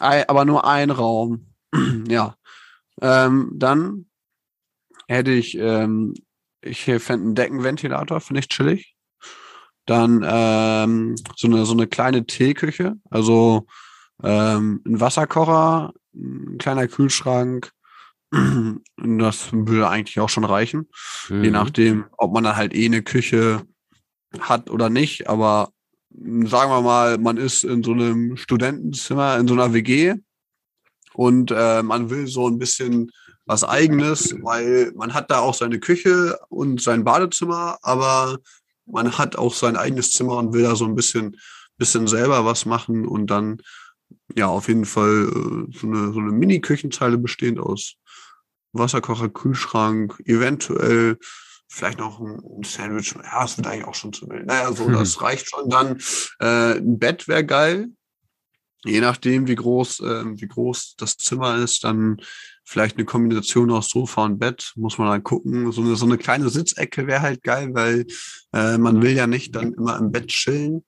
Ei- 0.00 0.28
aber 0.28 0.44
nur 0.44 0.66
ein 0.66 0.90
Raum. 0.90 1.46
ja. 2.08 2.34
Ähm, 3.00 3.52
dann 3.54 4.06
hätte 5.06 5.30
ich, 5.30 5.56
ähm, 5.56 6.14
ich 6.62 6.82
fände 6.82 7.12
einen 7.12 7.34
Deckenventilator, 7.36 8.20
finde 8.20 8.40
ich 8.40 8.48
chillig. 8.48 8.96
Dann 9.86 10.24
ähm, 10.28 11.14
so, 11.36 11.46
eine, 11.46 11.64
so 11.64 11.74
eine 11.74 11.86
kleine 11.86 12.26
Teeküche, 12.26 12.96
also 13.08 13.66
ähm, 14.24 14.82
ein 14.84 15.00
Wasserkocher, 15.00 15.92
ein 16.12 16.56
kleiner 16.58 16.88
Kühlschrank. 16.88 17.70
Das 18.30 19.52
würde 19.52 19.88
eigentlich 19.88 20.18
auch 20.20 20.28
schon 20.28 20.44
reichen. 20.44 20.88
Je 21.28 21.36
Mhm. 21.36 21.52
nachdem, 21.52 22.04
ob 22.18 22.32
man 22.32 22.44
dann 22.44 22.56
halt 22.56 22.74
eh 22.74 22.86
eine 22.86 23.02
Küche 23.02 23.62
hat 24.40 24.70
oder 24.70 24.90
nicht. 24.90 25.28
Aber 25.28 25.70
mh, 26.10 26.48
sagen 26.48 26.70
wir 26.70 26.82
mal, 26.82 27.18
man 27.18 27.36
ist 27.36 27.64
in 27.64 27.82
so 27.82 27.92
einem 27.92 28.36
Studentenzimmer, 28.36 29.38
in 29.38 29.46
so 29.48 29.54
einer 29.54 29.72
WG 29.72 30.14
und 31.14 31.50
äh, 31.50 31.82
man 31.82 32.10
will 32.10 32.26
so 32.26 32.48
ein 32.48 32.58
bisschen 32.58 33.10
was 33.46 33.62
eigenes, 33.62 34.34
weil 34.42 34.92
man 34.96 35.14
hat 35.14 35.30
da 35.30 35.38
auch 35.38 35.54
seine 35.54 35.78
Küche 35.78 36.36
und 36.48 36.82
sein 36.82 37.04
Badezimmer, 37.04 37.78
aber 37.82 38.38
man 38.86 39.16
hat 39.18 39.36
auch 39.36 39.54
sein 39.54 39.76
eigenes 39.76 40.10
Zimmer 40.10 40.36
und 40.38 40.52
will 40.52 40.64
da 40.64 40.74
so 40.74 40.84
ein 40.84 40.96
bisschen, 40.96 41.36
bisschen 41.78 42.08
selber 42.08 42.44
was 42.44 42.66
machen 42.66 43.06
und 43.06 43.28
dann 43.28 43.58
ja 44.34 44.46
auf 44.48 44.66
jeden 44.68 44.84
Fall 44.84 45.28
äh, 45.28 45.78
so 45.78 45.86
eine, 45.86 46.12
so 46.12 46.18
eine 46.18 46.32
Mini-Küchenzeile 46.32 47.18
bestehend 47.18 47.60
aus 47.60 47.94
Wasserkocher, 48.78 49.28
Kühlschrank, 49.28 50.20
eventuell 50.24 51.18
vielleicht 51.68 51.98
noch 51.98 52.20
ein 52.20 52.62
Sandwich. 52.64 53.14
Ja, 53.22 53.44
es 53.44 53.56
wird 53.56 53.66
eigentlich 53.66 53.84
auch 53.84 53.94
schon 53.94 54.12
zu 54.12 54.28
wild. 54.28 54.46
Naja, 54.46 54.72
so, 54.72 54.88
das 54.88 55.20
reicht 55.22 55.50
schon. 55.50 55.68
Dann 55.68 55.98
äh, 56.40 56.78
ein 56.78 56.98
Bett 56.98 57.28
wäre 57.28 57.44
geil. 57.44 57.88
Je 58.84 59.00
nachdem, 59.00 59.48
wie 59.48 59.56
groß, 59.56 60.00
ähm, 60.00 60.40
wie 60.40 60.46
groß 60.46 60.94
das 60.96 61.16
Zimmer 61.16 61.56
ist, 61.56 61.82
dann 61.82 62.18
vielleicht 62.64 62.96
eine 62.96 63.04
Kombination 63.04 63.70
aus 63.70 63.90
Sofa 63.90 64.24
und 64.24 64.38
Bett, 64.38 64.72
muss 64.76 64.98
man 64.98 65.08
dann 65.08 65.24
gucken. 65.24 65.72
So 65.72 65.82
eine, 65.82 65.96
so 65.96 66.06
eine 66.06 66.18
kleine 66.18 66.48
Sitzecke 66.50 67.06
wäre 67.06 67.22
halt 67.22 67.42
geil, 67.42 67.70
weil 67.72 68.06
äh, 68.52 68.78
man 68.78 69.02
will 69.02 69.12
ja 69.12 69.26
nicht 69.26 69.54
dann 69.56 69.72
immer 69.72 69.98
im 69.98 70.12
Bett 70.12 70.28
chillen. 70.28 70.84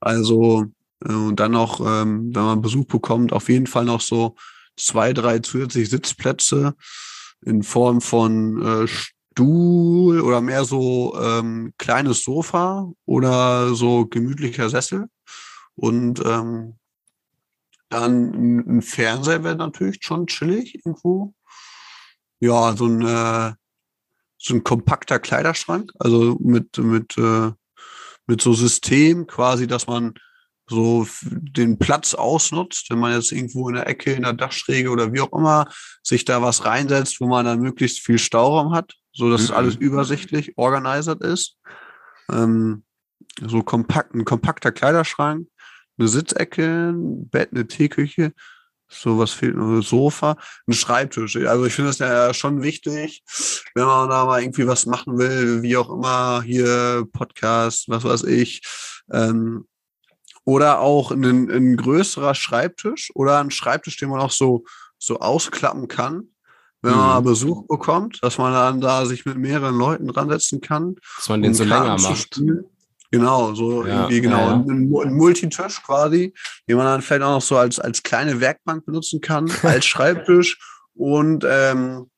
Also, 0.00 0.66
äh, 1.04 1.12
und 1.12 1.38
dann 1.38 1.52
noch, 1.52 1.80
ähm, 1.80 2.34
wenn 2.34 2.42
man 2.42 2.62
Besuch 2.62 2.86
bekommt, 2.86 3.32
auf 3.32 3.48
jeden 3.48 3.66
Fall 3.66 3.84
noch 3.84 4.00
so 4.00 4.34
zwei, 4.76 5.12
drei 5.12 5.38
zusätzliche 5.40 5.90
Sitzplätze 5.90 6.74
in 7.44 7.62
Form 7.62 8.00
von 8.00 8.62
äh, 8.62 8.88
Stuhl 8.88 10.20
oder 10.20 10.40
mehr 10.40 10.64
so 10.64 11.18
ähm, 11.20 11.72
kleines 11.78 12.22
Sofa 12.22 12.90
oder 13.04 13.74
so 13.74 14.06
gemütlicher 14.06 14.70
Sessel. 14.70 15.08
Und 15.74 16.22
ähm, 16.24 16.78
dann 17.88 18.76
ein, 18.76 18.82
Fernseher 18.82 19.44
wäre 19.44 19.56
natürlich 19.56 19.98
schon 20.02 20.26
chillig 20.26 20.76
irgendwo. 20.76 21.34
Ja, 22.40 22.76
so 22.76 22.86
ein, 22.86 23.02
äh, 23.02 23.54
so 24.38 24.54
ein 24.54 24.64
kompakter 24.64 25.18
Kleiderschrank, 25.18 25.92
also 25.98 26.36
mit, 26.40 26.78
mit, 26.78 27.16
äh, 27.18 27.52
mit 28.26 28.40
so 28.40 28.52
System 28.52 29.26
quasi, 29.26 29.66
dass 29.66 29.86
man 29.86 30.14
so 30.68 31.06
den 31.30 31.78
Platz 31.78 32.14
ausnutzt, 32.14 32.86
wenn 32.90 32.98
man 32.98 33.12
jetzt 33.12 33.32
irgendwo 33.32 33.68
in 33.68 33.74
der 33.74 33.86
Ecke, 33.86 34.12
in 34.12 34.22
der 34.22 34.32
Dachschräge 34.32 34.90
oder 34.90 35.12
wie 35.12 35.20
auch 35.20 35.32
immer 35.32 35.66
sich 36.02 36.24
da 36.24 36.40
was 36.42 36.64
reinsetzt, 36.64 37.20
wo 37.20 37.26
man 37.26 37.44
dann 37.44 37.60
möglichst 37.60 38.00
viel 38.00 38.18
Stauraum 38.18 38.72
hat, 38.72 38.94
so 39.12 39.30
dass 39.30 39.50
Mhm. 39.50 39.54
alles 39.54 39.76
übersichtlich 39.76 40.56
organisiert 40.56 41.22
ist. 41.22 41.56
Ähm, 42.30 42.84
so 43.46 43.62
kompakt, 43.62 44.14
ein 44.14 44.24
kompakter 44.24 44.72
Kleiderschrank, 44.72 45.46
eine 45.98 46.08
Sitzecke, 46.08 46.90
ein 46.92 47.28
Bett, 47.28 47.50
eine 47.52 47.66
Teeküche, 47.66 48.32
so 48.88 49.18
was 49.18 49.32
fehlt 49.32 49.56
noch, 49.56 49.66
ein 49.66 49.82
Sofa, 49.82 50.36
ein 50.66 50.72
Schreibtisch. 50.72 51.36
Also 51.36 51.64
ich 51.66 51.74
finde 51.74 51.90
das 51.90 51.98
ja 51.98 52.32
schon 52.32 52.62
wichtig, 52.62 53.22
wenn 53.74 53.84
man 53.84 54.08
da 54.08 54.24
mal 54.24 54.40
irgendwie 54.40 54.66
was 54.66 54.86
machen 54.86 55.18
will, 55.18 55.62
wie 55.62 55.76
auch 55.76 55.90
immer, 55.90 56.42
hier 56.42 57.06
Podcast, 57.12 57.88
was 57.88 58.04
weiß 58.04 58.24
ich, 58.24 58.62
ähm, 59.12 59.66
oder 60.44 60.80
auch 60.80 61.10
ein, 61.10 61.50
ein 61.50 61.76
größerer 61.76 62.34
Schreibtisch 62.34 63.10
oder 63.14 63.40
ein 63.40 63.50
Schreibtisch, 63.50 63.96
den 63.96 64.10
man 64.10 64.20
auch 64.20 64.30
so, 64.30 64.64
so 64.98 65.18
ausklappen 65.20 65.88
kann, 65.88 66.28
wenn 66.82 66.92
man 66.92 67.00
Mhm. 67.00 67.06
mal 67.06 67.20
Besuch 67.22 67.66
bekommt, 67.66 68.18
dass 68.22 68.36
man 68.38 68.52
dann 68.52 68.80
da 68.80 69.06
sich 69.06 69.24
mit 69.24 69.38
mehreren 69.38 69.76
Leuten 69.76 70.06
dran 70.08 70.28
setzen 70.28 70.60
kann. 70.60 70.96
Dass 71.16 71.28
man 71.28 71.42
den 71.42 71.52
um 71.52 71.54
so 71.54 71.64
länger 71.64 71.96
Karten 71.96 72.02
zu 72.02 72.44
macht. 72.44 72.64
Genau, 73.10 73.54
so 73.54 73.86
Ja, 73.86 74.00
irgendwie, 74.00 74.20
genau. 74.22 74.38
ja, 74.38 74.46
ja. 74.50 74.56
Ein, 74.56 74.88
Mu- 74.88 75.00
ein 75.00 75.14
Multitisch 75.14 75.80
quasi, 75.82 76.34
den 76.68 76.76
man 76.76 76.86
dann 76.86 77.00
vielleicht 77.00 77.22
auch 77.22 77.34
noch 77.36 77.42
so 77.42 77.56
als, 77.56 77.78
als 77.78 78.02
kleine 78.02 78.40
Werkbank 78.40 78.84
benutzen 78.86 79.20
kann, 79.20 79.46
als 79.62 79.86
Schreibtisch 79.86 80.58
und 80.94 81.44
ähm, 81.48 82.10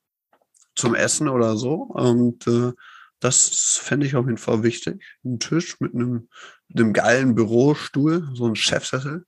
zum 0.75 0.95
Essen 0.95 1.27
oder 1.29 1.55
so. 1.55 1.73
Und 1.75 2.47
äh, 2.47 2.71
das 3.19 3.79
fände 3.81 4.07
ich 4.07 4.15
auf 4.15 4.25
jeden 4.25 4.37
Fall 4.37 4.63
wichtig. 4.63 5.03
Ein 5.23 5.39
Tisch 5.39 5.79
mit 5.79 5.93
einem, 5.93 6.29
einem 6.73 6.93
geilen 6.93 7.35
Bürostuhl, 7.35 8.29
so 8.33 8.45
ein 8.47 8.55
Chefsessel. 8.55 9.25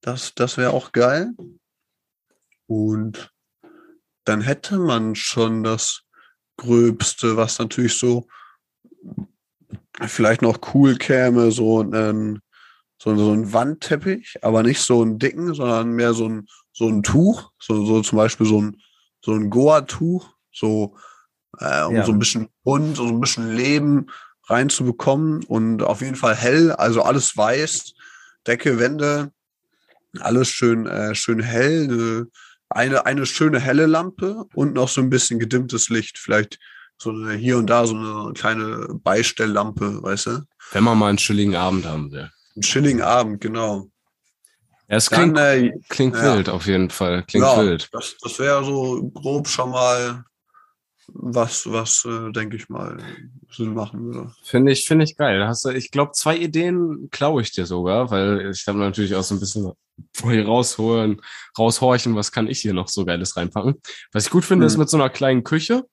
Das, 0.00 0.34
das 0.34 0.56
wäre 0.56 0.72
auch 0.72 0.92
geil. 0.92 1.32
Und 2.66 3.32
dann 4.24 4.40
hätte 4.40 4.78
man 4.78 5.14
schon 5.14 5.62
das 5.62 6.02
Gröbste, 6.56 7.36
was 7.36 7.58
natürlich 7.58 7.98
so 7.98 8.26
vielleicht 10.02 10.42
noch 10.42 10.74
cool 10.74 10.96
käme, 10.96 11.50
so 11.50 11.82
ein, 11.82 12.40
so, 12.98 13.14
so 13.16 13.32
ein 13.32 13.52
Wandteppich, 13.52 14.36
aber 14.42 14.62
nicht 14.62 14.80
so 14.80 15.02
einen 15.02 15.18
dicken, 15.18 15.54
sondern 15.54 15.92
mehr 15.92 16.14
so 16.14 16.28
ein, 16.28 16.46
so 16.72 16.88
ein 16.88 17.02
Tuch, 17.02 17.50
so, 17.58 17.84
so 17.84 18.02
zum 18.02 18.16
Beispiel 18.16 18.46
so 18.46 18.60
ein, 18.60 18.80
so 19.24 19.32
ein 19.32 19.50
Goa-Tuch, 19.50 20.28
so, 20.52 20.96
äh, 21.58 21.84
um 21.84 21.96
Ja. 21.96 22.04
so 22.04 22.12
ein 22.12 22.18
bisschen 22.18 22.48
bunt, 22.62 22.96
so 22.96 23.06
ein 23.06 23.20
bisschen 23.20 23.54
Leben 23.54 24.06
reinzubekommen 24.46 25.44
und 25.44 25.82
auf 25.82 26.00
jeden 26.00 26.16
Fall 26.16 26.34
hell, 26.34 26.72
also 26.72 27.02
alles 27.02 27.36
weiß, 27.36 27.94
Decke, 28.46 28.78
Wände, 28.78 29.32
alles 30.20 30.48
schön, 30.48 30.86
äh, 30.86 31.14
schön 31.14 31.40
hell, 31.40 32.26
eine, 32.68 33.06
eine, 33.06 33.26
schöne 33.26 33.60
helle 33.60 33.86
Lampe 33.86 34.44
und 34.54 34.74
noch 34.74 34.88
so 34.88 35.00
ein 35.00 35.10
bisschen 35.10 35.38
gedimmtes 35.38 35.88
Licht, 35.88 36.18
vielleicht 36.18 36.58
so 36.98 37.10
eine, 37.10 37.34
hier 37.34 37.58
und 37.58 37.68
da 37.68 37.86
so 37.86 37.96
eine 37.96 38.32
kleine 38.34 38.88
Beistelllampe, 39.02 40.02
weißt 40.02 40.26
du? 40.26 40.46
Wenn 40.72 40.84
man 40.84 40.98
mal 40.98 41.08
einen 41.08 41.18
chilligen 41.18 41.56
Abend 41.56 41.86
haben 41.86 42.10
will. 42.12 42.30
Einen 42.54 42.62
chilligen 42.62 43.02
Abend, 43.02 43.40
genau. 43.40 43.88
Ja, 44.88 44.96
es 44.96 45.06
Dann, 45.06 45.34
klingt, 45.34 45.38
äh, 45.38 45.72
klingt 45.88 46.16
ja. 46.16 46.36
wild 46.36 46.48
auf 46.48 46.66
jeden 46.66 46.90
Fall. 46.90 47.24
Klingt 47.24 47.44
ja, 47.44 47.58
wild. 47.58 47.88
das, 47.92 48.16
das 48.22 48.38
wäre 48.38 48.64
so 48.64 49.10
grob 49.14 49.48
schon 49.48 49.70
mal 49.70 50.24
was, 51.12 51.70
was, 51.70 52.04
äh, 52.04 52.32
denke 52.32 52.56
ich 52.56 52.68
mal, 52.68 52.98
Sinn 53.50 53.74
machen 53.74 54.04
würde. 54.04 54.32
Finde 54.42 54.72
ich, 54.72 54.86
finde 54.86 55.04
ich 55.04 55.16
geil. 55.16 55.46
Hast 55.46 55.64
du, 55.64 55.70
ich 55.70 55.90
glaube, 55.90 56.12
zwei 56.12 56.36
Ideen 56.36 57.08
klaue 57.10 57.42
ich 57.42 57.52
dir 57.52 57.66
sogar, 57.66 58.10
weil 58.10 58.50
ich 58.50 58.66
habe 58.66 58.78
natürlich 58.78 59.14
auch 59.14 59.22
so 59.22 59.34
ein 59.34 59.40
bisschen 59.40 59.72
vorher 60.14 60.44
rausholen, 60.46 61.20
raushorchen, 61.58 62.16
was 62.16 62.32
kann 62.32 62.48
ich 62.48 62.60
hier 62.60 62.74
noch 62.74 62.88
so 62.88 63.04
Geiles 63.04 63.36
reinpacken. 63.36 63.74
Was 64.12 64.24
ich 64.26 64.30
gut 64.30 64.44
finde, 64.44 64.64
Mhm. 64.64 64.68
ist 64.68 64.76
mit 64.78 64.88
so 64.90 64.96
einer 64.96 65.10
kleinen 65.10 65.44
Küche. 65.44 65.84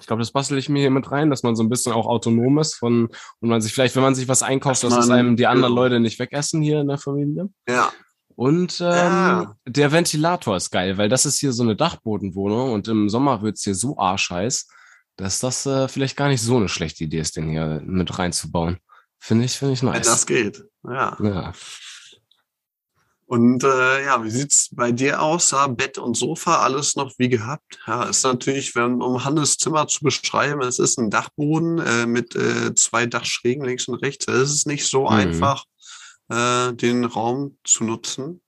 Ich 0.00 0.06
glaube, 0.06 0.20
das 0.20 0.30
bastel 0.30 0.58
ich 0.58 0.68
mir 0.68 0.78
hier 0.80 0.90
mit 0.90 1.10
rein, 1.10 1.28
dass 1.28 1.42
man 1.42 1.56
so 1.56 1.62
ein 1.64 1.68
bisschen 1.68 1.92
auch 1.92 2.06
autonom 2.06 2.58
ist 2.58 2.74
von, 2.74 3.08
und 3.40 3.48
man 3.48 3.60
sich 3.60 3.72
vielleicht, 3.72 3.96
wenn 3.96 4.02
man 4.02 4.14
sich 4.14 4.28
was 4.28 4.42
einkauft, 4.44 4.84
Dass 4.84 4.94
dass 4.94 5.06
es 5.06 5.10
einem 5.10 5.36
die 5.36 5.46
anderen 5.48 5.72
genau. 5.72 5.82
Leute 5.82 5.98
nicht 6.00 6.18
wegessen 6.20 6.62
hier 6.62 6.80
in 6.80 6.88
der 6.88 6.98
Familie. 6.98 7.48
Ja. 7.68 7.92
Und 8.38 8.80
ähm, 8.80 8.86
Ja. 8.86 9.56
der 9.66 9.90
Ventilator 9.90 10.56
ist 10.56 10.70
geil, 10.70 10.96
weil 10.96 11.08
das 11.08 11.26
ist 11.26 11.40
hier 11.40 11.52
so 11.52 11.64
eine 11.64 11.74
Dachbodenwohnung 11.74 12.72
und 12.72 12.86
im 12.86 13.08
Sommer 13.08 13.42
wird's 13.42 13.64
hier 13.64 13.74
so 13.74 13.98
arschheiß. 13.98 14.68
dass 15.16 15.40
das 15.40 15.66
äh, 15.66 15.88
vielleicht 15.88 16.16
gar 16.16 16.28
nicht 16.28 16.40
so 16.40 16.56
eine 16.58 16.68
schlechte 16.68 17.02
Idee 17.02 17.18
ist, 17.18 17.36
den 17.36 17.50
hier 17.50 17.82
mit 17.84 18.16
reinzubauen. 18.20 18.78
Finde 19.18 19.46
ich, 19.46 19.58
finde 19.58 19.74
ich 19.74 19.82
Wenn 19.82 19.88
nice. 19.90 20.06
das 20.06 20.24
geht. 20.26 20.62
Ja. 20.84 21.16
ja. 21.20 21.52
Und 23.26 23.62
äh, 23.64 24.04
ja, 24.04 24.22
wie 24.24 24.30
sieht's 24.30 24.68
bei 24.72 24.92
dir 24.92 25.20
aus? 25.20 25.50
Ja, 25.50 25.66
Bett 25.66 25.98
und 25.98 26.16
Sofa, 26.16 26.60
alles 26.62 26.94
noch 26.96 27.12
wie 27.18 27.28
gehabt. 27.28 27.78
Ja, 27.86 28.04
ist 28.04 28.22
natürlich, 28.22 28.74
wenn, 28.76 29.02
um 29.02 29.24
Hannes 29.24 29.56
Zimmer 29.58 29.86
zu 29.88 30.04
beschreiben, 30.04 30.62
es 30.62 30.78
ist 30.78 30.98
ein 30.98 31.10
Dachboden 31.10 31.78
äh, 31.78 32.06
mit 32.06 32.36
äh, 32.36 32.74
zwei 32.76 33.04
Dachschrägen 33.06 33.64
links 33.64 33.88
und 33.88 33.96
rechts. 33.96 34.28
Es 34.28 34.50
ist 34.50 34.66
nicht 34.68 34.86
so 34.86 35.02
Mhm. 35.02 35.08
einfach, 35.08 35.64
äh, 36.28 36.72
den 36.72 37.04
Raum 37.04 37.58
zu 37.64 37.84
nutzen. 37.84 38.42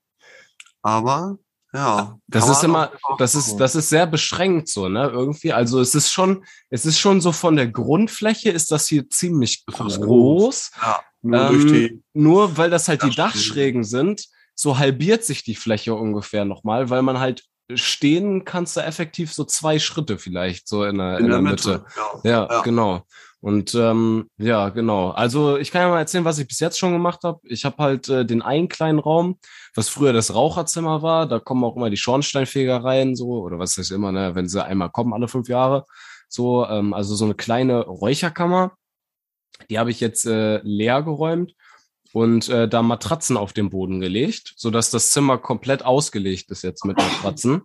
Aber 0.83 1.39
ja. 1.73 2.19
Das 2.27 2.45
kann 2.45 2.53
ist 2.53 2.65
immer, 2.65 2.93
das 3.19 3.35
ist, 3.35 3.57
das 3.57 3.75
ist 3.75 3.91
sehr 3.91 4.07
beschränkt 4.07 4.69
so, 4.69 4.89
ne? 4.89 5.09
Irgendwie. 5.09 5.53
Also 5.53 5.81
es 5.81 5.95
ist 5.95 6.11
schon, 6.11 6.45
es 6.69 6.85
ist 6.85 6.99
schon 6.99 7.21
so 7.21 7.33
von 7.33 7.57
der 7.57 7.69
Grundfläche 7.69 8.51
ist 8.51 8.71
das 8.73 8.89
hier 8.89 9.09
ziemlich 9.09 9.65
Das 9.67 9.95
ist 9.95 10.01
groß. 10.01 10.73
ja, 10.83 11.01
nur 11.23 11.51
ähm, 11.51 11.67
die. 11.67 12.03
Nur 12.13 12.57
weil 12.57 12.71
das 12.71 12.89
halt 12.89 13.03
die. 13.03 13.11
Dachschrägen 13.11 13.85
sind, 13.85 14.27
so 14.55 14.79
halbiert 14.79 15.25
sich 15.25 15.45
die 15.45 15.55
Fläche 15.55 15.95
ungefähr 15.95 16.45
nochmal, 16.45 16.91
weil 16.91 17.03
man 17.03 17.21
halt 17.21 17.45
stehen 17.77 18.45
kannst 18.45 18.77
du 18.77 18.81
effektiv 18.81 19.33
so 19.33 19.45
zwei 19.45 19.79
Schritte 19.79 20.19
vielleicht 20.19 20.69
so 20.69 20.85
in 20.85 20.99
der, 20.99 21.19
in 21.19 21.29
der 21.29 21.41
Mitte. 21.41 21.85
Ja. 21.97 22.31
Ja, 22.31 22.49
Ja. 22.51 22.63
genau. 22.63 23.03
Und 23.43 23.75
ähm, 23.75 24.29
ja, 24.37 24.69
genau. 24.69 25.11
Also 25.11 25.57
ich 25.57 25.71
kann 25.71 25.81
ja 25.83 25.89
mal 25.89 25.99
erzählen, 26.01 26.27
was 26.27 26.39
ich 26.39 26.47
bis 26.47 26.61
jetzt 26.61 26.79
schon 26.79 26.93
gemacht 26.93 27.21
habe. 27.25 27.41
Ich 27.45 27.65
habe 27.65 27.83
halt 27.83 28.09
äh, 28.11 28.27
den 28.27 28.43
einen 28.43 28.69
kleinen 28.69 28.99
Raum, 28.99 29.39
was 29.75 29.89
früher 29.89 30.13
das 30.13 30.35
Raucherzimmer 30.35 31.01
war. 31.01 31.27
Da 31.27 31.39
kommen 31.39 31.65
auch 31.65 31.75
immer 31.75 31.89
die 31.89 31.97
Schornsteinfeger 31.97 32.85
rein, 32.85 33.17
so 33.17 33.41
oder 33.43 33.59
was 33.59 33.79
ist 33.79 33.91
immer, 33.93 34.13
ne, 34.13 34.35
wenn 34.35 34.47
sie 34.47 34.63
einmal 34.63 34.91
kommen 34.91 35.15
alle 35.15 35.27
fünf 35.27 35.49
Jahre. 35.49 35.87
So, 36.29 36.67
ähm, 36.67 36.93
also 36.93 37.15
so 37.15 37.25
eine 37.25 37.35
kleine 37.35 37.81
Räucherkammer. 37.87 38.73
Die 39.71 39.79
habe 39.79 39.91
ich 39.91 40.01
jetzt 40.01 40.27
äh, 40.27 40.61
leer 40.63 41.03
geräumt 41.03 41.55
und 42.13 42.49
äh, 42.49 42.69
da 42.69 42.83
Matratzen 42.83 43.37
auf 43.37 43.53
den 43.53 43.71
Boden 43.71 44.01
gelegt, 44.01 44.55
so 44.57 44.71
dass 44.71 44.91
das 44.91 45.11
Zimmer 45.11 45.39
komplett 45.39 45.85
ausgelegt 45.85 46.51
ist 46.51 46.63
jetzt 46.63 46.85
mit 46.85 46.97
Matratzen. 46.97 47.63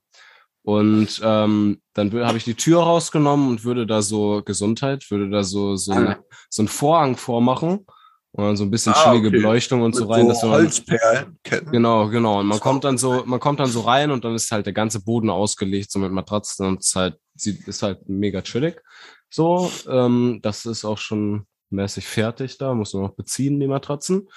Und 0.63 1.21
ähm, 1.23 1.79
dann 1.93 2.12
habe 2.25 2.38
ich 2.38 2.43
die 2.43 2.55
Tür 2.55 2.81
rausgenommen 2.81 3.49
und 3.49 3.63
würde 3.65 3.86
da 3.86 4.01
so 4.01 4.41
Gesundheit, 4.43 5.10
würde 5.12 5.29
da 5.29 5.43
so 5.43 5.75
so, 5.75 5.91
eine, 5.91 6.17
so 6.49 6.63
einen 6.63 6.67
Vorhang 6.67 7.17
vormachen 7.17 7.86
und 8.31 8.43
dann 8.43 8.58
so 8.58 8.63
ein 8.63 8.71
bisschen 8.71 8.93
Ah, 8.95 9.03
chillige 9.03 9.27
okay. 9.27 9.38
Beleuchtung 9.38 9.81
und 9.84 9.93
Mit 9.93 9.95
so 9.95 10.05
rein, 10.12 10.27
dass 10.27 10.41
so 10.41 10.47
man 10.47 10.62
Holzperlenketten. 10.62 11.71
Genau, 11.71 12.10
genau. 12.10 12.39
Und 12.39 12.47
man 12.47 12.60
kommt 12.60 12.84
dann 12.84 12.97
so, 12.97 13.23
man 13.25 13.39
kommt 13.39 13.60
dann 13.60 13.69
so 13.69 13.81
rein 13.81 14.10
und 14.10 14.25
dann 14.25 14.34
ist 14.34 14.51
halt 14.51 14.65
der 14.65 14.73
ganze 14.73 15.03
Boden 15.03 15.29
ausgelegt, 15.29 15.91
so 15.91 15.99
mit 15.99 16.12
Matratzen 16.12 16.65
und 16.65 16.81
es 16.81 16.88
ist 16.88 16.95
halt, 16.95 17.17
ist 17.36 17.84
halt 17.84 18.10
mega 18.10 18.41
chillig. 18.41 18.81
So, 19.29 19.71
ähm, 19.88 20.39
das 20.41 20.65
ist 20.65 20.84
auch 20.84 20.97
schon 20.97 21.45
mäßig 21.76 22.08
fertig 22.08 22.58
da, 22.58 22.74
muss 22.74 22.94
nur 22.94 23.04
noch 23.04 23.16
beziehen, 23.16 23.60
die 23.60 23.68
Matratzen. 23.68 24.28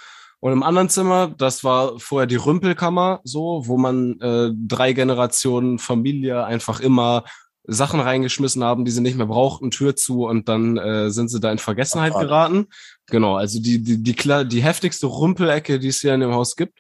Und 0.41 0.53
im 0.53 0.63
anderen 0.63 0.89
Zimmer, 0.89 1.35
das 1.37 1.65
war 1.65 1.99
vorher 1.99 2.27
die 2.27 2.37
Rümpelkammer, 2.37 3.21
so, 3.25 3.63
wo 3.67 3.77
man 3.77 4.21
äh, 4.21 4.51
drei 4.55 4.93
Generationen 4.93 5.79
Familie 5.79 6.45
einfach 6.45 6.81
immer 6.81 7.25
Sachen 7.71 8.01
reingeschmissen 8.01 8.65
haben, 8.65 8.85
die 8.85 8.91
sie 8.91 9.03
nicht 9.03 9.17
mehr 9.17 9.27
brauchten, 9.27 9.71
Tür 9.71 9.95
zu 9.95 10.27
und 10.27 10.49
dann 10.49 10.79
äh, 10.79 11.11
sind 11.11 11.29
sie 11.29 11.39
da 11.39 11.53
in 11.53 11.59
Vergessenheit 11.59 12.13
Ach, 12.15 12.21
geraten. 12.21 12.69
Genau, 13.07 13.37
also 13.37 13.61
die, 13.61 13.83
die, 13.83 14.03
die, 14.03 14.15
klar, 14.15 14.45
die 14.45 14.63
heftigste 14.63 15.07
Rümpelecke, 15.07 15.79
die 15.79 15.89
es 15.89 16.01
hier 16.01 16.15
in 16.15 16.21
dem 16.21 16.33
Haus 16.33 16.57
gibt. 16.57 16.79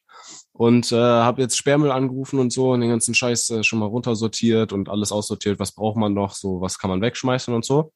Und 0.52 0.90
äh, 0.90 0.96
habe 0.96 1.42
jetzt 1.42 1.56
Sperrmüll 1.56 1.92
angerufen 1.92 2.40
und 2.40 2.52
so 2.52 2.72
und 2.72 2.80
den 2.80 2.90
ganzen 2.90 3.14
Scheiß 3.14 3.50
äh, 3.50 3.62
schon 3.62 3.78
mal 3.78 3.86
runtersortiert 3.86 4.72
und 4.72 4.88
alles 4.88 5.12
aussortiert, 5.12 5.60
was 5.60 5.72
braucht 5.72 5.96
man 5.96 6.14
noch, 6.14 6.34
so 6.34 6.60
was 6.60 6.78
kann 6.80 6.90
man 6.90 7.00
wegschmeißen 7.00 7.54
und 7.54 7.64
so. 7.64 7.92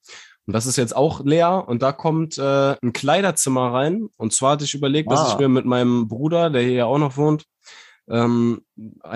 Und 0.47 0.55
das 0.55 0.67
ist 0.67 0.77
jetzt 0.77 0.97
auch 0.97 1.25
leer 1.25 1.65
und 1.69 1.83
da 1.83 1.93
kommt 1.93 2.37
äh, 2.39 2.75
ein 2.83 2.93
Kleiderzimmer 2.93 3.73
rein. 3.73 4.09
Und 4.17 4.33
zwar 4.33 4.53
hatte 4.53 4.65
ich 4.65 4.75
überlegt, 4.75 5.11
dass 5.11 5.21
Ah. 5.21 5.29
ich 5.33 5.39
mir 5.39 5.49
mit 5.49 5.65
meinem 5.65 6.09
Bruder, 6.09 6.51
der 6.51 6.63
hier 6.63 6.73
ja 6.73 6.87
auch 6.87 6.99
noch 6.99 7.17
wohnt, 7.17 7.45
ähm, 8.11 8.63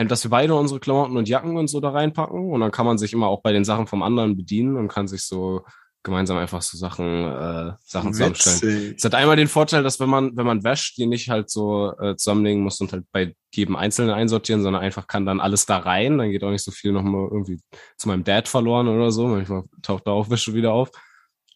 dass 0.07 0.25
wir 0.25 0.31
beide 0.31 0.55
unsere 0.55 0.79
Klamotten 0.79 1.17
und 1.17 1.29
Jacken 1.29 1.57
und 1.57 1.69
so 1.69 1.81
da 1.81 1.91
reinpacken. 1.91 2.53
Und 2.53 2.61
dann 2.61 2.71
kann 2.71 2.87
man 2.87 2.99
sich 2.99 3.13
immer 3.13 3.27
auch 3.27 3.43
bei 3.43 3.53
den 3.53 3.65
Sachen 3.65 3.89
vom 3.89 4.03
anderen 4.03 4.37
bedienen 4.37 4.77
und 4.77 4.87
kann 4.89 5.09
sich 5.09 5.23
so 5.25 5.63
gemeinsam 6.05 6.37
einfach 6.37 6.63
so 6.63 6.79
Sachen, 6.79 7.05
äh, 7.25 7.73
Sachen 7.85 8.13
zusammenstellen. 8.13 8.95
Es 8.97 9.05
hat 9.05 9.17
einmal 9.17 9.35
den 9.35 9.49
Vorteil, 9.49 9.83
dass 9.83 9.99
wenn 9.99 10.09
man, 10.09 10.37
wenn 10.37 10.47
man 10.47 10.63
wäscht, 10.63 10.97
die 10.99 11.07
nicht 11.09 11.29
halt 11.31 11.51
so 11.51 11.93
äh, 11.99 12.15
zusammenlegen 12.15 12.63
muss 12.63 12.81
und 12.81 12.93
halt 12.93 13.07
bei 13.11 13.35
jedem 13.53 13.75
Einzelnen 13.75 14.13
einsortieren, 14.15 14.63
sondern 14.63 14.83
einfach 14.83 15.09
kann 15.09 15.27
dann 15.27 15.41
alles 15.41 15.67
da 15.67 15.79
rein. 15.79 16.17
Dann 16.19 16.31
geht 16.31 16.45
auch 16.45 16.53
nicht 16.53 16.63
so 16.63 16.71
viel 16.71 16.93
nochmal 16.93 17.27
irgendwie 17.29 17.59
zu 17.97 18.07
meinem 18.07 18.23
Dad 18.23 18.47
verloren 18.47 18.87
oder 18.87 19.11
so. 19.11 19.27
Manchmal 19.27 19.65
taucht 19.83 20.07
da 20.07 20.13
auch 20.13 20.31
Wäsche 20.31 20.55
wieder 20.55 20.73
auf. 20.73 20.91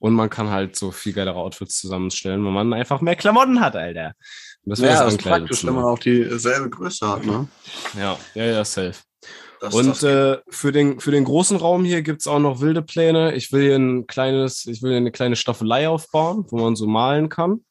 Und 0.00 0.14
man 0.14 0.28
kann 0.30 0.50
halt 0.50 0.74
so 0.76 0.90
viel 0.90 1.12
geilere 1.12 1.36
Outfits 1.36 1.78
zusammenstellen, 1.78 2.44
wenn 2.44 2.52
man 2.52 2.72
einfach 2.72 3.00
mehr 3.02 3.14
Klamotten 3.16 3.60
hat, 3.60 3.76
Alter. 3.76 4.14
Und 4.64 4.70
das 4.70 4.80
wäre 4.80 4.94
Ja, 4.94 5.04
das 5.04 5.14
ist 5.14 5.22
praktisch, 5.22 5.64
wenn 5.64 5.74
man 5.74 5.84
auch 5.84 5.98
dieselbe 5.98 6.68
Größe 6.70 7.06
hat, 7.08 7.24
ne? 7.24 7.46
Ja, 7.98 8.18
ja, 8.34 8.44
ja, 8.44 8.64
safe. 8.64 8.94
Das- 9.60 9.74
Und 9.74 10.02
äh, 10.02 10.38
für, 10.48 10.72
den, 10.72 11.00
für 11.00 11.10
den 11.10 11.24
großen 11.24 11.58
Raum 11.58 11.84
hier 11.84 12.00
gibt's 12.00 12.26
auch 12.26 12.38
noch 12.38 12.60
wilde 12.60 12.80
Pläne. 12.82 13.34
Ich 13.34 13.52
will 13.52 13.60
hier 13.62 13.76
ein 13.76 14.06
kleines, 14.06 14.64
ich 14.66 14.82
will 14.82 14.90
hier 14.90 14.96
eine 14.96 15.12
kleine 15.12 15.36
Staffelei 15.36 15.86
aufbauen, 15.86 16.46
wo 16.48 16.58
man 16.58 16.76
so 16.76 16.86
malen 16.86 17.28
kann. 17.28 17.62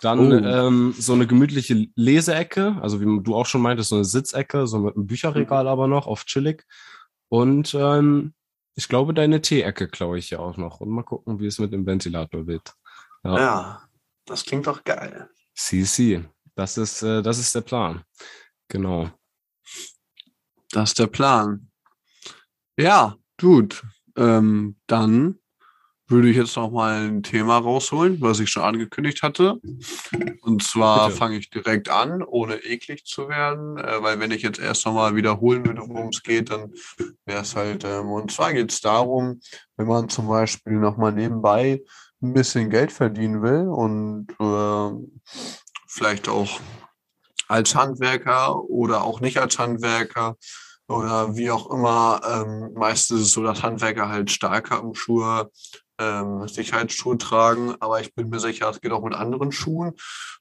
Dann 0.00 0.32
Oh. 0.32 0.66
ähm, 0.66 0.94
so 0.98 1.12
eine 1.12 1.28
gemütliche 1.28 1.86
Leseecke, 1.94 2.76
also 2.82 3.00
wie 3.00 3.22
du 3.22 3.36
auch 3.36 3.46
schon 3.46 3.60
meintest, 3.62 3.90
so 3.90 3.94
eine 3.94 4.04
Sitzecke, 4.04 4.66
so 4.66 4.80
mit 4.80 4.96
einem 4.96 5.06
Bücherregal 5.06 5.68
aber 5.68 5.86
noch, 5.86 6.08
auf 6.08 6.24
chillig. 6.24 6.64
Und 7.28 7.72
ähm, 7.78 8.34
ich 8.74 8.88
glaube, 8.88 9.14
deine 9.14 9.42
Teeecke 9.42 9.88
klaue 9.88 10.18
ich 10.18 10.30
ja 10.30 10.38
auch 10.38 10.56
noch. 10.56 10.80
Und 10.80 10.90
mal 10.90 11.02
gucken, 11.02 11.40
wie 11.40 11.46
es 11.46 11.58
mit 11.58 11.72
dem 11.72 11.86
Ventilator 11.86 12.46
wird. 12.46 12.74
Ja, 13.24 13.38
ja, 13.38 13.82
das 14.26 14.44
klingt 14.44 14.66
doch 14.66 14.82
geil. 14.84 15.28
CC. 15.54 16.24
Das 16.54 16.76
ist, 16.76 17.02
äh, 17.02 17.22
das 17.22 17.38
ist 17.38 17.54
der 17.54 17.60
Plan. 17.60 18.02
Genau. 18.68 19.10
Das 20.70 20.90
ist 20.90 20.98
der 20.98 21.06
Plan. 21.06 21.70
Ja, 22.78 23.16
gut. 23.38 23.82
Ähm, 24.16 24.76
dann 24.86 25.38
würde 26.08 26.28
ich 26.28 26.36
jetzt 26.36 26.56
noch 26.56 26.70
mal 26.70 27.08
ein 27.08 27.22
Thema 27.22 27.58
rausholen, 27.58 28.20
was 28.20 28.40
ich 28.40 28.50
schon 28.50 28.62
angekündigt 28.62 29.22
hatte. 29.22 29.60
Und 30.42 30.62
zwar 30.62 31.10
fange 31.10 31.38
ich 31.38 31.50
direkt 31.50 31.88
an, 31.88 32.22
ohne 32.22 32.56
eklig 32.56 33.04
zu 33.04 33.28
werden, 33.28 33.78
äh, 33.78 34.02
weil 34.02 34.20
wenn 34.20 34.30
ich 34.30 34.42
jetzt 34.42 34.58
erst 34.58 34.84
noch 34.86 34.94
mal 34.94 35.16
wiederholen 35.16 35.64
würde, 35.64 35.82
worum 35.86 36.08
es 36.08 36.22
geht, 36.22 36.50
dann 36.50 36.72
wäre 37.24 37.42
es 37.42 37.56
halt, 37.56 37.84
ähm, 37.84 38.10
und 38.10 38.30
zwar 38.30 38.52
geht 38.52 38.70
es 38.70 38.80
darum, 38.80 39.40
wenn 39.76 39.86
man 39.86 40.08
zum 40.08 40.28
Beispiel 40.28 40.74
noch 40.74 40.96
mal 40.96 41.12
nebenbei 41.12 41.82
ein 42.22 42.34
bisschen 42.34 42.70
Geld 42.70 42.92
verdienen 42.92 43.42
will 43.42 43.68
und 43.68 44.28
ähm, 44.38 45.20
vielleicht 45.88 46.28
auch 46.28 46.60
als 47.48 47.74
Handwerker 47.74 48.62
oder 48.64 49.04
auch 49.04 49.20
nicht 49.20 49.38
als 49.38 49.58
Handwerker 49.58 50.36
oder 50.88 51.36
wie 51.36 51.50
auch 51.50 51.70
immer. 51.70 52.20
Ähm, 52.26 52.72
meistens 52.74 53.20
ist 53.20 53.26
es 53.26 53.32
so, 53.32 53.42
dass 53.42 53.62
Handwerker 53.62 54.08
halt 54.08 54.30
Stahlkappenschuhe, 54.30 55.50
ähm, 56.02 56.48
Sicherheitsschuhe 56.48 57.18
tragen, 57.18 57.74
aber 57.80 58.00
ich 58.00 58.14
bin 58.14 58.28
mir 58.28 58.40
sicher, 58.40 58.68
es 58.70 58.80
geht 58.80 58.92
auch 58.92 59.04
mit 59.04 59.14
anderen 59.14 59.52
Schuhen. 59.52 59.92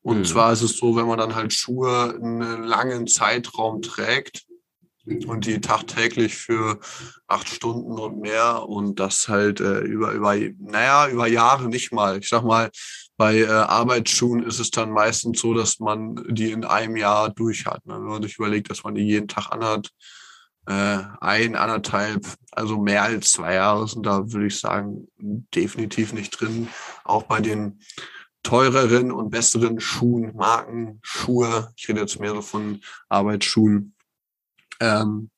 Und 0.01 0.19
Mhm. 0.19 0.25
zwar 0.25 0.53
ist 0.53 0.61
es 0.63 0.77
so, 0.77 0.95
wenn 0.95 1.07
man 1.07 1.19
dann 1.19 1.35
halt 1.35 1.53
Schuhe 1.53 2.15
einen 2.15 2.63
langen 2.63 3.07
Zeitraum 3.07 3.81
trägt 3.81 4.45
und 5.27 5.45
die 5.45 5.59
tagtäglich 5.61 6.35
für 6.35 6.79
acht 7.27 7.49
Stunden 7.49 7.99
und 7.99 8.19
mehr 8.19 8.67
und 8.67 8.99
das 8.99 9.27
halt 9.27 9.59
äh, 9.59 9.79
über, 9.79 10.11
über, 10.13 10.35
naja, 10.59 11.07
über 11.09 11.27
Jahre 11.27 11.69
nicht 11.69 11.91
mal. 11.91 12.19
Ich 12.19 12.29
sag 12.29 12.43
mal, 12.43 12.69
bei 13.17 13.39
äh, 13.39 13.47
Arbeitsschuhen 13.47 14.43
ist 14.43 14.59
es 14.59 14.71
dann 14.71 14.91
meistens 14.91 15.41
so, 15.41 15.53
dass 15.53 15.79
man 15.79 16.15
die 16.29 16.51
in 16.51 16.65
einem 16.65 16.95
Jahr 16.97 17.29
durch 17.29 17.65
hat. 17.65 17.85
Ne? 17.85 17.95
Wenn 17.95 18.03
man 18.03 18.23
sich 18.23 18.37
überlegt, 18.37 18.69
dass 18.69 18.83
man 18.83 18.95
die 18.95 19.03
jeden 19.03 19.27
Tag 19.27 19.51
anhat, 19.51 19.89
äh, 20.71 21.03
ein, 21.19 21.55
anderthalb, 21.55 22.25
also 22.51 22.77
mehr 22.77 23.03
als 23.03 23.33
zwei 23.33 23.55
Jahre 23.55 23.87
sind 23.89 24.05
da, 24.05 24.31
würde 24.31 24.47
ich 24.47 24.57
sagen, 24.57 25.07
definitiv 25.17 26.13
nicht 26.13 26.39
drin. 26.39 26.69
Auch 27.03 27.23
bei 27.23 27.41
den 27.41 27.81
teureren 28.41 29.11
und 29.11 29.31
besseren 29.31 29.81
Schuhen, 29.81 30.33
Marken, 30.33 30.99
Schuhe, 31.03 31.73
ich 31.75 31.89
rede 31.89 31.99
jetzt 31.99 32.19
mehr 32.21 32.33
so 32.33 32.41
von 32.41 32.79
Arbeitsschuhen, 33.09 33.93
ähm, 34.79 35.29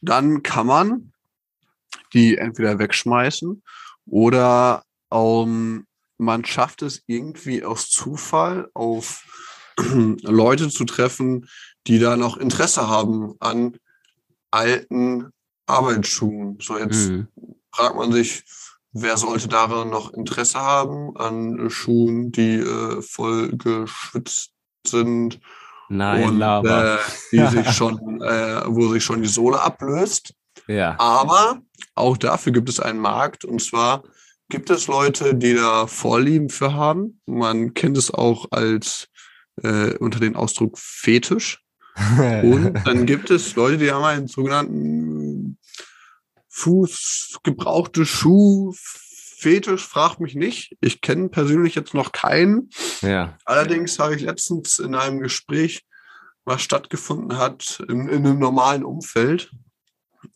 dann 0.00 0.42
kann 0.42 0.66
man 0.66 1.12
die 2.14 2.38
entweder 2.38 2.78
wegschmeißen 2.78 3.62
oder 4.06 4.82
ähm, 5.12 5.86
man 6.16 6.44
schafft 6.44 6.80
es 6.82 7.02
irgendwie 7.06 7.64
aus 7.64 7.90
Zufall 7.90 8.70
auf 8.72 9.24
Leute 10.22 10.70
zu 10.70 10.84
treffen, 10.86 11.48
die 11.86 11.98
da 11.98 12.16
noch 12.16 12.38
Interesse 12.38 12.88
haben 12.88 13.34
an 13.40 13.76
alten 14.50 15.30
Arbeitsschuhen. 15.66 16.58
So 16.60 16.78
jetzt 16.78 17.10
Mhm. 17.10 17.28
fragt 17.74 17.96
man 17.96 18.12
sich, 18.12 18.44
wer 18.92 19.16
sollte 19.16 19.48
daran 19.48 19.90
noch 19.90 20.12
Interesse 20.14 20.58
haben 20.60 21.16
an 21.16 21.70
Schuhen, 21.70 22.32
die 22.32 22.56
äh, 22.56 23.02
voll 23.02 23.56
geschwitzt 23.56 24.52
sind 24.86 25.40
Nein, 25.90 26.40
und 26.40 26.66
äh, 26.66 26.98
die 27.32 27.46
sich 27.46 27.70
schon, 27.76 28.20
äh, 28.22 28.62
wo 28.66 28.88
sich 28.88 29.04
schon 29.04 29.22
die 29.22 29.28
Sohle 29.28 29.60
ablöst. 29.60 30.34
ja. 30.66 30.96
Aber 30.98 31.60
auch 31.94 32.16
dafür 32.16 32.52
gibt 32.52 32.68
es 32.68 32.80
einen 32.80 32.98
Markt 33.00 33.44
und 33.44 33.60
zwar 33.62 34.02
gibt 34.50 34.70
es 34.70 34.86
Leute, 34.86 35.34
die 35.34 35.54
da 35.54 35.86
Vorlieben 35.86 36.48
für 36.48 36.72
haben. 36.72 37.20
Man 37.26 37.74
kennt 37.74 37.98
es 37.98 38.10
auch 38.10 38.46
als 38.50 39.08
äh, 39.62 39.94
unter 39.98 40.20
den 40.20 40.36
Ausdruck 40.36 40.78
Fetisch. 40.78 41.62
Und 42.42 42.74
dann 42.86 43.06
gibt 43.06 43.30
es 43.30 43.56
Leute, 43.56 43.78
die 43.78 43.90
haben 43.90 44.04
einen 44.04 44.28
sogenannten 44.28 45.58
Fuß, 46.48 47.38
gebrauchte 47.42 48.06
Schuh, 48.06 48.74
Fetisch, 49.40 49.86
fragt 49.86 50.18
mich 50.18 50.34
nicht. 50.34 50.76
Ich 50.80 51.00
kenne 51.00 51.28
persönlich 51.28 51.76
jetzt 51.76 51.94
noch 51.94 52.10
keinen. 52.10 52.70
ja. 53.02 53.38
Allerdings 53.44 54.00
habe 54.00 54.16
ich 54.16 54.22
letztens 54.22 54.80
in 54.80 54.96
einem 54.96 55.20
Gespräch, 55.20 55.84
was 56.44 56.62
stattgefunden 56.62 57.38
hat, 57.38 57.80
in, 57.88 58.08
in 58.08 58.26
einem 58.26 58.40
normalen 58.40 58.84
Umfeld, 58.84 59.52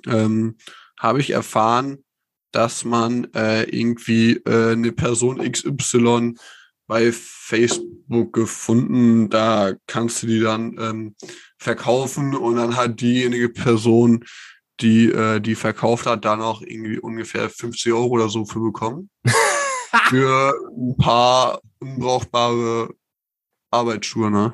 ähm, 0.06 0.56
habe 1.00 1.20
ich 1.20 1.30
erfahren, 1.30 2.04
dass 2.52 2.84
man 2.84 3.24
äh, 3.34 3.64
irgendwie 3.64 4.34
äh, 4.46 4.72
eine 4.72 4.92
Person 4.92 5.40
XY 5.50 6.34
bei 6.92 7.10
Facebook 7.10 8.34
gefunden, 8.34 9.30
da 9.30 9.72
kannst 9.86 10.22
du 10.22 10.26
die 10.26 10.40
dann 10.40 10.76
ähm, 10.78 11.16
verkaufen 11.56 12.34
und 12.34 12.56
dann 12.56 12.76
hat 12.76 13.00
diejenige 13.00 13.48
Person, 13.48 14.26
die 14.80 15.10
äh, 15.10 15.40
die 15.40 15.54
verkauft 15.54 16.04
hat, 16.04 16.26
dann 16.26 16.42
auch 16.42 16.60
irgendwie 16.60 16.98
ungefähr 16.98 17.48
50 17.48 17.94
Euro 17.94 18.08
oder 18.08 18.28
so 18.28 18.44
für 18.44 18.60
bekommen. 18.60 19.08
für 20.10 20.52
ein 20.76 20.94
paar 20.98 21.62
unbrauchbare 21.78 22.90
Arbeitsschuhe, 23.70 24.30
ne? 24.30 24.52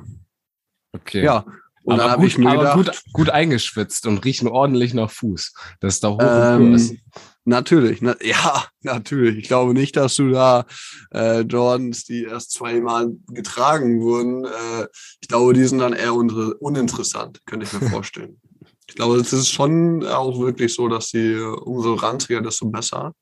Okay. 0.93 1.25
Ja. 1.25 1.45
Und 1.83 1.97
dann 1.97 2.01
aber 2.03 2.11
habe 2.13 2.23
gut, 2.23 2.31
ich 2.31 2.39
mir 2.39 2.51
aber 2.51 2.77
gedacht, 2.77 3.03
gut, 3.05 3.13
gut 3.15 3.31
eingeschwitzt 3.31 4.07
und 4.07 4.25
riechen 4.25 4.47
ordentlich 4.47 4.95
nach 4.95 5.11
Fuß. 5.11 5.55
Das 5.81 5.95
ist 5.95 6.05
doch 6.05 6.15
hoch 6.15 6.21
Ähm, 6.23 6.75
und. 6.75 7.01
Natürlich, 7.49 8.03
na, 8.03 8.15
ja, 8.23 8.67
natürlich. 8.83 9.39
Ich 9.39 9.49
glaube 9.49 9.73
nicht, 9.73 9.97
dass 9.97 10.17
du 10.17 10.31
da 10.31 10.67
äh, 11.15 11.41
Jordans, 11.41 12.05
die 12.05 12.25
erst 12.25 12.53
zweimal 12.53 13.11
getragen 13.29 14.03
wurden, 14.03 14.45
äh, 14.45 14.87
ich 15.23 15.29
glaube, 15.29 15.55
die 15.55 15.65
sind 15.65 15.79
dann 15.79 15.95
eher 15.95 16.15
uninteressant, 16.15 17.41
könnte 17.47 17.65
ich 17.65 17.73
mir 17.73 17.89
vorstellen. 17.91 18.39
Ich 18.87 18.97
glaube, 18.97 19.17
es 19.17 19.33
ist 19.33 19.49
schon 19.49 20.07
auch 20.07 20.39
wirklich 20.39 20.75
so, 20.75 20.89
dass 20.89 21.09
die 21.09 21.33
äh, 21.33 21.43
umso 21.43 21.95
ranziger, 21.95 22.43
desto 22.43 22.67
besser. 22.67 23.15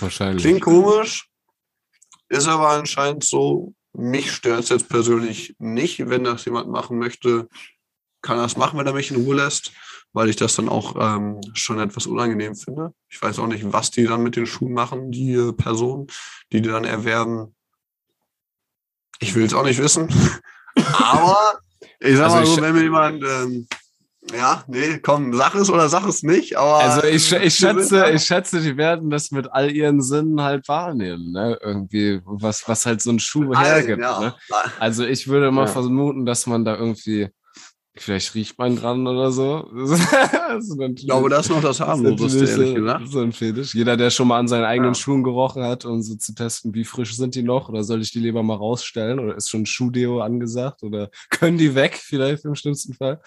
Wahrscheinlich. 0.00 0.42
Klingt 0.42 0.60
komisch, 0.60 1.28
ist 2.28 2.48
aber 2.48 2.68
anscheinend 2.68 3.24
so. 3.24 3.72
Mich 3.94 4.32
stört 4.32 4.64
es 4.64 4.68
jetzt 4.68 4.88
persönlich 4.90 5.54
nicht. 5.58 6.10
Wenn 6.10 6.24
das 6.24 6.44
jemand 6.44 6.68
machen 6.70 6.98
möchte, 6.98 7.48
kann 8.20 8.38
er 8.38 8.44
es 8.44 8.56
machen, 8.56 8.78
wenn 8.78 8.86
er 8.86 8.94
mich 8.94 9.10
in 9.10 9.24
Ruhe 9.24 9.36
lässt, 9.36 9.72
weil 10.12 10.28
ich 10.28 10.36
das 10.36 10.54
dann 10.56 10.68
auch 10.68 10.94
ähm, 10.98 11.40
schon 11.54 11.78
etwas 11.80 12.06
unangenehm 12.06 12.54
finde. 12.54 12.92
Ich 13.08 13.20
weiß 13.20 13.38
auch 13.38 13.46
nicht, 13.46 13.72
was 13.72 13.90
die 13.90 14.04
dann 14.04 14.22
mit 14.22 14.36
den 14.36 14.46
Schuhen 14.46 14.72
machen, 14.72 15.10
die 15.10 15.32
äh, 15.32 15.52
Personen, 15.52 16.06
die 16.52 16.60
die 16.62 16.68
dann 16.68 16.84
erwerben. 16.84 17.54
Ich 19.20 19.34
will 19.34 19.44
es 19.44 19.54
auch 19.54 19.64
nicht 19.64 19.80
wissen. 19.80 20.08
aber 20.92 21.58
ich 22.00 22.16
sag 22.16 22.24
Also 22.24 22.36
mal 22.36 22.42
ich- 22.44 22.48
so, 22.50 22.60
wenn 22.62 22.74
mir 22.74 22.82
jemand, 22.82 23.22
ähm, 23.24 23.66
ja, 24.32 24.62
nee, 24.68 24.98
komm, 25.02 25.34
sag 25.34 25.54
es 25.56 25.68
oder 25.68 25.88
sag 25.88 26.06
es 26.06 26.22
nicht, 26.22 26.56
aber. 26.56 26.76
Also 26.76 27.04
ich, 27.06 27.32
ich 27.32 27.54
schätze, 27.56 28.08
ich 28.12 28.22
schätze, 28.22 28.60
die 28.60 28.76
werden 28.76 29.10
das 29.10 29.32
mit 29.32 29.50
all 29.52 29.70
ihren 29.72 30.00
Sinnen 30.00 30.40
halt 30.40 30.68
wahrnehmen, 30.68 31.32
ne? 31.32 31.58
Irgendwie, 31.60 32.20
was, 32.24 32.68
was 32.68 32.86
halt 32.86 33.02
so 33.02 33.10
ein 33.10 33.18
Schuh 33.18 33.52
hergibt. 33.52 34.00
ja. 34.00 34.20
Ne? 34.20 34.34
Also 34.78 35.04
ich 35.04 35.26
würde 35.26 35.50
mal 35.50 35.66
Ja. 35.66 35.72
vermuten, 35.72 36.24
dass 36.24 36.46
man 36.46 36.64
da 36.64 36.76
irgendwie, 36.76 37.30
vielleicht 37.94 38.34
riecht 38.34 38.58
man 38.58 38.76
dran 38.76 39.06
oder 39.06 39.30
so. 39.32 39.68
Also 40.52 40.78
Ich 40.82 41.06
glaube, 41.06 41.30
das 41.30 41.46
ist 41.46 41.50
noch 41.50 41.62
das 41.62 41.80
harmloseste, 41.80 42.44
ehrlich 42.44 42.68
so, 42.68 42.74
gesagt. 42.74 43.08
so 43.08 43.20
ein 43.20 43.32
Fetisch. 43.32 43.74
Jeder, 43.74 43.96
der 43.96 44.10
schon 44.10 44.28
mal 44.28 44.38
an 44.38 44.48
seinen 44.48 44.64
eigenen 44.64 44.92
Ja. 44.92 44.94
Schuhen 44.94 45.22
gerochen 45.22 45.62
hat, 45.62 45.86
um 45.86 46.02
so 46.02 46.14
zu 46.14 46.34
testen, 46.34 46.74
wie 46.74 46.84
frisch 46.84 47.16
sind 47.16 47.34
die 47.34 47.42
noch, 47.42 47.70
oder 47.70 47.82
soll 47.84 48.02
ich 48.02 48.12
die 48.12 48.18
lieber 48.20 48.42
mal 48.42 48.56
rausstellen, 48.56 49.18
oder 49.18 49.34
ist 49.36 49.48
schon 49.48 49.64
Schuhdeo 49.64 50.20
angesagt, 50.20 50.82
oder 50.82 51.10
können 51.30 51.56
die 51.56 51.74
weg, 51.74 51.96
vielleicht 51.96 52.44
im 52.44 52.54
schlimmsten 52.54 52.92
Fall. 52.92 53.20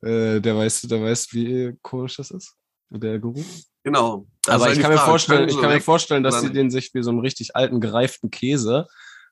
Äh, 0.00 0.40
der 0.40 0.56
weiß, 0.56 0.82
der 0.82 1.02
weiß, 1.02 1.28
wie 1.32 1.76
komisch 1.82 2.16
das 2.16 2.30
ist, 2.30 2.54
der 2.90 3.18
Geruch. 3.18 3.44
Genau. 3.82 4.26
Das 4.42 4.54
Aber 4.54 4.72
ich 4.72 4.80
kann 4.80 4.92
mir 4.92 4.98
vorstellen, 4.98 5.48
ich 5.48 5.60
kann 5.60 5.70
mir 5.70 5.80
vorstellen, 5.80 6.22
dass 6.22 6.40
sie 6.40 6.50
den 6.50 6.70
sich 6.70 6.94
wie 6.94 7.02
so 7.02 7.10
einen 7.10 7.20
richtig 7.20 7.54
alten, 7.54 7.80
gereiften 7.80 8.30
Käse, 8.30 8.86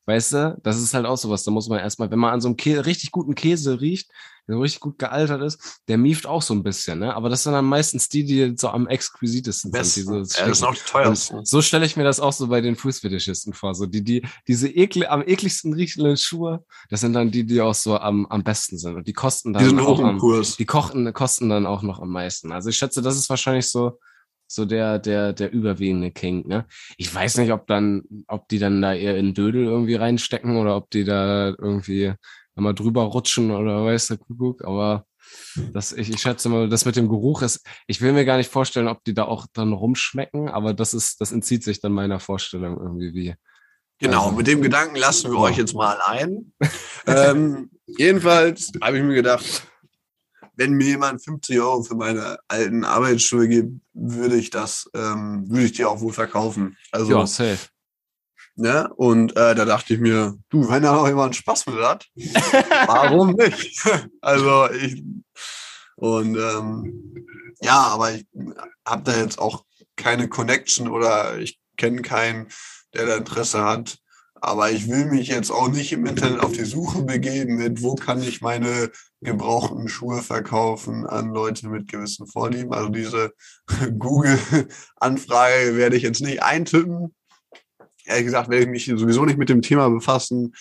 weißt 0.06 0.32
du, 0.34 0.60
das 0.62 0.80
ist 0.80 0.92
halt 0.92 1.06
auch 1.06 1.16
sowas, 1.16 1.44
da 1.44 1.50
muss 1.50 1.68
man 1.68 1.78
erstmal, 1.78 2.10
wenn 2.10 2.18
man 2.18 2.34
an 2.34 2.40
so 2.40 2.48
einem 2.48 2.56
Kä 2.56 2.78
richtig 2.78 3.10
guten 3.10 3.34
Käse 3.34 3.80
riecht, 3.80 4.10
der 4.48 4.56
so 4.56 4.60
richtig 4.60 4.80
gut 4.80 4.98
gealtert 4.98 5.42
ist, 5.42 5.80
der 5.88 5.98
mieft 5.98 6.26
auch 6.26 6.42
so 6.42 6.54
ein 6.54 6.62
bisschen, 6.62 6.98
ne? 6.98 7.14
Aber 7.14 7.28
das 7.28 7.44
sind 7.44 7.52
dann 7.52 7.64
meistens 7.64 8.08
die, 8.08 8.24
die 8.24 8.54
so 8.56 8.68
am 8.68 8.88
exquisitesten 8.88 9.70
Besten. 9.70 10.04
sind. 10.04 10.24
Diese 10.24 10.40
ja, 10.40 10.48
das 10.48 10.58
sind 10.58 10.68
auch 10.68 10.74
die 10.74 10.80
teuersten. 10.90 11.38
und 11.38 11.46
so 11.48 11.62
stelle 11.62 11.86
ich 11.86 11.96
mir 11.96 12.04
das 12.04 12.20
auch 12.20 12.32
so 12.32 12.48
bei 12.48 12.60
den 12.60 12.76
Fußfetischisten 12.76 13.52
vor. 13.52 13.74
So 13.74 13.86
die, 13.86 14.02
die, 14.02 14.26
diese 14.48 14.68
ekle, 14.68 15.10
am 15.10 15.22
ekligsten 15.22 15.72
riechenden 15.72 16.16
Schuhe, 16.16 16.64
das 16.90 17.00
sind 17.00 17.12
dann 17.12 17.30
die, 17.30 17.44
die 17.44 17.60
auch 17.60 17.74
so 17.74 17.98
am, 17.98 18.26
am 18.26 18.42
besten 18.42 18.78
sind. 18.78 18.96
Und 18.96 19.06
die 19.06 19.12
kosten 19.12 19.52
dann 19.52 19.62
Die 19.62 19.68
sind 19.68 19.80
auch 19.80 20.00
im 20.00 20.06
am, 20.06 20.18
Kurs. 20.18 20.56
die 20.56 20.66
kochten, 20.66 21.12
kosten 21.12 21.48
dann 21.48 21.66
auch 21.66 21.82
noch 21.82 22.00
am 22.00 22.10
meisten. 22.10 22.52
Also 22.52 22.70
ich 22.70 22.76
schätze, 22.76 23.02
das 23.02 23.16
ist 23.16 23.30
wahrscheinlich 23.30 23.68
so, 23.68 23.98
so 24.48 24.64
der, 24.66 24.98
der, 24.98 25.32
der 25.32 25.50
überwiegende 25.50 26.10
King, 26.10 26.46
ne? 26.46 26.66
Ich 26.98 27.12
weiß 27.14 27.38
nicht, 27.38 27.52
ob 27.52 27.66
dann, 27.66 28.02
ob 28.26 28.48
die 28.48 28.58
dann 28.58 28.82
da 28.82 28.92
eher 28.92 29.16
in 29.16 29.32
Dödel 29.32 29.64
irgendwie 29.64 29.94
reinstecken 29.94 30.56
oder 30.56 30.76
ob 30.76 30.90
die 30.90 31.04
da 31.04 31.54
irgendwie 31.58 32.12
einmal 32.56 32.74
drüber 32.74 33.02
rutschen 33.02 33.50
oder 33.50 33.84
weiß 33.84 34.08
der 34.08 34.18
Kuckuck, 34.18 34.64
aber 34.64 35.06
das, 35.72 35.92
ich, 35.92 36.10
ich 36.10 36.20
schätze 36.20 36.48
mal, 36.48 36.68
das 36.68 36.84
mit 36.84 36.96
dem 36.96 37.08
Geruch 37.08 37.42
ist, 37.42 37.64
ich 37.86 38.00
will 38.00 38.12
mir 38.12 38.24
gar 38.24 38.36
nicht 38.36 38.50
vorstellen, 38.50 38.88
ob 38.88 39.02
die 39.04 39.14
da 39.14 39.24
auch 39.24 39.46
dann 39.52 39.72
rumschmecken, 39.72 40.48
aber 40.48 40.74
das 40.74 40.94
ist, 40.94 41.20
das 41.20 41.32
entzieht 41.32 41.64
sich 41.64 41.80
dann 41.80 41.92
meiner 41.92 42.20
Vorstellung 42.20 42.78
irgendwie 42.78 43.14
wie. 43.14 43.34
Genau, 43.98 44.24
Also- 44.24 44.36
mit 44.36 44.46
dem 44.48 44.62
Gedanken 44.62 44.96
lassen 44.96 45.30
wir 45.30 45.38
Ja. 45.38 45.44
euch 45.44 45.56
jetzt 45.56 45.74
mal 45.74 45.98
ein. 46.06 46.52
ähm, 47.06 47.70
jedenfalls 47.86 48.72
habe 48.82 48.98
ich 48.98 49.04
mir 49.04 49.14
gedacht, 49.14 49.66
wenn 50.56 50.72
mir 50.74 50.86
jemand 50.86 51.24
50 51.24 51.58
Euro 51.60 51.82
für 51.82 51.94
meine 51.94 52.36
alten 52.48 52.84
Arbeitsschuhe 52.84 53.48
gibt, 53.48 53.80
würde 53.94 54.36
ich 54.36 54.50
das, 54.50 54.90
ähm, 54.94 55.48
würde 55.48 55.64
ich 55.64 55.72
die 55.72 55.84
auch 55.84 56.00
wohl 56.00 56.12
verkaufen. 56.12 56.76
Also, 56.90 57.12
Ja, 57.12 57.26
safe. 57.26 57.68
Ne? 58.56 58.92
Und 58.94 59.32
äh, 59.36 59.54
da 59.54 59.64
dachte 59.64 59.94
ich 59.94 60.00
mir, 60.00 60.34
du, 60.50 60.68
wenn 60.68 60.82
da 60.82 60.92
noch 60.92 61.08
jemand 61.08 61.36
Spaß 61.36 61.66
mit 61.66 61.76
hat, 61.76 62.06
warum 62.86 63.32
nicht? 63.32 63.82
also 64.20 64.70
ich 64.70 65.02
und 65.96 66.36
ähm, 66.36 67.14
ja, 67.60 67.78
aber 67.78 68.12
ich 68.12 68.26
habe 68.84 69.04
da 69.04 69.16
jetzt 69.16 69.38
auch 69.38 69.64
keine 69.96 70.28
Connection 70.28 70.88
oder 70.88 71.38
ich 71.38 71.60
kenne 71.76 72.02
keinen, 72.02 72.48
der 72.94 73.06
da 73.06 73.16
Interesse 73.16 73.62
hat. 73.64 73.98
Aber 74.34 74.72
ich 74.72 74.88
will 74.88 75.06
mich 75.06 75.28
jetzt 75.28 75.52
auch 75.52 75.68
nicht 75.68 75.92
im 75.92 76.04
Internet 76.04 76.40
auf 76.40 76.50
die 76.50 76.64
Suche 76.64 77.02
begeben 77.04 77.58
mit, 77.58 77.82
wo 77.82 77.94
kann 77.94 78.20
ich 78.20 78.40
meine 78.40 78.90
gebrauchten 79.20 79.88
Schuhe 79.88 80.20
verkaufen 80.22 81.06
an 81.06 81.30
Leute 81.30 81.68
mit 81.68 81.86
gewissen 81.86 82.26
Vorlieben. 82.26 82.72
Also 82.72 82.88
diese 82.88 83.32
Google-Anfrage 83.98 85.76
werde 85.76 85.96
ich 85.96 86.02
jetzt 86.02 86.22
nicht 86.22 86.42
eintippen. 86.42 87.14
Ehrlich 88.04 88.26
gesagt 88.26 88.50
werde 88.50 88.64
ich 88.64 88.70
mich 88.70 88.86
sowieso 88.86 89.24
nicht 89.24 89.38
mit 89.38 89.48
dem 89.48 89.62
Thema 89.62 89.88
befassen. 89.88 90.54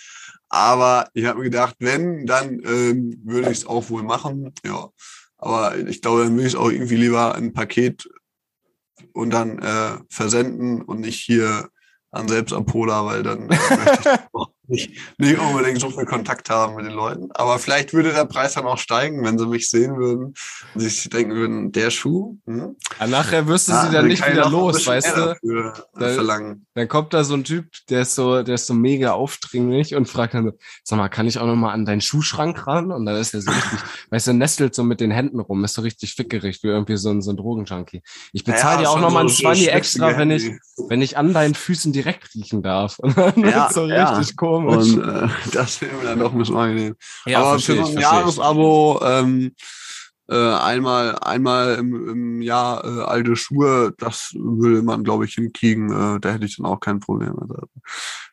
Aber 0.50 1.10
ich 1.14 1.26
habe 1.26 1.40
mir 1.40 1.46
gedacht, 1.46 1.76
wenn, 1.80 2.26
dann 2.26 2.62
ähm, 2.66 3.22
würde 3.24 3.52
ich 3.52 3.60
es 3.60 3.66
auch 3.66 3.90
wohl 3.90 4.04
machen. 4.04 4.54
Ja. 4.66 4.90
Aber 5.38 5.78
ich 5.78 6.02
glaube, 6.02 6.24
dann 6.24 6.34
würde 6.34 6.48
ich 6.48 6.54
es 6.54 6.60
auch 6.60 6.70
irgendwie 6.70 6.98
lieber 6.98 7.36
ein 7.36 7.54
Paket 7.54 8.10
und 9.14 9.32
dann 9.32 9.60
äh, 9.60 9.98
versenden 10.10 10.82
und 10.82 11.00
nicht 11.00 11.20
hier 11.20 11.70
an 12.12 12.28
Selbstabholer, 12.28 13.06
weil 13.06 13.24
dann 13.24 13.50
äh, 13.50 13.58
möchte 13.76 14.10
ich 14.34 14.42
nicht, 14.72 14.92
nicht 15.18 15.38
unbedingt 15.40 15.80
so 15.80 15.90
viel 15.92 16.06
Kontakt 16.06 16.50
haben 16.50 16.76
mit 16.76 16.86
den 16.86 16.94
Leuten. 16.94 17.30
Aber 17.34 17.60
vielleicht 17.60 17.94
würde 17.94 18.12
der 18.12 18.26
Preis 18.26 18.54
dann 18.54 18.66
auch 18.66 18.78
steigen, 18.78 19.24
wenn 19.24 19.38
sie 19.38 19.46
mich 19.46 19.70
sehen 19.70 19.98
würden 19.98 20.34
und 20.74 20.82
sich 20.82 21.10
denken 21.10 21.36
würden, 21.36 21.72
der 21.72 21.92
Schuh. 21.92 22.38
Hm? 22.48 22.76
Ja, 23.00 23.08
nachher 23.08 23.48
wirst 23.48 23.68
du 23.68 23.74
Ja, 23.74 23.86
sie 23.86 23.92
dann 23.92 24.08
nicht 24.08 24.26
wieder 24.28 24.50
los, 24.50 24.88
weißt 24.88 25.16
du? 25.18 25.22
Dafür, 25.44 25.74
äh. 26.00 26.56
Dann 26.74 26.88
kommt 26.88 27.14
da 27.14 27.24
so 27.24 27.34
ein 27.36 27.44
Typ, 27.44 27.66
der 27.90 28.02
ist 28.02 28.16
so, 28.16 28.42
der 28.44 28.56
ist 28.56 28.66
so 28.68 28.74
mega 28.74 29.12
aufdringlich 29.12 29.96
und 29.96 30.08
fragt 30.08 30.34
dann 30.34 30.46
so, 30.46 30.52
sag 30.84 30.98
mal, 30.98 31.10
kann 31.10 31.28
ich 31.28 31.38
auch 31.38 31.46
noch 31.46 31.56
mal 31.56 31.72
an 31.72 31.86
deinen 31.86 32.02
Schuhschrank 32.02 32.66
ran? 32.66 32.92
Und 32.92 33.06
dann 33.06 33.16
ist 33.18 33.34
er 33.34 33.42
so 33.42 33.52
richtig, 33.52 33.80
weißt 34.10 34.28
du, 34.28 34.34
nestelt 34.34 34.74
so 34.74 34.84
mit 34.84 35.00
den 35.02 35.12
Händen 35.12 35.40
rum, 35.40 35.64
ist 35.64 35.74
so 35.74 35.82
richtig 35.82 36.16
fickerig, 36.16 36.64
wie 36.64 36.68
irgendwie 36.68 36.98
so 36.98 37.10
ein, 37.10 37.22
so 37.22 37.32
ein 37.32 37.38
Drogenjunkie. 37.38 38.02
Ich 38.34 38.44
bezahle 38.44 38.80
dir 38.82 38.90
auch 38.90 38.94
schon 38.94 39.02
noch 39.02 39.12
mal 39.12 39.28
so- 39.28 39.34
ein 39.34 39.36
so 39.36 39.42
20 39.44 39.64
schwitzige 39.66 39.72
extra, 39.78 40.18
wenn 40.18 40.32
ich, 40.32 40.52
wenn 40.88 41.02
ich 41.02 41.18
an 41.18 41.34
deinen 41.34 41.56
Füßen 41.56 41.92
direkt 41.94 42.34
riechen 42.34 42.64
darf. 42.64 42.98
Und 43.00 43.18
dann 43.18 43.34
Ja, 43.44 43.70
so 43.72 43.86
ja. 43.86 44.14
richtig 44.16 44.36
komisch. 44.38 44.61
Und 44.66 45.04
äh, 45.04 45.28
das 45.54 45.82
wäre 45.82 45.96
mir 45.96 46.04
dann 46.04 46.20
doch 46.20 46.32
ein 46.32 46.38
bisschen 46.40 46.58
angenehm. 46.58 46.96
ja, 47.26 47.40
Aber 47.40 47.60
für 47.60 47.76
so 47.76 47.86
ein. 47.86 48.00
Jahresabo 48.00 49.00
ähm, 49.04 49.56
äh, 50.32 50.36
einmal, 50.36 51.18
einmal 51.20 51.76
im, 51.76 52.08
im 52.08 52.42
Jahr 52.42 52.86
äh, 52.86 53.04
alte 53.04 53.36
Schuhe, 53.36 53.94
das 53.98 54.32
würde 54.34 54.82
man, 54.82 55.04
glaube 55.04 55.26
ich, 55.26 55.34
hinkriegen. 55.34 55.90
Äh, 55.90 56.20
da 56.22 56.32
hätte 56.32 56.46
ich 56.46 56.56
dann 56.58 56.66
auch 56.66 56.80
kein 56.80 57.02
Problem. 57.02 57.38
Also, 57.38 57.56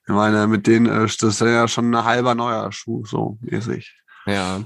Ich 0.06 0.14
meine, 0.14 0.46
mit 0.46 0.66
denen, 0.66 0.86
äh, 0.86 1.06
das 1.06 1.22
ist 1.22 1.40
ja 1.40 1.66
schon 1.66 1.92
ein 1.92 2.04
halber 2.04 2.34
neuer 2.36 2.70
Schuh, 2.70 3.04
so 3.04 3.38
mäßig. 3.40 3.92
Ja. 4.26 4.62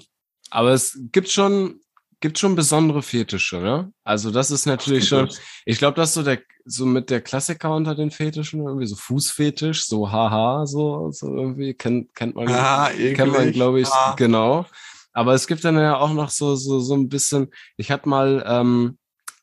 Aber 0.51 0.73
es 0.73 0.99
gibt 1.13 1.31
schon 1.31 1.81
gibt 2.23 2.39
schon 2.39 2.55
besondere 2.55 3.03
Fetische, 3.03 3.59
ne? 3.59 3.93
Also 4.05 4.31
das 4.31 4.51
ist 4.51 4.65
natürlich 4.65 5.07
schon, 5.09 5.29
ich 5.67 5.77
glaube, 5.77 5.97
das 5.97 6.11
ist 6.11 6.15
so 6.15 6.23
der, 6.23 6.41
so 6.65 6.87
mit 6.87 7.11
der 7.11 7.21
Klassiker 7.21 7.75
unter 7.75 7.95
den 7.95 8.11
Fetischen, 8.11 8.65
irgendwie 8.65 8.87
so 8.87 8.97
Fußfetisch, 8.97 9.87
so 9.87 10.11
haha, 10.11 10.65
so, 10.65 11.11
so 11.11 11.35
irgendwie, 11.35 11.75
kennt, 11.75 12.15
kennt 12.15 12.35
man, 12.35 12.49
Ja, 12.49 12.89
kennt 13.15 13.33
man, 13.33 13.53
glaube 13.53 13.81
ich, 13.81 13.89
Ja. 13.89 14.15
genau. 14.17 14.65
Aber 15.13 15.35
es 15.35 15.47
gibt 15.47 15.63
dann 15.65 15.77
ja 15.77 15.99
auch 15.99 16.15
noch 16.15 16.31
so, 16.31 16.55
so, 16.55 16.81
so 16.81 16.95
ein 16.95 17.11
bisschen, 17.11 17.49
ich 17.77 17.91
hatte 17.91 18.09
mal 18.09 18.43
ähm, 18.47 18.97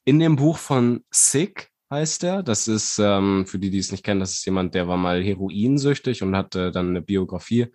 in 0.06 0.18
dem 0.18 0.36
Buch 0.36 0.58
von 0.58 1.04
Sick, 1.12 1.70
heißt 1.92 2.24
der, 2.24 2.42
das 2.42 2.68
ist, 2.68 2.98
ähm, 3.00 3.46
für 3.46 3.60
die, 3.60 3.70
die 3.70 3.80
es 3.80 3.92
nicht 3.92 4.04
kennen, 4.04 4.20
das 4.20 4.32
ist 4.32 4.46
jemand, 4.46 4.74
der 4.74 4.88
war 4.88 4.98
mal 4.98 5.22
heroinsüchtig 5.24 6.24
und 6.24 6.36
hatte 6.36 6.72
dann 6.72 6.90
eine 6.90 7.02
Biografie 7.02 7.68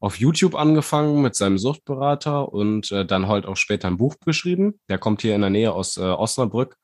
auf 0.00 0.18
YouTube 0.18 0.54
angefangen 0.54 1.20
mit 1.20 1.34
seinem 1.34 1.58
Suchtberater 1.58 2.50
und 2.52 2.90
äh, 2.90 3.04
dann 3.04 3.28
halt 3.28 3.46
auch 3.46 3.56
später 3.56 3.88
ein 3.88 3.98
Buch 3.98 4.16
geschrieben. 4.24 4.80
Der 4.88 4.98
kommt 4.98 5.22
hier 5.22 5.34
in 5.34 5.42
der 5.42 5.50
Nähe 5.50 5.72
aus 5.72 5.98
äh, 5.98 6.00
Osnabrück. 6.00 6.76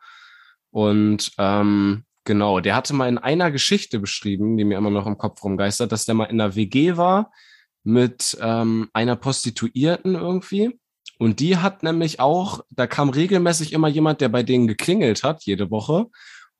Und 0.70 1.32
ähm, 1.38 2.04
genau, 2.24 2.60
der 2.60 2.76
hatte 2.76 2.92
mal 2.92 3.08
in 3.08 3.16
einer 3.16 3.50
Geschichte 3.50 3.98
beschrieben, 3.98 4.58
die 4.58 4.64
mir 4.64 4.76
immer 4.76 4.90
noch 4.90 5.06
im 5.06 5.16
Kopf 5.16 5.42
rumgeistert, 5.42 5.92
dass 5.92 6.04
der 6.04 6.14
mal 6.14 6.24
in 6.26 6.40
einer 6.40 6.54
WG 6.54 6.98
war 6.98 7.32
mit 7.82 8.36
ähm, 8.42 8.90
einer 8.92 9.16
Prostituierten 9.16 10.14
irgendwie. 10.14 10.78
Und 11.18 11.40
die 11.40 11.56
hat 11.56 11.82
nämlich 11.82 12.20
auch, 12.20 12.60
da 12.68 12.86
kam 12.86 13.08
regelmäßig 13.08 13.72
immer 13.72 13.88
jemand, 13.88 14.20
der 14.20 14.28
bei 14.28 14.42
denen 14.42 14.66
geklingelt 14.66 15.22
hat, 15.22 15.44
jede 15.44 15.70
Woche. 15.70 16.06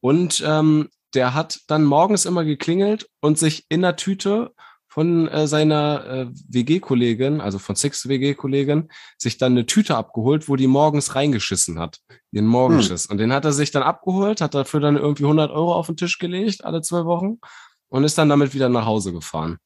Und 0.01 0.43
ähm, 0.47 0.89
der 1.15 1.35
hat 1.35 1.61
dann 1.67 1.85
morgens 1.85 2.25
immer 2.25 2.45
geklingelt 2.45 3.09
und 3.21 3.39
sich 3.39 3.67
in 3.69 3.83
der 3.83 3.97
Tüte 3.97 4.53
von 4.97 5.29
äh, 5.29 5.47
seiner 5.47 6.07
äh, 6.07 6.27
WG-Kollegin, 6.49 7.43
also 7.43 7.59
von 7.59 7.77
Six 7.77 8.09
WG-Kollegin, 8.09 8.89
sich 9.19 9.37
dann 9.37 9.53
eine 9.53 9.67
Tüte 9.67 9.95
abgeholt, 9.95 10.49
wo 10.49 10.57
die 10.57 10.67
morgens 10.67 11.15
reingeschissen 11.15 11.79
hat. 11.79 11.99
Ihren 12.33 12.47
Morgenschiss. 12.47 13.05
Und 13.05 13.19
den 13.19 13.31
hat 13.31 13.45
er 13.45 13.53
sich 13.53 13.71
dann 13.71 13.83
abgeholt, 13.83 14.41
hat 14.41 14.55
dafür 14.55 14.81
dann 14.81 14.97
irgendwie 14.97 15.25
100 15.25 15.51
Euro 15.51 15.75
auf 15.75 15.89
den 15.89 15.99
Tisch 15.99 16.19
gelegt, 16.19 16.65
alle 16.65 16.81
zwei 16.81 17.05
Wochen, 17.05 17.41
und 17.89 18.05
ist 18.05 18.17
dann 18.17 18.31
damit 18.31 18.55
wieder 18.55 18.71
nach 18.71 18.87
Hause 18.87 19.13
gefahren. 19.13 19.59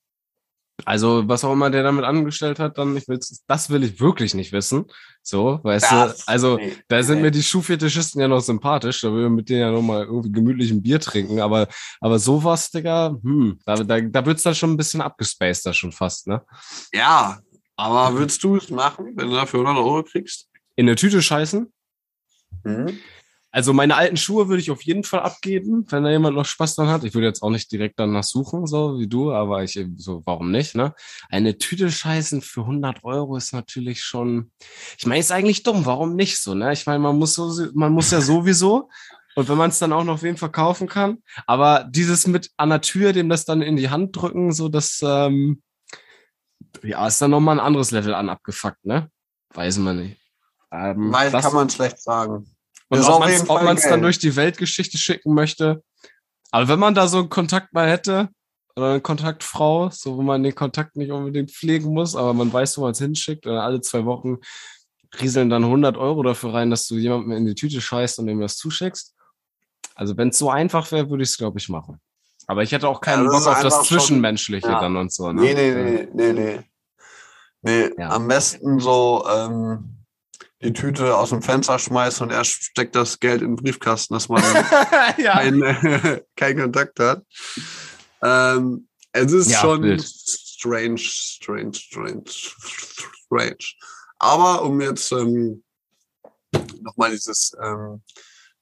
Also, 0.84 1.28
was 1.28 1.44
auch 1.44 1.52
immer 1.52 1.70
der 1.70 1.82
damit 1.82 2.04
angestellt 2.04 2.58
hat, 2.58 2.78
dann, 2.78 2.96
ich 2.96 3.06
will's, 3.08 3.42
das 3.46 3.70
will 3.70 3.82
ich 3.84 4.00
wirklich 4.00 4.34
nicht 4.34 4.52
wissen. 4.52 4.86
So, 5.22 5.60
weißt 5.62 5.90
Das- 5.92 6.24
du, 6.24 6.28
also, 6.28 6.56
nee, 6.56 6.72
da 6.88 7.02
sind 7.02 7.16
nee. 7.16 7.22
mir 7.24 7.30
die 7.30 7.42
Schuhfetischisten 7.42 8.20
ja 8.20 8.28
noch 8.28 8.40
sympathisch, 8.40 9.00
da 9.02 9.12
will 9.12 9.24
ich 9.24 9.30
mit 9.30 9.48
denen 9.48 9.60
ja 9.60 9.70
noch 9.70 9.82
mal 9.82 10.04
irgendwie 10.04 10.32
gemütlich 10.32 10.70
ein 10.70 10.82
Bier 10.82 10.98
trinken, 11.00 11.40
aber, 11.40 11.68
aber 12.00 12.18
sowas, 12.18 12.70
Digga, 12.70 13.16
hm, 13.22 13.58
da, 13.66 13.76
da, 13.76 14.00
da 14.00 14.26
wird's 14.26 14.42
dann 14.42 14.54
schon 14.54 14.70
ein 14.70 14.76
bisschen 14.76 15.00
abgespaced, 15.00 15.66
da 15.66 15.72
schon 15.74 15.92
fast, 15.92 16.26
ne? 16.26 16.42
Ja, 16.92 17.38
aber 17.76 18.16
würdest 18.18 18.42
du 18.44 18.56
es 18.56 18.70
machen, 18.70 19.12
wenn 19.16 19.28
du 19.28 19.34
dafür 19.36 19.60
100 19.60 19.76
Euro 19.84 20.02
kriegst? 20.02 20.48
In 20.76 20.88
eine 20.88 20.96
Tüte 20.96 21.20
scheißen? 21.20 21.70
Mhm. 22.64 22.98
Also 23.52 23.72
meine 23.72 23.96
alten 23.96 24.16
Schuhe 24.16 24.48
würde 24.48 24.60
ich 24.62 24.70
auf 24.70 24.82
jeden 24.82 25.02
Fall 25.02 25.20
abgeben, 25.20 25.84
wenn 25.88 26.04
da 26.04 26.10
jemand 26.10 26.36
noch 26.36 26.44
Spaß 26.44 26.76
dran 26.76 26.88
hat. 26.88 27.02
Ich 27.02 27.14
würde 27.14 27.26
jetzt 27.26 27.42
auch 27.42 27.50
nicht 27.50 27.70
direkt 27.72 27.98
danach 27.98 28.22
suchen, 28.22 28.66
so 28.66 28.98
wie 29.00 29.08
du, 29.08 29.32
aber 29.32 29.64
ich 29.64 29.78
so, 29.96 30.22
warum 30.24 30.52
nicht, 30.52 30.76
ne? 30.76 30.94
Eine 31.30 31.58
Tüte 31.58 31.90
scheißen 31.90 32.42
für 32.42 32.60
100 32.64 33.02
Euro 33.02 33.36
ist 33.36 33.52
natürlich 33.52 34.02
schon, 34.04 34.52
ich 34.98 35.04
meine, 35.06 35.18
ist 35.20 35.32
eigentlich 35.32 35.64
dumm, 35.64 35.84
warum 35.84 36.14
nicht 36.14 36.38
so, 36.40 36.54
ne? 36.54 36.72
Ich 36.72 36.86
meine, 36.86 37.00
man 37.00 37.18
muss 37.18 37.34
so, 37.34 37.52
man 37.74 37.92
muss 37.92 38.12
ja 38.12 38.20
sowieso 38.20 38.88
und 39.34 39.48
wenn 39.48 39.58
man 39.58 39.70
es 39.70 39.80
dann 39.80 39.92
auch 39.92 40.04
noch 40.04 40.22
wem 40.22 40.36
verkaufen 40.36 40.86
kann, 40.88 41.18
aber 41.46 41.88
dieses 41.90 42.28
mit 42.28 42.50
an 42.56 42.68
der 42.70 42.80
Tür, 42.82 43.12
dem 43.12 43.28
das 43.28 43.44
dann 43.46 43.62
in 43.62 43.74
die 43.76 43.90
Hand 43.90 44.14
drücken, 44.16 44.52
so 44.52 44.68
das, 44.68 45.00
ähm, 45.04 45.60
ja, 46.82 47.04
ist 47.06 47.20
dann 47.20 47.32
nochmal 47.32 47.56
ein 47.58 47.64
anderes 47.66 47.90
Level 47.90 48.14
an 48.14 48.28
abgefuckt, 48.28 48.84
ne? 48.84 49.10
Weiß 49.54 49.78
man 49.78 49.98
nicht. 50.02 50.20
Ähm, 50.70 51.10
das- 51.32 51.44
kann 51.44 51.54
man 51.54 51.68
schlecht 51.68 52.00
sagen. 52.00 52.46
Und 52.90 53.00
ob 53.48 53.62
man 53.62 53.76
es 53.76 53.82
dann 53.88 54.02
durch 54.02 54.18
die 54.18 54.36
Weltgeschichte 54.36 54.98
schicken 54.98 55.32
möchte. 55.34 55.82
Aber 56.50 56.68
wenn 56.68 56.78
man 56.78 56.94
da 56.94 57.06
so 57.08 57.18
einen 57.18 57.28
Kontakt 57.30 57.72
mal 57.72 57.88
hätte, 57.88 58.28
oder 58.76 58.90
eine 58.90 59.00
Kontaktfrau, 59.00 59.90
so 59.90 60.16
wo 60.16 60.22
man 60.22 60.42
den 60.42 60.54
Kontakt 60.54 60.96
nicht 60.96 61.10
unbedingt 61.10 61.50
pflegen 61.50 61.92
muss, 61.92 62.16
aber 62.16 62.34
man 62.34 62.52
weiß, 62.52 62.78
wo 62.78 62.82
man 62.82 62.92
es 62.92 62.98
hinschickt, 62.98 63.46
und 63.46 63.56
alle 63.56 63.80
zwei 63.80 64.04
Wochen 64.04 64.38
rieseln 65.20 65.50
dann 65.50 65.64
100 65.64 65.96
Euro 65.96 66.22
dafür 66.22 66.54
rein, 66.54 66.70
dass 66.70 66.86
du 66.86 66.96
jemandem 66.96 67.32
in 67.32 67.46
die 67.46 67.54
Tüte 67.54 67.80
scheißt 67.80 68.18
und 68.20 68.28
ihm 68.28 68.40
das 68.40 68.56
zuschickst. 68.56 69.14
Also 69.96 70.16
wenn 70.16 70.28
es 70.28 70.38
so 70.38 70.50
einfach 70.50 70.90
wäre, 70.92 71.10
würde 71.10 71.22
ich 71.24 71.30
es, 71.30 71.36
glaube 71.36 71.58
ich, 71.58 71.68
machen. 71.68 72.00
Aber 72.46 72.62
ich 72.62 72.72
hätte 72.72 72.88
auch 72.88 73.00
keinen 73.00 73.24
Ja, 73.24 73.30
Bock 73.30 73.38
auf 73.38 73.44
das 73.44 73.64
einfach 73.64 73.84
schon- 73.84 73.98
Zwischenmenschliche 73.98 74.68
ja. 74.68 74.80
dann 74.80 74.96
und 74.96 75.12
so. 75.12 75.30
Ne? 75.32 75.42
Nee, 75.42 75.54
nee, 75.54 75.72
nee, 75.74 76.08
nee, 76.14 76.32
nee. 76.32 76.60
Nee, 77.62 77.90
Ja. 77.98 78.10
am 78.10 78.26
besten 78.28 78.78
so 78.80 79.24
ähm, 79.30 79.99
die 80.62 80.72
Tüte 80.72 81.16
aus 81.16 81.30
dem 81.30 81.42
Fenster 81.42 81.78
schmeißen 81.78 82.26
und 82.26 82.32
er 82.32 82.44
steckt 82.44 82.94
das 82.94 83.18
Geld 83.18 83.40
in 83.42 83.56
den 83.56 83.56
Briefkasten, 83.56 84.14
dass 84.14 84.28
man 84.28 84.42
ja. 85.18 85.32
keinen 85.34 85.62
äh, 85.62 86.22
keinen 86.36 86.60
Kontakt 86.60 87.00
hat. 87.00 87.24
Ähm, 88.22 88.86
es 89.12 89.32
ist 89.32 89.50
Ja, 89.50 89.60
schon 89.60 89.82
wild. 89.82 90.02
strange, 90.02 90.98
strange, 90.98 91.72
strange, 91.74 92.24
strange. 92.26 93.56
Aber 94.18 94.62
um 94.62 94.80
jetzt 94.80 95.10
ähm, 95.12 95.64
nochmal 96.82 97.10
dieses, 97.12 97.56
ähm, 97.62 98.02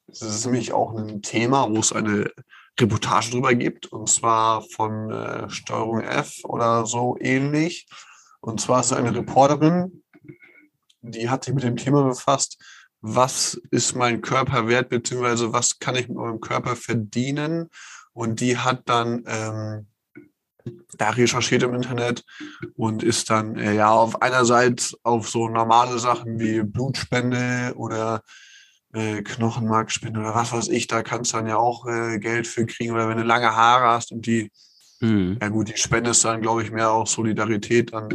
das 0.07 0.23
ist 0.23 0.47
nämlich 0.47 0.73
auch 0.73 0.95
ein 0.97 1.21
Thema, 1.21 1.69
wo 1.69 1.81
es 1.81 1.93
eine 1.93 2.31
Reportage 2.81 3.33
drüber 3.33 3.55
gibt, 3.55 3.87
und 3.87 4.09
zwar 4.09 4.63
von 4.63 5.11
äh, 5.11 5.51
Steuerung 5.51 6.01
F 6.01 6.45
oder 6.45 6.87
so 6.87 7.17
ähnlich. 7.21 7.89
Und 8.41 8.61
zwar 8.61 8.81
ist 8.81 8.93
eine 8.93 9.15
Reporterin, 9.15 10.05
die 11.03 11.29
hat 11.29 11.45
sich 11.45 11.55
mit 11.55 11.65
dem 11.65 11.77
Thema 11.77 12.03
befasst, 12.05 12.59
was 13.01 13.61
ist 13.71 13.95
mein 13.95 14.21
Körper 14.21 14.67
wert, 14.67 14.89
beziehungsweise 14.89 15.53
was 15.53 15.79
kann 15.79 15.97
ich 15.97 16.09
mit 16.09 16.17
meinem 16.17 16.41
Körper 16.41 16.77
verdienen. 16.77 17.69
Und 18.13 18.41
die 18.41 18.59
hat 18.59 18.83
dann 18.89 19.23
ähm, 19.27 19.87
da 20.97 21.11
recherchiert 21.11 21.63
im 21.63 21.75
Internet 21.75 22.25
und 22.75 23.03
ist 23.03 23.31
dann 23.31 23.57
äh, 23.57 23.75
ja 23.75 23.91
auf 23.91 24.21
einerseits 24.23 24.97
auf 25.05 25.29
so 25.29 25.49
normale 25.49 25.99
Sachen 25.99 26.41
wie 26.41 26.63
Blutspende 26.63 27.73
oder 27.77 28.23
äh, 28.93 29.23
Knochenmarkspende 29.23 30.19
oder 30.19 30.35
was 30.35 30.53
weiß 30.53 30.69
ich, 30.69 30.89
da 30.89 31.03
kannst 31.03 31.33
du 31.33 31.37
dann 31.37 31.47
ja 31.47 31.57
auch 31.57 31.87
äh, 31.87 32.19
Geld 32.19 32.47
für 32.47 32.67
kriegen 32.67 32.93
oder 32.93 33.09
wenn 33.09 33.19
du 33.19 33.25
lange 33.25 33.55
Haare 33.55 33.89
hast 33.89 34.13
und 34.13 34.27
die 34.27 34.51
Hm. 35.01 35.39
ja 35.41 35.49
gut, 35.49 35.69
die 35.69 35.77
Spende 35.77 36.11
ist 36.11 36.25
dann, 36.25 36.41
glaube 36.41 36.63
ich, 36.63 36.73
mehr 36.73 36.91
auch 36.91 37.07
Solidarität 37.07 37.95
an 37.95 38.09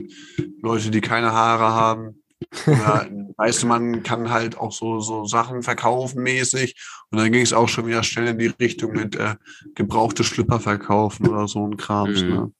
Leute, 0.61 0.91
die 0.91 0.99
keine 0.99 1.31
Haare 1.31 1.73
haben. 1.73 2.22
Oder, 2.67 3.07
weißt 3.37 3.63
du, 3.63 3.67
man 3.67 4.03
kann 4.03 4.31
halt 4.31 4.57
auch 4.57 4.71
so, 4.71 4.99
so 4.99 5.25
Sachen 5.25 5.63
verkaufen 5.63 6.23
mäßig. 6.23 6.75
Und 7.11 7.19
dann 7.19 7.31
ging 7.31 7.41
es 7.41 7.53
auch 7.53 7.69
schon 7.69 7.87
wieder 7.87 8.03
schnell 8.03 8.27
in 8.27 8.39
die 8.39 8.47
Richtung 8.47 8.93
mit 8.93 9.15
äh, 9.15 9.35
gebrauchte 9.75 10.23
Schlipper 10.23 10.59
verkaufen 10.59 11.27
oder 11.27 11.47
so 11.47 11.65
ein 11.65 11.77
Krams. 11.77 12.23
Mhm. 12.23 12.29
Ne? 12.29 12.51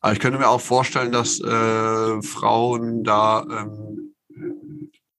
Aber 0.00 0.12
ich 0.12 0.20
könnte 0.20 0.38
mir 0.38 0.48
auch 0.48 0.60
vorstellen, 0.60 1.12
dass 1.12 1.40
äh, 1.40 2.22
Frauen 2.22 3.04
da 3.04 3.46
ähm, 3.48 4.12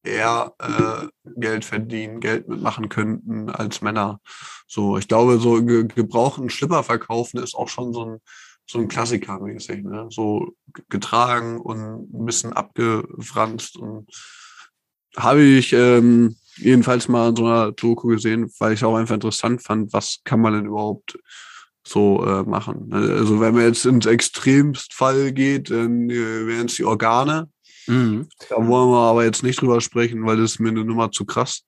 eher 0.03 0.53
äh, 0.59 1.07
Geld 1.37 1.63
verdienen, 1.63 2.19
Geld 2.19 2.47
mitmachen 2.47 2.89
könnten 2.89 3.49
als 3.49 3.81
Männer. 3.81 4.19
So, 4.67 4.97
ich 4.97 5.07
glaube, 5.07 5.39
so 5.39 5.63
ge 5.63 5.87
gebrauchten 5.87 6.49
Schlipper 6.49 6.83
verkaufen 6.83 7.41
ist 7.41 7.55
auch 7.55 7.69
schon 7.69 7.93
so 7.93 8.05
ein, 8.05 8.17
so 8.65 8.79
ein 8.79 8.87
Klassiker 8.87 9.39
mäßig, 9.39 9.83
ne? 9.83 10.07
So 10.09 10.55
getragen 10.89 11.59
und 11.59 11.79
ein 11.79 12.25
bisschen 12.25 12.53
abgefranst 12.53 13.77
und 13.77 14.07
habe 15.17 15.43
ich 15.43 15.73
ähm, 15.73 16.35
jedenfalls 16.55 17.07
mal 17.07 17.29
in 17.29 17.35
so 17.35 17.45
einer 17.45 17.71
Doku 17.71 18.07
gesehen, 18.07 18.51
weil 18.59 18.73
ich 18.73 18.79
es 18.79 18.83
auch 18.83 18.95
einfach 18.95 19.15
interessant 19.15 19.61
fand, 19.61 19.93
was 19.93 20.21
kann 20.23 20.39
man 20.39 20.53
denn 20.53 20.65
überhaupt 20.65 21.17
so 21.85 22.25
äh, 22.25 22.43
machen. 22.43 22.91
Also 22.93 23.39
wenn 23.39 23.53
man 23.53 23.63
jetzt 23.63 23.85
ins 23.85 24.05
Extremstfall 24.05 25.33
geht, 25.33 25.69
dann 25.69 26.09
äh, 26.09 26.47
wären 26.47 26.67
es 26.67 26.75
die 26.75 26.85
Organe. 26.85 27.49
Mhm. 27.87 28.27
Da 28.49 28.55
wollen 28.55 28.89
wir 28.91 29.09
aber 29.09 29.25
jetzt 29.25 29.43
nicht 29.43 29.61
drüber 29.61 29.81
sprechen, 29.81 30.25
weil 30.25 30.37
das 30.37 30.53
ist 30.53 30.59
mir 30.59 30.69
eine 30.69 30.85
Nummer 30.85 31.11
zu 31.11 31.25
krass. 31.25 31.65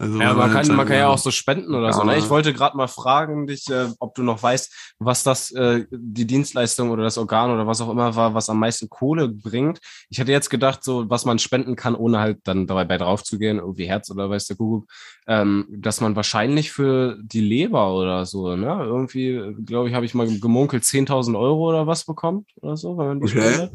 Also, 0.00 0.18
Ja, 0.18 0.32
man 0.32 0.50
kann, 0.50 0.66
man 0.68 0.86
kann 0.86 0.96
ja 0.96 1.02
sagen, 1.02 1.12
auch 1.12 1.18
so 1.18 1.30
spenden 1.30 1.74
oder 1.74 1.92
so. 1.92 2.02
Ne? 2.04 2.16
Ich 2.16 2.30
wollte 2.30 2.54
gerade 2.54 2.74
mal 2.74 2.86
fragen 2.86 3.46
dich, 3.46 3.68
äh, 3.68 3.86
ob 3.98 4.14
du 4.14 4.22
noch 4.22 4.42
weißt, 4.42 4.94
was 4.98 5.24
das 5.24 5.50
äh, 5.50 5.84
die 5.90 6.26
Dienstleistung 6.26 6.90
oder 6.90 7.02
das 7.02 7.18
Organ 7.18 7.50
oder 7.50 7.66
was 7.66 7.82
auch 7.82 7.90
immer 7.90 8.16
war, 8.16 8.32
was 8.32 8.48
am 8.48 8.58
meisten 8.58 8.88
Kohle 8.88 9.28
bringt. 9.28 9.78
Ich 10.08 10.18
hätte 10.18 10.32
jetzt 10.32 10.48
gedacht, 10.48 10.82
so 10.82 11.10
was 11.10 11.26
man 11.26 11.38
spenden 11.38 11.76
kann, 11.76 11.94
ohne 11.94 12.18
halt 12.18 12.38
dann 12.44 12.66
dabei 12.66 12.86
bei 12.86 12.96
drauf 12.96 13.22
zu 13.24 13.38
gehen, 13.38 13.58
irgendwie 13.58 13.88
Herz 13.88 14.10
oder 14.10 14.30
weiß 14.30 14.46
der 14.46 14.56
Kuckuck, 14.56 14.90
ähm, 15.26 15.66
dass 15.70 16.00
man 16.00 16.16
wahrscheinlich 16.16 16.72
für 16.72 17.18
die 17.22 17.42
Leber 17.42 17.92
oder 17.94 18.24
so, 18.24 18.56
ne, 18.56 18.82
irgendwie, 18.82 19.54
glaube 19.66 19.90
ich, 19.90 19.94
habe 19.94 20.06
ich 20.06 20.14
mal 20.14 20.26
gemunkelt 20.38 20.82
10.000 20.84 21.36
Euro 21.36 21.68
oder 21.68 21.86
was 21.86 22.06
bekommt 22.06 22.48
oder 22.62 22.78
so, 22.78 22.96
wenn 22.96 23.06
man 23.06 23.20
die 23.20 23.26
Okay. 23.26 23.38
spendet. 23.38 23.72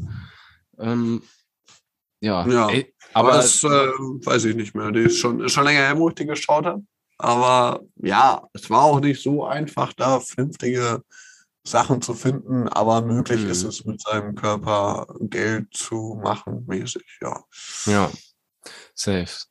Ähm, 0.80 1.22
ja, 2.20 2.46
Ja. 2.46 2.68
Ey, 2.70 2.94
Aber, 3.12 3.28
aber 3.30 3.38
das 3.38 3.62
äh, 3.62 3.68
weiß 3.68 4.44
ich 4.46 4.56
nicht 4.56 4.74
mehr. 4.74 4.90
Die 4.92 5.00
ist 5.00 5.18
schon, 5.18 5.40
ist 5.40 5.52
schon 5.52 5.64
länger 5.64 5.80
her, 5.80 5.98
wo 5.98 6.08
ich 6.08 6.14
die 6.14 6.26
geschaut 6.26 6.66
habe. 6.66 6.82
Aber 7.18 7.80
ja, 8.02 8.46
es 8.52 8.68
war 8.68 8.82
auch 8.82 9.00
nicht 9.00 9.22
so 9.22 9.44
einfach, 9.44 9.92
da 9.94 10.20
vernünftige 10.20 11.02
Sachen 11.66 12.02
zu 12.02 12.14
finden. 12.14 12.68
Aber 12.68 13.00
möglich 13.02 13.42
Mhm. 13.44 13.50
ist 13.50 13.62
es, 13.64 13.84
mit 13.84 14.00
seinem 14.02 14.34
Körper 14.34 15.06
Geld 15.20 15.68
zu 15.72 16.18
machen, 16.22 16.64
mäßig, 16.66 17.18
ja. 17.22 17.42
Ja, 17.86 18.10
safe. 18.94 19.44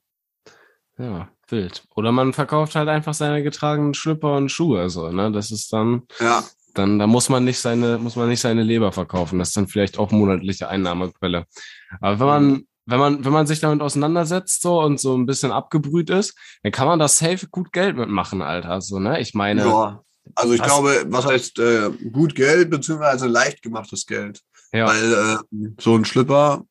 Ja, 0.97 1.29
wild. 1.49 1.83
Oder 1.95 2.11
man 2.11 2.33
verkauft 2.33 2.75
halt 2.75 2.87
einfach 2.87 3.13
seine 3.13 3.43
getragenen 3.43 3.93
Schlüpper 3.93 4.37
und 4.37 4.49
Schuhe, 4.49 4.89
so, 4.89 5.09
ne? 5.11 5.31
Das 5.31 5.51
ist 5.51 5.73
dann, 5.73 6.03
Ja, 6.19 6.43
dann, 6.77 6.99
da 6.99 7.07
muss 7.07 7.29
man 7.29 7.43
nicht 7.43 7.59
seine, 7.59 7.97
muss 7.97 8.15
man 8.15 8.29
nicht 8.29 8.41
seine 8.41 8.63
Leber 8.63 8.91
verkaufen. 8.91 9.39
Das 9.39 9.49
ist 9.49 9.57
dann 9.57 9.67
vielleicht 9.67 9.97
auch 9.97 10.11
monatliche 10.11 10.69
Einnahmequelle. 10.69 11.45
Aber 12.01 12.19
wenn 12.19 12.27
man, 12.27 12.63
wenn 12.85 12.99
man, 12.99 13.25
wenn 13.25 13.33
man 13.33 13.47
sich 13.47 13.59
damit 13.59 13.81
auseinandersetzt, 13.81 14.61
so, 14.61 14.79
und 14.81 14.99
so 14.99 15.15
ein 15.17 15.25
bisschen 15.25 15.51
abgebrüht 15.51 16.09
ist, 16.11 16.37
dann 16.63 16.71
kann 16.71 16.87
man 16.87 16.99
da 16.99 17.07
safe 17.07 17.47
gut 17.49 17.71
Geld 17.73 17.97
mitmachen, 17.97 18.41
Alter, 18.41 18.79
so, 18.81 18.99
ne? 18.99 19.19
Ich 19.19 19.33
meine, 19.33 19.61
ja. 19.65 20.01
Also 20.35 20.53
ich 20.53 20.59
Was- 20.59 20.67
glaube, 20.67 21.05
was 21.07 21.25
heißt 21.25 21.59
äh, 21.59 21.89
gut 22.11 22.33
Geld, 22.35 22.69
beziehungsweise 22.71 23.27
leicht 23.27 23.61
gemachtes 23.61 24.05
Geld. 24.07 24.41
ja. 24.73 24.87
Weil 24.87 25.13
äh, 25.13 25.67
so 25.79 25.95
ein 25.95 26.03
Schlipper, 26.03 26.63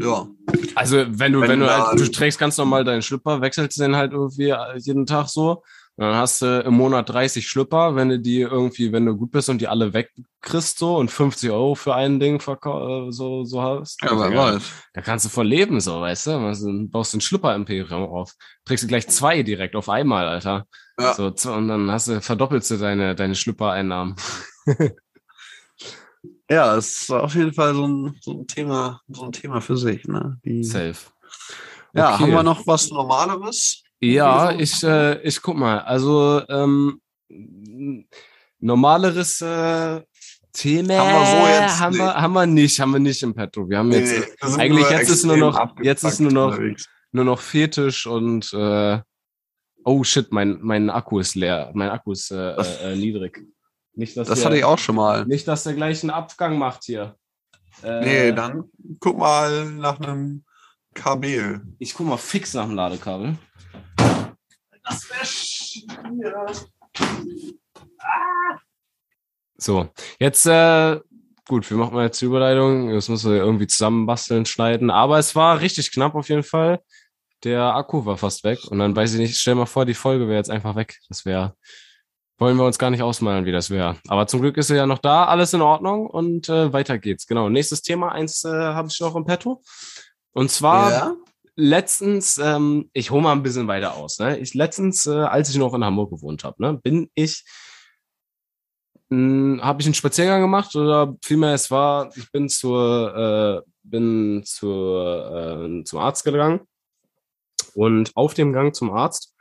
ja. 0.00 0.26
Also 0.74 1.04
wenn 1.08 1.32
du, 1.32 1.40
Wenn 1.42 1.50
wenn, 1.50 1.60
du 1.60 1.70
halt, 1.70 2.00
du 2.00 2.10
trägst 2.10 2.38
ganz 2.38 2.56
normal 2.56 2.84
deinen 2.84 3.02
Schlüpper, 3.02 3.40
wechselst 3.42 3.78
den 3.78 3.96
halt 3.96 4.12
irgendwie 4.12 4.54
jeden 4.78 5.04
Tag 5.06 5.28
so. 5.28 5.62
Und 5.96 6.06
dann 6.06 6.16
hast 6.16 6.40
du 6.40 6.60
im 6.60 6.74
Monat 6.74 7.10
30 7.10 7.46
Schlüpper, 7.46 7.94
wenn 7.96 8.08
du 8.08 8.18
die 8.18 8.40
irgendwie, 8.40 8.92
wenn 8.92 9.04
du 9.04 9.14
gut 9.14 9.30
bist 9.30 9.50
und 9.50 9.60
die 9.60 9.68
alle 9.68 9.92
wegkriegst 9.92 10.78
so 10.78 10.96
und 10.96 11.10
50 11.10 11.50
Euro 11.50 11.74
für 11.74 11.94
ein 11.94 12.18
Ding 12.18 12.40
äh, 12.40 13.10
so, 13.10 13.44
so 13.44 13.62
hast. 13.62 14.02
Digga, 14.02 14.58
Da 14.94 15.00
kannst 15.02 15.26
du 15.26 15.28
von 15.28 15.46
leben, 15.46 15.80
so, 15.80 16.00
weißt 16.00 16.28
du? 16.28 16.52
Du 16.54 16.88
baust 16.88 17.14
ein 17.14 17.20
Schlüpper-Imperium 17.20 18.04
auf. 18.04 18.32
Trägst 18.64 18.84
du 18.84 18.88
gleich 18.88 19.06
zwei 19.08 19.42
direkt 19.42 19.76
auf 19.76 19.88
einmal, 19.90 20.26
Alter. 20.26 20.66
Ja. 20.98 21.14
So, 21.14 21.26
und 21.26 21.68
dann 21.68 21.90
hast 21.90 22.08
du, 22.08 22.20
verdoppelst 22.20 22.70
du 22.70 22.76
deine, 22.78 23.14
deine 23.14 23.34
Schlüpper-Einnahmen. 23.34 24.16
Ja, 26.48 26.76
es 26.76 27.02
ist 27.02 27.10
auf 27.10 27.34
jeden 27.34 27.52
Fall 27.54 27.74
so 27.74 27.86
ein, 27.86 28.16
so 28.20 28.32
ein 28.32 28.46
Thema, 28.46 29.00
so 29.08 29.24
ein 29.24 29.32
Thema 29.32 29.60
für 29.60 29.76
sich, 29.76 30.04
ne? 30.06 30.38
Die, 30.44 30.62
Safe. 30.62 30.94
ja, 31.94 32.14
Okay. 32.14 32.22
haben 32.24 32.30
wir 32.32 32.42
noch 32.42 32.66
was 32.66 32.90
Normaleres? 32.90 33.81
Ja, 34.02 34.50
ich, 34.52 34.82
äh, 34.82 35.20
ich 35.22 35.40
guck 35.40 35.56
mal. 35.56 35.78
Also 35.80 36.42
ähm, 36.48 37.00
normaleres 38.58 39.40
äh, 39.40 40.00
Thema 40.52 40.96
Haben 40.98 41.12
wir 41.12 41.26
so 41.26 41.46
jetzt 41.62 41.80
haben, 41.80 41.96
wir, 41.96 42.04
nicht. 42.06 42.14
haben 42.16 42.32
wir 42.34 42.46
nicht, 42.46 42.80
haben 42.80 42.92
wir 42.92 42.98
nicht 43.00 43.22
im 43.22 43.34
Petto. 43.34 43.68
Wir 43.68 43.78
haben 43.78 43.88
Nee, 43.88 44.00
jetzt 44.00 44.38
sind 44.42 44.60
eigentlich 44.60 44.90
jetzt 44.90 45.08
ist 45.08 45.24
nur 45.24 45.36
noch- 45.36 45.76
jetzt 45.82 46.04
ist 46.04 46.20
nur 46.20 46.32
noch- 46.32 46.52
unterwegs. 46.52 46.88
nur 47.12 47.24
noch 47.24 47.40
Fetisch 47.40 48.06
und 48.06 48.52
äh, 48.52 49.00
oh 49.84 50.04
shit, 50.04 50.30
mein, 50.30 50.58
mein 50.60 50.90
Akku 50.90 51.18
ist 51.20 51.34
leer. 51.36 51.70
Mein 51.74 51.88
Akku 51.90 52.12
ist 52.12 52.30
äh, 52.30 52.52
äh, 52.54 52.64
äh, 52.92 52.96
niedrig. 52.96 53.40
Nicht, 53.94 54.16
dass 54.16 54.28
Das 54.28 54.40
der, 54.40 54.46
hatte 54.46 54.56
ich 54.58 54.64
auch 54.64 54.78
schon 54.78 54.96
mal. 54.96 55.24
Nicht, 55.26 55.46
dass 55.48 55.64
der 55.64 55.74
gleich 55.74 56.02
einen 56.02 56.10
Abgang 56.10 56.58
macht 56.58 56.84
hier. 56.84 57.16
Äh, 57.82 58.00
Nee, 58.04 58.32
dann 58.32 58.64
guck 59.00 59.16
mal 59.18 59.70
nach 59.70 59.98
einem 60.00 60.44
Kabel. 60.94 61.60
Ich 61.78 61.94
guck 61.94 62.06
mal 62.06 62.16
fix 62.16 62.54
nach 62.54 62.66
dem 62.66 62.74
Ladekabel. 62.74 63.36
Das 64.84 65.08
wäre 65.10 65.24
So, 69.56 69.88
jetzt, 70.18 70.46
äh, 70.46 70.98
gut, 71.46 71.70
wir 71.70 71.76
machen 71.76 71.94
mal 71.94 72.06
jetzt 72.06 72.20
die 72.20 72.24
Überleitung. 72.24 72.92
Das 72.92 73.08
müssen 73.08 73.30
wir 73.30 73.38
irgendwie 73.38 73.68
zusammenbasteln, 73.68 74.44
schneiden. 74.44 74.90
Aber 74.90 75.18
es 75.18 75.36
war 75.36 75.60
richtig 75.60 75.92
knapp 75.92 76.14
auf 76.14 76.28
jeden 76.28 76.42
Fall. 76.42 76.80
Der 77.44 77.74
Akku 77.74 78.04
war 78.04 78.16
fast 78.16 78.42
weg. 78.44 78.58
Und 78.68 78.80
dann 78.80 78.94
weiß 78.94 79.14
ich 79.14 79.20
nicht, 79.20 79.36
stell 79.36 79.54
mal 79.54 79.66
vor, 79.66 79.84
die 79.84 79.94
Folge 79.94 80.26
wäre 80.26 80.38
jetzt 80.38 80.50
einfach 80.50 80.74
weg. 80.74 80.98
Das 81.08 81.24
wäre, 81.24 81.54
wollen 82.38 82.56
wir 82.56 82.64
uns 82.64 82.78
gar 82.78 82.90
nicht 82.90 83.02
ausmalen, 83.02 83.44
wie 83.44 83.52
das 83.52 83.70
wäre. 83.70 83.96
Aber 84.08 84.26
zum 84.26 84.40
Glück 84.40 84.56
ist 84.56 84.70
er 84.70 84.76
ja 84.78 84.86
noch 84.86 84.98
da, 84.98 85.26
alles 85.26 85.52
in 85.52 85.62
Ordnung 85.62 86.06
und 86.08 86.48
äh, 86.48 86.72
weiter 86.72 86.98
geht's. 86.98 87.26
Genau, 87.26 87.48
nächstes 87.48 87.82
Thema, 87.82 88.10
eins 88.10 88.44
äh, 88.44 88.48
habe 88.48 88.88
ich 88.88 88.98
noch 89.00 89.14
im 89.14 89.24
Petto. 89.24 89.62
Und 90.32 90.50
zwar 90.50 90.90
ja? 90.90 91.16
letztens, 91.56 92.38
ähm, 92.38 92.90
ich 92.92 93.10
hole 93.10 93.22
mal 93.22 93.32
ein 93.32 93.42
bisschen 93.42 93.68
weiter 93.68 93.96
aus. 93.96 94.18
Ne? 94.18 94.38
Ich 94.38 94.54
letztens, 94.54 95.06
äh, 95.06 95.10
als 95.10 95.50
ich 95.50 95.56
noch 95.56 95.74
in 95.74 95.84
Hamburg 95.84 96.10
gewohnt 96.10 96.44
habe, 96.44 96.62
ne, 96.62 96.74
bin 96.74 97.10
ich, 97.14 97.44
habe 99.10 99.82
ich 99.82 99.86
einen 99.86 99.94
Spaziergang 99.94 100.40
gemacht 100.40 100.74
oder 100.74 101.14
vielmehr 101.22 101.52
es 101.52 101.70
war, 101.70 102.10
ich 102.16 102.32
bin 102.32 102.48
zur, 102.48 103.62
äh, 103.62 103.70
bin 103.82 104.42
zur, 104.46 105.68
äh, 105.68 105.84
zum 105.84 105.98
Arzt 105.98 106.24
gegangen 106.24 106.60
und 107.74 108.12
auf 108.14 108.32
dem 108.32 108.54
Gang 108.54 108.74
zum 108.74 108.90
Arzt 108.90 109.34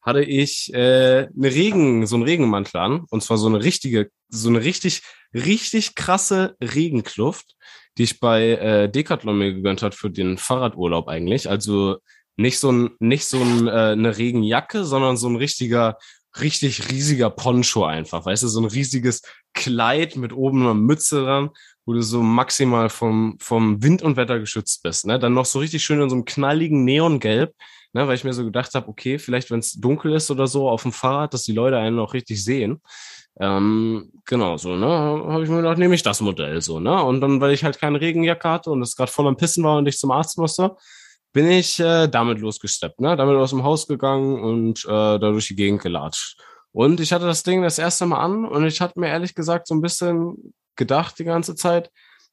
hatte 0.00 0.22
ich 0.22 0.72
äh, 0.72 1.26
eine 1.26 1.54
Regen, 1.54 2.06
so 2.06 2.14
einen 2.14 2.24
Regenmantel 2.24 2.80
an 2.80 3.04
und 3.10 3.22
zwar 3.22 3.36
so 3.36 3.48
eine 3.48 3.62
richtige, 3.62 4.10
so 4.28 4.48
eine 4.48 4.62
richtig, 4.62 5.02
richtig 5.34 5.96
krasse 5.96 6.56
Regenkluft 6.62 7.56
die 7.98 8.04
ich 8.04 8.20
bei 8.20 8.50
äh, 8.50 8.88
Decathlon 8.90 9.38
mir 9.38 9.52
gegönnt 9.52 9.82
hat 9.82 9.94
für 9.94 10.10
den 10.10 10.38
Fahrradurlaub 10.38 11.08
eigentlich. 11.08 11.48
Also 11.48 11.98
nicht 12.36 12.58
so 12.58 12.72
ein, 12.72 12.90
nicht 12.98 13.26
so 13.26 13.40
ein, 13.40 13.68
äh, 13.68 13.70
eine 13.70 14.16
Regenjacke, 14.16 14.84
sondern 14.84 15.16
so 15.16 15.28
ein 15.28 15.36
richtiger, 15.36 15.98
richtig 16.40 16.90
riesiger 16.90 17.30
Poncho 17.30 17.84
einfach. 17.84 18.24
Weißt 18.24 18.42
du, 18.42 18.48
so 18.48 18.60
ein 18.60 18.66
riesiges 18.66 19.22
Kleid 19.52 20.16
mit 20.16 20.32
oben 20.32 20.62
einer 20.62 20.74
Mütze 20.74 21.22
dran, 21.22 21.50
wo 21.84 21.92
du 21.92 22.02
so 22.02 22.22
maximal 22.22 22.88
vom, 22.88 23.36
vom 23.40 23.82
Wind 23.82 24.02
und 24.02 24.16
Wetter 24.16 24.38
geschützt 24.38 24.82
bist. 24.82 25.06
Ne? 25.06 25.18
Dann 25.18 25.34
noch 25.34 25.44
so 25.44 25.58
richtig 25.58 25.82
schön 25.84 26.00
in 26.00 26.08
so 26.08 26.16
einem 26.16 26.24
knalligen 26.24 26.84
Neongelb. 26.84 27.52
Ne, 27.92 28.06
weil 28.06 28.14
ich 28.14 28.24
mir 28.24 28.32
so 28.32 28.44
gedacht 28.44 28.72
habe, 28.74 28.88
okay, 28.88 29.18
vielleicht 29.18 29.50
wenn 29.50 29.58
es 29.58 29.72
dunkel 29.72 30.14
ist 30.14 30.30
oder 30.30 30.46
so 30.46 30.68
auf 30.68 30.82
dem 30.82 30.92
Fahrrad, 30.92 31.34
dass 31.34 31.42
die 31.42 31.52
Leute 31.52 31.76
einen 31.78 31.98
auch 31.98 32.14
richtig 32.14 32.44
sehen. 32.44 32.80
Ähm, 33.40 34.12
genau, 34.26 34.56
so, 34.58 34.76
ne, 34.76 34.86
habe 34.86 35.42
ich 35.42 35.48
mir 35.48 35.56
gedacht, 35.56 35.78
nehme 35.78 35.94
ich 35.94 36.02
das 36.02 36.20
Modell 36.20 36.60
so, 36.60 36.78
ne? 36.78 37.02
Und 37.02 37.20
dann, 37.20 37.40
weil 37.40 37.52
ich 37.52 37.64
halt 37.64 37.78
keine 37.78 38.00
Regenjacke 38.00 38.48
hatte 38.48 38.70
und 38.70 38.82
es 38.82 38.94
gerade 38.96 39.10
voll 39.10 39.26
am 39.26 39.36
Pissen 39.36 39.64
war 39.64 39.78
und 39.78 39.86
ich 39.88 39.98
zum 39.98 40.10
Arzt 40.10 40.38
musste, 40.38 40.76
bin 41.32 41.50
ich 41.50 41.80
äh, 41.80 42.08
damit 42.08 42.38
losgesteppt, 42.40 43.00
ne? 43.00 43.16
Damit 43.16 43.36
aus 43.36 43.50
dem 43.50 43.64
Haus 43.64 43.86
gegangen 43.86 44.40
und 44.40 44.84
äh, 44.84 44.88
da 44.88 45.18
durch 45.18 45.48
die 45.48 45.56
Gegend 45.56 45.82
gelatscht. 45.82 46.40
Und 46.72 47.00
ich 47.00 47.12
hatte 47.12 47.26
das 47.26 47.42
Ding 47.42 47.62
das 47.62 47.78
erste 47.78 48.06
Mal 48.06 48.20
an 48.20 48.44
und 48.44 48.64
ich 48.66 48.80
hatte 48.80 49.00
mir 49.00 49.08
ehrlich 49.08 49.34
gesagt 49.34 49.66
so 49.66 49.74
ein 49.74 49.80
bisschen 49.80 50.54
gedacht 50.76 51.18
die 51.18 51.24
ganze 51.24 51.54
Zeit, 51.56 51.90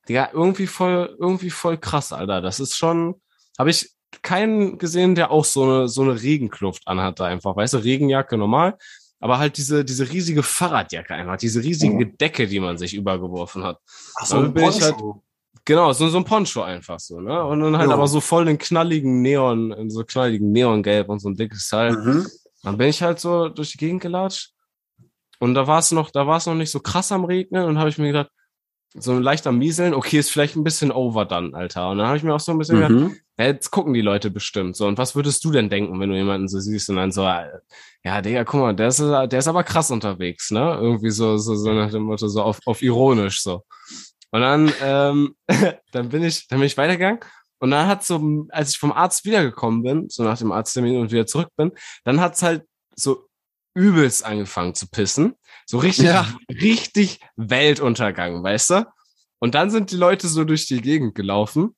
ja, 0.08 0.30
irgendwie 0.32 0.68
voll, 0.68 1.16
irgendwie 1.20 1.50
voll 1.50 1.78
krass, 1.78 2.14
Alter. 2.14 2.42
Das 2.42 2.60
ist 2.60 2.78
schon, 2.78 3.22
habe 3.58 3.70
ich 3.70 3.92
keinen 4.24 4.78
gesehen, 4.78 5.16
der 5.16 5.32
auch 5.32 5.46
so 5.46 5.64
eine, 5.64 5.88
so 5.88 6.02
eine 6.02 6.22
Regenkluft 6.22 6.88
anhatte 6.88 7.26
einfach. 7.26 7.56
Weißt 7.56 7.74
du, 7.74 7.78
Regenjacke 7.80 8.38
normal, 8.38 8.78
aber 9.20 9.40
halt 9.40 9.58
diese, 9.58 9.84
diese 9.86 10.10
riesige 10.12 10.44
Fahrradjacke 10.44 11.14
einfach, 11.14 11.38
diese 11.38 11.64
riesige 11.64 12.08
Decke, 12.08 12.48
die 12.48 12.60
man 12.60 12.78
sich 12.78 12.94
übergeworfen 12.94 13.64
hat. 13.64 13.80
Ach 14.16 14.26
so, 14.26 14.38
ein 14.38 14.54
bin 14.54 14.66
ich 14.70 14.80
Poncho. 14.80 15.24
Genau, 15.66 15.92
so, 15.92 16.08
so 16.08 16.18
ein 16.18 16.24
Poncho 16.24 16.62
einfach 16.62 17.00
so, 17.00 17.20
ne? 17.20 17.44
Und 17.44 17.60
dann 17.60 17.78
halt 17.78 17.90
Ja. 17.90 17.96
aber 17.96 18.08
so 18.08 18.22
voll 18.22 18.48
in 18.48 18.58
knalligen 18.58 19.22
Neon, 19.22 19.72
in 19.74 19.90
so 19.90 20.04
knalligen 20.06 20.52
Neongelb 20.52 21.10
und 21.10 21.20
so 21.20 21.30
ein 21.30 21.36
dickes 21.36 21.68
Teil. 21.68 21.92
Mhm. 21.92 22.28
Dann 22.64 22.78
bin 22.78 22.88
ich 22.88 23.02
halt 23.02 23.20
so 23.20 23.50
durch 23.50 23.72
die 23.74 23.78
Gegend 23.78 24.02
gelatscht. 24.02 24.54
Und 25.40 25.54
da 25.56 25.68
war 25.68 25.80
es 25.80 25.92
noch, 25.92 26.10
da 26.10 26.26
war 26.26 26.38
es 26.38 26.46
noch 26.46 26.56
nicht 26.56 26.72
so 26.72 26.80
krass 26.80 27.12
am 27.12 27.26
Regnen 27.26 27.66
und 27.66 27.78
habe 27.80 27.90
ich 27.90 27.98
mir 27.98 28.08
gedacht, 28.08 28.30
so 28.96 29.12
ein 29.12 29.22
leichter 29.22 29.52
Mieseln, 29.52 29.94
okay, 29.94 30.18
ist 30.20 30.32
vielleicht 30.32 30.56
ein 30.56 30.64
bisschen 30.64 30.92
over 30.92 31.26
dann, 31.26 31.54
Alter. 31.54 31.90
Und 31.90 31.98
dann 31.98 32.08
habe 32.08 32.18
ich 32.18 32.24
mir 32.24 32.34
auch 32.34 32.40
so 32.40 32.54
ein 32.54 32.58
bisschen 32.58 32.78
gedacht, 32.78 32.92
Mhm. 32.92 33.10
ja, 33.10 33.16
jetzt 33.46 33.72
gucken 33.72 33.94
die 33.94 34.02
Leute 34.02 34.32
bestimmt 34.32 34.76
so. 34.76 34.88
Und 34.88 34.98
was 34.98 35.16
würdest 35.16 35.44
du 35.46 35.52
denn 35.52 35.70
denken, 35.70 36.00
wenn 36.00 36.10
du 36.10 36.16
jemanden 36.16 36.48
so 36.48 36.60
siehst 36.60 36.90
und 36.90 36.96
dann 36.96 37.12
so, 37.12 37.22
ja, 37.22 38.22
Digga, 38.22 38.44
guck 38.44 38.62
mal, 38.62 38.76
der 38.76 38.88
ist, 38.88 39.00
der 39.00 39.34
ist 39.34 39.48
aber 39.48 39.64
krass 39.64 39.92
unterwegs, 39.92 40.52
ne? 40.52 40.78
Irgendwie 40.82 41.12
so, 41.12 41.38
so, 41.38 41.56
so 41.56 41.72
nach 41.74 41.92
dem 41.92 42.04
Motto, 42.04 42.28
so 42.28 42.42
auf, 42.42 42.60
auf 42.66 42.82
ironisch 42.82 43.42
so. 43.42 43.64
Und 44.32 44.42
dann, 44.42 44.74
ähm, 44.82 45.36
dann 45.92 46.10
bin 46.10 46.24
ich, 46.24 46.48
dann 46.48 46.60
bin 46.60 46.68
ich 46.68 46.78
weitergegangen. 46.78 47.20
Und 47.60 47.72
dann 47.72 47.88
hat 47.88 48.04
so, 48.04 48.46
als 48.50 48.72
ich 48.72 48.78
vom 48.78 48.92
Arzt 48.92 49.26
wiedergekommen 49.26 49.84
bin, 49.84 50.10
so 50.10 50.24
nach 50.24 50.38
dem 50.38 50.52
Arzttermin 50.52 50.98
und 51.00 51.12
wieder 51.12 51.26
zurück 51.26 51.50
bin, 51.58 51.72
dann 52.04 52.20
hat's 52.20 52.44
halt 52.44 52.66
so 52.96 53.28
übelst 53.74 54.26
angefangen 54.26 54.74
zu 54.74 54.90
pissen. 54.90 55.36
So 55.66 55.78
richtig, 55.78 56.06
Ja. 56.06 56.28
richtig 56.50 57.20
Weltuntergang, 57.36 58.44
weißt 58.44 58.72
du? 58.72 58.86
Und 59.40 59.54
dann 59.54 59.70
sind 59.70 59.92
die 59.92 59.96
Leute 59.98 60.28
so 60.28 60.44
durch 60.44 60.66
die 60.66 60.82
Gegend 60.82 61.14
gelaufen. 61.16 61.76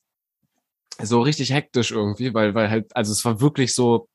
So 1.02 1.22
richtig 1.22 1.54
hektisch 1.54 1.92
irgendwie, 1.92 2.34
weil, 2.34 2.56
weil 2.56 2.70
halt, 2.70 2.96
also 2.96 3.12
es 3.12 3.24
war 3.24 3.40
wirklich 3.42 3.74
so, 3.74 4.10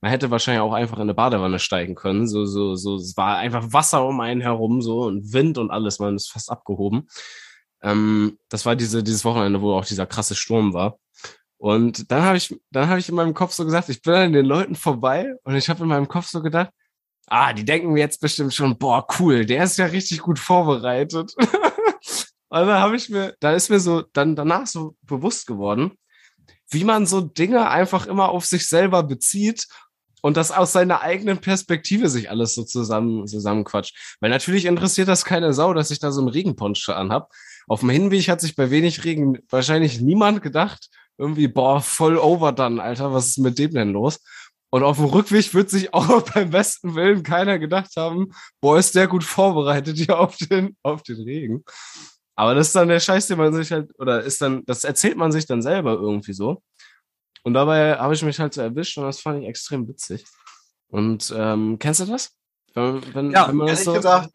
man 0.00 0.10
hätte 0.10 0.30
wahrscheinlich 0.30 0.60
auch 0.60 0.72
einfach 0.72 0.96
in 0.96 1.02
eine 1.02 1.14
Badewanne 1.14 1.58
steigen 1.58 1.94
können. 1.94 2.26
So, 2.26 2.44
so, 2.44 2.74
so, 2.74 2.96
es 2.96 3.16
war 3.16 3.36
einfach 3.38 3.72
Wasser 3.72 4.04
um 4.06 4.20
einen 4.20 4.40
herum, 4.40 4.82
so 4.82 5.02
und 5.04 5.32
Wind 5.32 5.58
und 5.58 5.70
alles, 5.70 5.98
man 5.98 6.16
ist 6.16 6.30
fast 6.30 6.50
abgehoben. 6.50 7.08
Ähm, 7.82 8.38
das 8.48 8.66
war 8.66 8.76
diese, 8.76 9.02
dieses 9.02 9.24
Wochenende, 9.24 9.60
wo 9.60 9.74
auch 9.74 9.84
dieser 9.84 10.06
krasse 10.06 10.34
Sturm 10.34 10.74
war. 10.74 10.98
Und 11.58 12.10
dann 12.10 12.22
habe 12.22 12.36
ich, 12.36 12.54
dann 12.70 12.88
habe 12.88 13.00
ich 13.00 13.08
in 13.08 13.14
meinem 13.14 13.34
Kopf 13.34 13.52
so 13.52 13.64
gesagt, 13.64 13.88
ich 13.88 14.02
bin 14.02 14.14
an 14.14 14.32
den 14.32 14.46
Leuten 14.46 14.74
vorbei 14.74 15.32
und 15.44 15.54
ich 15.54 15.68
habe 15.68 15.82
in 15.84 15.88
meinem 15.88 16.08
Kopf 16.08 16.26
so 16.26 16.42
gedacht, 16.42 16.70
ah, 17.28 17.52
die 17.52 17.64
denken 17.64 17.92
mir 17.92 18.00
jetzt 18.00 18.20
bestimmt 18.20 18.54
schon, 18.54 18.76
boah, 18.78 19.06
cool, 19.18 19.46
der 19.46 19.64
ist 19.64 19.78
ja 19.78 19.86
richtig 19.86 20.20
gut 20.20 20.38
vorbereitet. 20.38 21.34
und 21.38 21.46
dann 22.50 22.80
habe 22.80 22.96
ich 22.96 23.08
mir, 23.08 23.34
da 23.40 23.52
ist 23.52 23.70
mir 23.70 23.80
so 23.80 24.02
dann 24.12 24.36
danach 24.36 24.66
so 24.66 24.96
bewusst 25.02 25.46
geworden, 25.46 25.92
wie 26.70 26.84
man 26.84 27.06
so 27.06 27.20
Dinge 27.20 27.68
einfach 27.70 28.06
immer 28.06 28.28
auf 28.28 28.44
sich 28.46 28.68
selber 28.68 29.02
bezieht 29.02 29.66
und 30.22 30.36
das 30.36 30.50
aus 30.50 30.72
seiner 30.72 31.02
eigenen 31.02 31.38
Perspektive 31.38 32.08
sich 32.08 32.30
alles 32.30 32.54
so 32.54 32.64
zusammen 32.64 33.26
zusammenquatscht. 33.26 34.16
Weil 34.20 34.30
natürlich 34.30 34.64
interessiert 34.64 35.08
das 35.08 35.24
keine 35.24 35.52
Sau, 35.52 35.72
dass 35.74 35.90
ich 35.90 36.00
da 36.00 36.10
so 36.10 36.20
einen 36.20 36.28
Regenponcho 36.28 36.92
anhab. 36.92 37.30
Auf 37.68 37.80
dem 37.80 37.90
Hinweg 37.90 38.28
hat 38.28 38.40
sich 38.40 38.56
bei 38.56 38.70
wenig 38.70 39.04
Regen 39.04 39.38
wahrscheinlich 39.50 40.00
niemand 40.00 40.42
gedacht, 40.42 40.88
irgendwie, 41.18 41.48
boah, 41.48 41.80
voll 41.80 42.18
overdone, 42.18 42.82
Alter, 42.82 43.12
was 43.12 43.28
ist 43.28 43.38
mit 43.38 43.58
dem 43.58 43.72
denn 43.72 43.92
los? 43.92 44.20
Und 44.70 44.82
auf 44.82 44.96
dem 44.96 45.06
Rückweg 45.06 45.54
wird 45.54 45.70
sich 45.70 45.94
auch 45.94 46.22
beim 46.34 46.50
besten 46.50 46.94
Willen 46.94 47.22
keiner 47.22 47.58
gedacht 47.58 47.92
haben, 47.96 48.32
boah, 48.60 48.78
ist 48.78 48.94
der 48.94 49.06
gut 49.06 49.24
vorbereitet 49.24 49.96
hier 49.96 50.18
auf 50.18 50.36
den, 50.36 50.76
auf 50.82 51.02
den 51.02 51.16
Regen. 51.22 51.64
Aber 52.36 52.54
das 52.54 52.68
ist 52.68 52.76
dann 52.76 52.88
der 52.88 53.00
Scheiß, 53.00 53.26
den 53.26 53.38
man 53.38 53.54
sich 53.54 53.72
halt, 53.72 53.90
oder 53.98 54.22
ist 54.22 54.42
dann, 54.42 54.64
das 54.66 54.84
erzählt 54.84 55.16
man 55.16 55.32
sich 55.32 55.46
dann 55.46 55.62
selber 55.62 55.94
irgendwie 55.94 56.34
so. 56.34 56.62
Und 57.42 57.54
dabei 57.54 57.96
habe 57.96 58.14
ich 58.14 58.22
mich 58.22 58.38
halt 58.38 58.52
so 58.52 58.60
erwischt 58.60 58.98
und 58.98 59.04
das 59.04 59.20
fand 59.20 59.42
ich 59.42 59.48
extrem 59.48 59.88
witzig. 59.88 60.24
Und 60.88 61.32
ähm, 61.34 61.78
kennst 61.78 62.00
du 62.00 62.04
das? 62.04 62.32
Wenn, 62.74 63.14
wenn, 63.14 63.30
ja, 63.30 63.48
wenn 63.48 63.56
man 63.56 63.68
ehrlich 63.68 63.84
so 63.84 63.94
gesagt, 63.94 64.34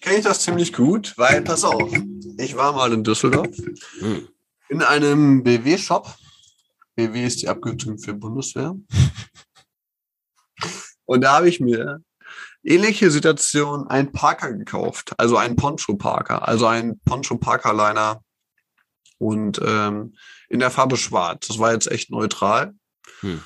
kenne 0.00 0.18
ich 0.18 0.24
das 0.24 0.40
ziemlich 0.40 0.72
gut, 0.72 1.16
weil, 1.16 1.42
pass 1.42 1.62
auf, 1.62 1.92
ich 2.38 2.56
war 2.56 2.72
mal 2.72 2.92
in 2.92 3.04
Düsseldorf 3.04 3.56
hm. 4.00 4.28
in 4.68 4.82
einem 4.82 5.44
BW-Shop. 5.44 6.12
BW 6.96 7.24
ist 7.24 7.42
die 7.42 7.48
Abkürzung 7.48 7.98
für 7.98 8.14
Bundeswehr. 8.14 8.74
Und 11.04 11.20
da 11.20 11.36
habe 11.36 11.48
ich 11.48 11.60
mir 11.60 12.00
ähnliche 12.66 13.10
Situation 13.10 13.86
einen 13.88 14.12
Parker 14.12 14.52
gekauft, 14.52 15.12
also 15.18 15.36
einen 15.36 15.56
Poncho 15.56 15.96
Parker, 15.96 16.46
also 16.46 16.66
ein 16.66 16.98
Poncho 17.04 17.36
Parker 17.38 17.72
Liner 17.72 18.22
und 19.18 19.60
ähm, 19.64 20.14
in 20.48 20.58
der 20.58 20.70
Farbe 20.70 20.96
Schwarz. 20.96 21.46
Das 21.46 21.58
war 21.58 21.72
jetzt 21.72 21.90
echt 21.90 22.10
neutral. 22.10 22.74
Hm. 23.20 23.40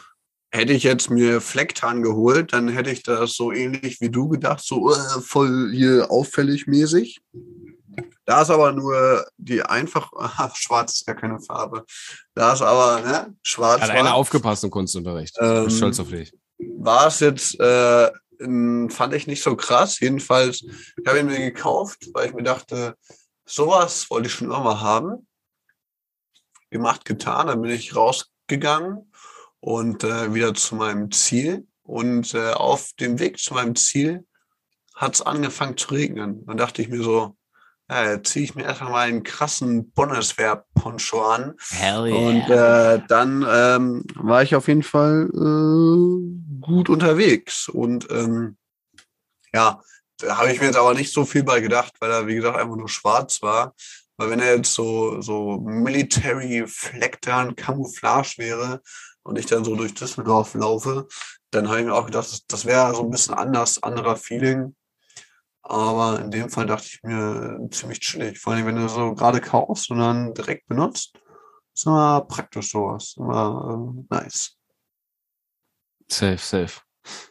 Hätte 0.53 0.73
ich 0.73 0.83
jetzt 0.83 1.11
mir 1.11 1.41
Flecktarn 1.41 2.03
geholt, 2.03 2.53
dann 2.53 2.69
hätte 2.69 2.91
ich 2.91 3.05
das 3.05 3.35
so 3.35 3.53
ähnlich 3.53 4.01
wie 4.01 4.11
du 4.11 4.29
gedacht, 4.29 4.65
so 4.65 4.93
äh, 4.93 5.21
voll 5.21 5.71
hier 5.73 6.11
auffällig 6.11 6.67
mäßig. 6.67 7.21
Da 8.25 8.43
ist 8.43 8.51
aber 8.51 8.73
nur 8.73 9.27
die 9.37 9.63
einfach, 9.63 10.11
ach, 10.19 10.57
schwarz 10.57 10.95
ist 10.95 11.07
ja 11.07 11.15
keine 11.15 11.41
Farbe. 11.41 11.85
Da 12.35 12.53
ist 12.53 12.63
aber, 12.63 13.01
ne, 13.01 13.35
schwarz. 13.43 13.83
Hat 13.83 13.91
einer 13.91 14.15
aufgepasst 14.15 14.65
im 14.65 14.71
Kunstunterricht. 14.71 15.37
Ähm, 15.41 15.63
ich 15.63 15.67
bin 15.67 15.77
stolz 15.77 16.01
auf 16.01 16.09
dich. 16.09 16.33
War 16.79 17.07
es 17.07 17.21
jetzt, 17.21 17.59
äh, 17.61 18.11
fand 18.41 19.15
ich 19.15 19.27
nicht 19.27 19.43
so 19.43 19.57
krass. 19.57 20.01
Jedenfalls, 20.01 20.63
ich 20.63 21.07
habe 21.07 21.21
ihn 21.21 21.27
mir 21.27 21.39
gekauft, 21.39 22.09
weil 22.15 22.29
ich 22.29 22.35
mir 22.35 22.43
dachte, 22.43 22.97
sowas 23.45 24.11
wollte 24.11 24.29
ich 24.29 24.35
schon 24.35 24.49
immer 24.49 24.61
mal 24.61 24.81
haben. 24.81 25.27
Gemacht, 26.71 27.05
getan, 27.05 27.49
dann 27.49 27.63
bin 27.63 27.73
ich 27.73 27.97
rausgegangen 27.97 29.13
und 29.59 30.05
äh, 30.05 30.33
wieder 30.35 30.55
zu 30.55 30.77
meinem 30.77 31.11
Ziel. 31.11 31.67
Und 31.83 32.35
äh, 32.35 32.53
auf 32.53 32.93
dem 33.01 33.19
Weg 33.19 33.39
zu 33.39 33.55
meinem 33.55 33.75
Ziel 33.75 34.25
hat 34.95 35.15
es 35.15 35.23
angefangen 35.23 35.77
zu 35.77 35.89
regnen. 35.89 36.47
Dann 36.47 36.57
dachte 36.57 36.83
ich 36.83 36.89
mir 36.89 37.03
so, 37.03 37.37
ja, 37.91 38.23
ziehe 38.23 38.45
ich 38.45 38.55
mir 38.55 38.63
erstmal 38.63 38.93
mal 38.93 39.09
einen 39.09 39.25
krassen 39.25 39.91
Bundeswehr-Poncho 39.91 41.23
an. 41.23 41.55
Hell 41.71 42.07
yeah. 42.07 42.29
Und 42.29 42.51
äh, 42.51 43.03
dann 43.09 43.45
ähm, 43.49 44.05
war 44.15 44.45
ich 44.45 44.55
auf 44.55 44.69
jeden 44.69 44.85
Fall 44.85 45.29
äh, 45.35 46.50
gut 46.61 46.89
unterwegs. 46.89 47.69
Und 47.69 48.11
ähm, 48.11 48.57
ja, 49.53 49.81
da 50.19 50.39
habe 50.39 50.53
ich 50.53 50.61
mir 50.61 50.67
jetzt 50.67 50.79
aber 50.79 50.95
nicht 50.95 51.13
so 51.13 51.25
viel 51.25 51.43
bei 51.43 51.61
gedacht, 51.61 51.95
weil 52.01 52.11
er, 52.11 52.27
wie 52.27 52.35
gesagt, 52.35 52.57
einfach 52.57 52.77
nur 52.77 52.89
schwarz 52.89 53.43
war. 53.43 53.75
Weil 54.17 54.31
wenn 54.31 54.41
er 54.41 54.57
jetzt 54.57 54.75
so, 54.75 55.21
so 55.23 55.61
Military 55.61 56.65
Flecktarn 56.67 57.57
Camouflage 57.57 58.35
wäre, 58.37 58.83
und 59.23 59.39
ich 59.39 59.47
dann 59.47 59.65
so 59.65 59.77
durch 59.77 59.95
Düsseldorf 59.95 60.55
laufe, 60.55 61.07
dann 61.51 61.69
habe 61.69 61.81
ich 61.81 61.87
mir 61.87 61.95
auch 61.95 62.07
gedacht, 62.07 62.31
das, 62.31 62.47
das 62.47 62.65
wäre 62.65 62.95
so 62.95 63.03
ein 63.03 63.11
bisschen 63.11 63.35
anders, 63.35 63.83
anderer 63.83 64.17
Feeling. 64.17 64.75
Aber 65.63 66.21
in 66.21 66.31
dem 66.31 66.51
Fall 66.51 66.67
dachte 66.67 66.87
ich 66.87 67.03
mir 67.03 67.69
ziemlich 67.71 68.01
chillig. 68.01 68.39
Vor 68.39 68.53
allem, 68.53 68.67
wenn 68.67 68.77
du 68.77 68.89
so 68.89 69.15
gerade 69.15 69.41
kaufst 69.41 69.91
und 69.91 69.99
dann 69.99 70.35
direkt 70.35 70.67
benutzt, 70.67 71.19
ist 71.75 71.87
immer 71.87 72.23
praktisch 72.23 72.73
sowas. 72.73 73.15
Immer 73.17 73.95
äh, 74.11 74.15
nice. 74.15 74.57
Safe, 76.11 76.39
safe. 76.39 76.81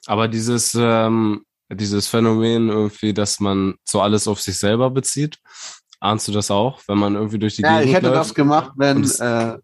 Aber 0.07 0.27
dieses, 0.27 0.75
ähm, 0.75 1.45
dieses 1.71 2.07
Phänomen 2.07 2.69
irgendwie, 2.69 3.13
dass 3.13 3.39
man 3.39 3.75
so 3.83 4.01
alles 4.01 4.27
auf 4.27 4.41
sich 4.41 4.57
selber 4.57 4.89
bezieht, 4.89 5.37
ahnst 5.99 6.27
du 6.27 6.31
das 6.31 6.49
auch, 6.49 6.81
wenn 6.87 6.97
man 6.97 7.15
irgendwie 7.15 7.39
durch 7.39 7.55
die 7.55 7.61
ja, 7.61 7.79
Gegend 7.79 7.87
ich 7.87 7.95
hätte 7.95 8.11
das 8.11 8.33
gemacht, 8.33 8.71
wenn, 8.75 9.03
äh, 9.03 9.57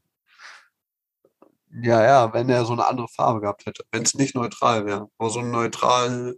ja, 1.82 2.04
ja, 2.04 2.34
wenn 2.34 2.50
er 2.50 2.66
so 2.66 2.74
eine 2.74 2.86
andere 2.86 3.08
Farbe 3.08 3.42
gehabt 3.42 3.66
hätte. 3.66 3.84
Wenn 3.92 4.04
es 4.04 4.14
nicht 4.14 4.36
neutral 4.36 4.86
wäre. 4.86 5.10
Aber 5.18 5.30
so 5.30 5.42
neutral, 5.42 6.36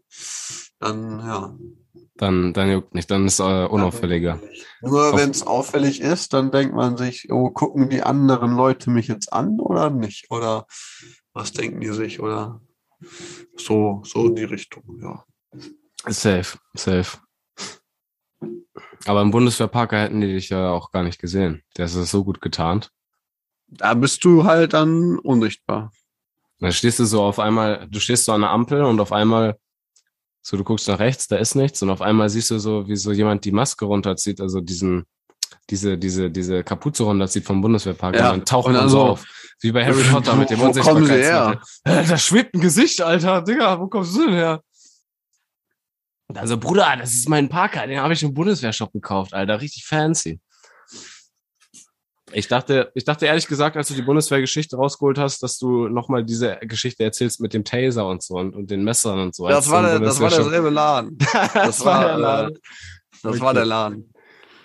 dann 0.80 1.20
ja. 1.20 1.56
Dann, 2.16 2.54
dann 2.54 2.72
juckt 2.72 2.96
nicht, 2.96 3.12
dann 3.12 3.28
ist 3.28 3.40
äh, 3.40 3.66
unauffälliger. 3.66 4.40
Nur 4.82 5.16
wenn 5.16 5.30
es 5.30 5.46
auffällig 5.46 6.02
ist, 6.02 6.34
dann 6.34 6.50
denkt 6.50 6.74
man 6.74 6.98
sich, 6.98 7.32
oh, 7.32 7.52
gucken 7.52 7.90
die 7.90 8.02
anderen 8.02 8.56
Leute 8.56 8.90
mich 8.90 9.08
jetzt 9.08 9.32
an 9.32 9.60
oder 9.60 9.92
nicht? 9.92 10.32
Oder 10.32 10.66
was 11.34 11.52
denken 11.52 11.80
die 11.80 11.94
sich? 11.94 12.20
Oder 12.20 12.60
so, 13.56 14.02
so 14.06 14.28
in 14.28 14.36
die 14.36 14.43
Richtung, 14.43 14.84
ja. 15.02 15.24
Safe, 16.06 16.58
safe. 16.74 17.18
Aber 19.06 19.22
im 19.22 19.32
Bundeswehrparker 19.32 20.00
hätten 20.00 20.22
die 20.22 20.34
dich 20.34 20.50
ja 20.50 20.70
auch 20.72 20.91
gar 20.91 21.04
nicht 21.04 21.20
gesehen. 21.20 21.64
Der 21.76 21.86
ist 21.86 21.93
so 21.93 22.24
gut 22.24 22.41
getarnt 22.41 22.91
da 23.68 23.93
bist 23.93 24.24
du 24.24 24.45
halt 24.45 24.74
dann 24.74 25.20
unsichtbar. 25.20 25.91
Dann 26.60 26.72
stehst 26.72 27.00
du 27.00 27.06
so 27.06 27.22
auf 27.22 27.39
einmal, 27.39 27.88
du 27.89 28.00
stehst 28.00 28.26
so 28.26 28.32
an 28.32 28.41
der 28.41 28.50
Ampel 28.50 28.84
und 28.84 29.00
auf 29.00 29.12
einmal, 29.12 29.58
so 30.41 30.58
du 30.58 30.64
guckst 30.64 30.88
nach 30.88 31.00
rechts, 31.00 31.28
da 31.28 31.36
ist 31.38 31.56
nichts 31.56 31.82
und 31.82 31.89
auf 31.89 32.02
einmal 32.02 32.30
siehst 32.30 32.50
du 32.52 32.60
so, 32.60 32.88
wie 32.88 32.95
so 32.95 33.12
jemand 33.12 33.45
die 33.45 33.52
Maske 33.52 33.86
runterzieht, 33.86 34.41
also 34.41 34.62
diesen, 34.62 35.06
diese, 35.70 35.98
diese, 35.98 36.32
diese 36.32 36.64
Kapuze 36.64 37.04
runterzieht 37.04 37.43
vom 37.43 37.62
Bundeswehrpark 37.62 38.16
ja. 38.16 38.32
und 38.32 38.38
dann 38.38 38.45
taucht 38.45 38.72
man 38.72 38.89
so 38.89 39.02
auf. 39.02 39.26
Wie 39.62 39.72
bei 39.72 39.86
Harry 39.86 40.03
Potter 40.03 40.36
mit 40.36 40.49
dem 40.49 40.62
Unsichtbarkeitsmittel. 40.62 41.60
Da 41.84 42.18
schwebt 42.18 42.53
ein 42.53 42.62
Gesicht, 42.62 43.01
Alter. 43.01 43.41
Digga, 43.41 43.80
wo 43.80 43.88
kommst 43.88 44.16
du 44.16 44.26
denn 44.26 44.36
her? 44.36 44.62
Also, 46.34 46.58
Bruder, 46.58 46.95
das 46.97 47.14
ist 47.14 47.30
mein 47.30 47.49
Parker, 47.49 47.88
den 47.88 47.99
habe 47.99 48.14
ich 48.14 48.22
im 48.22 48.34
Bundeswehrshop 48.34 48.91
gekauft, 48.91 49.34
Alter. 49.34 49.62
Richtig 49.62 49.86
fancy. 49.86 50.39
Ich 52.34 52.49
dachte, 52.49 52.91
ich 52.93 53.05
dachte 53.05 53.26
ehrlich 53.26 53.47
gesagt, 53.47 53.78
als 53.78 53.88
du 53.88 53.93
die 53.93 54.01
Bundeswehrgeschichte 54.01 54.76
rausgeholt 54.76 55.18
hast, 55.18 55.41
dass 55.41 55.58
du 55.58 55.88
nochmal 55.88 56.26
diese 56.26 56.58
Geschichte 56.58 57.03
erzählst 57.05 57.39
mit 57.39 57.53
dem 57.53 57.64
Taser 57.64 58.05
und 58.08 58.22
so 58.22 58.36
und, 58.36 58.53
und 58.53 58.70
den 58.70 58.84
Messern 58.84 59.20
und 59.20 59.34
so. 59.34 59.47
Das 59.47 59.70
war, 59.72 59.82
der, 59.82 59.99
das 59.99 60.20
war 60.20 60.30
derselbe 60.30 60.70
Laden. 60.70 61.18
Das, 61.34 61.53
das 61.53 61.86
war 61.86 62.05
der 62.05 62.18
Laden. 62.18 62.55
Äh, 62.55 62.60
das 63.24 63.32
okay. 63.36 63.41
war 63.41 63.53
der 63.53 63.66
Laden. 63.66 64.14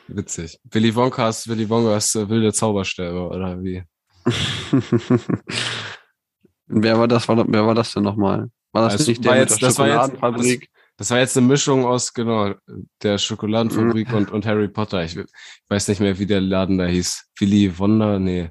Witzig. 0.08 0.58
Willy 0.70 0.94
Wonkas, 0.94 1.46
Willy 1.46 1.68
Wonkas 1.68 2.16
äh, 2.16 2.28
wilde 2.28 2.52
Zauberstäbe, 2.52 3.28
oder 3.28 3.62
wie? 3.62 3.84
wer 6.66 6.98
war 6.98 7.08
das? 7.08 7.28
Wer 7.28 7.66
war 7.66 7.74
das 7.74 7.92
denn 7.92 8.02
nochmal? 8.02 8.50
War 8.72 8.84
das 8.84 8.94
also, 8.94 9.10
nicht 9.10 9.24
der 9.24 9.36
jetzt, 9.36 9.60
der 9.60 9.70
Schokoladenfabrik? 9.70 10.68
Das 10.96 11.10
war 11.10 11.18
jetzt 11.18 11.36
eine 11.36 11.46
Mischung 11.46 11.84
aus, 11.84 12.12
genau, 12.12 12.54
der 13.02 13.18
Schokoladenfabrik 13.18 14.10
mhm. 14.10 14.16
und, 14.16 14.30
und 14.30 14.46
Harry 14.46 14.68
Potter. 14.68 15.04
Ich, 15.04 15.16
ich, 15.16 15.26
weiß 15.68 15.88
nicht 15.88 16.00
mehr, 16.00 16.18
wie 16.18 16.26
der 16.26 16.40
Laden 16.40 16.78
da 16.78 16.86
hieß. 16.86 17.24
Willy 17.38 17.76
Wonder, 17.78 18.18
nee. 18.18 18.50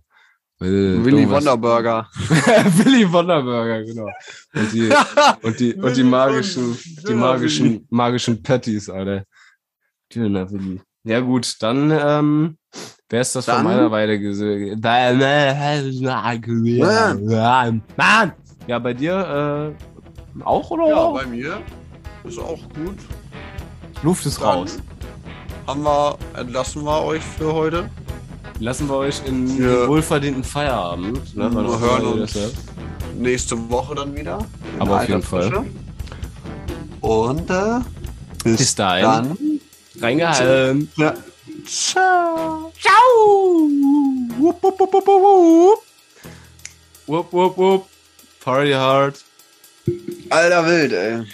Will, 0.60 1.04
Willy 1.04 1.28
Wonderburger. 1.28 2.08
Willy 2.18 3.12
Wonderburger, 3.12 3.84
genau. 3.84 4.10
Und 4.54 4.74
die, 4.74 4.90
und 5.42 5.60
die, 5.60 5.74
und 5.74 5.98
die 5.98 6.04
magischen, 6.04 6.78
die 7.08 7.14
magischen, 7.14 7.88
magischen 7.90 8.44
Patties, 8.44 8.90
Alter. 8.90 9.26
Willy. 10.14 10.82
Ja 11.04 11.20
gut, 11.22 11.56
dann 11.62 11.90
ähm, 11.92 12.58
wer 13.12 13.22
ist 13.22 13.36
das 13.36 13.46
dann, 13.46 13.58
von 13.58 13.66
meiner 13.66 13.92
Weide 13.92 14.20
gesehen? 14.20 14.80
Mann! 17.96 18.34
Ja, 18.68 18.80
bei 18.80 18.94
dir 18.94 19.76
äh, 20.38 20.44
auch, 20.44 20.72
oder? 20.72 20.88
Ja, 20.88 21.08
bei 21.10 21.26
mir 21.26 21.62
ist 22.24 22.40
auch 22.40 22.60
gut. 22.74 22.98
Luft 24.04 24.26
ist 24.26 24.42
Dann 24.42 24.48
raus. 24.48 24.80
Haben 25.68 25.84
wir, 25.84 26.18
entlassen 26.36 26.84
wir 26.84 27.04
euch 27.04 27.22
für 27.22 27.54
heute. 27.54 27.90
Lassen 28.60 28.88
wir 28.88 28.96
euch 28.96 29.22
in 29.26 29.62
ja. 29.62 29.88
wohlverdienten 29.88 30.44
Feierabend. 30.44 31.36
Ne, 31.36 31.52
wir 31.52 31.80
hören 31.80 32.06
uns 32.06 32.38
nächste 33.18 33.70
Woche 33.70 33.96
dann 33.96 34.16
wieder. 34.16 34.40
Aber 34.80 34.98
auf 34.98 35.08
jeden 35.08 35.22
Fall. 35.22 35.66
Und 37.02 37.50
äh, 37.50 37.80
bis, 38.44 38.58
bis 38.58 38.76
dahin. 38.76 39.04
Dann. 39.04 39.38
Reingehalten. 40.00 40.90
Ja. 40.96 41.14
Ciao. 41.66 42.72
Ciao. 42.80 43.68
Wupp, 44.40 44.62
wupp, 44.64 44.80
wupp, 44.80 44.94
wupp, 44.94 45.08
wupp. 45.08 45.84
Wupp, 47.08 47.32
wupp, 47.34 47.58
wupp. 47.58 47.88
Party 48.44 48.72
hard. 48.72 49.16
Alter 50.32 50.62
Wild, 50.64 50.94
ey. 50.94 51.26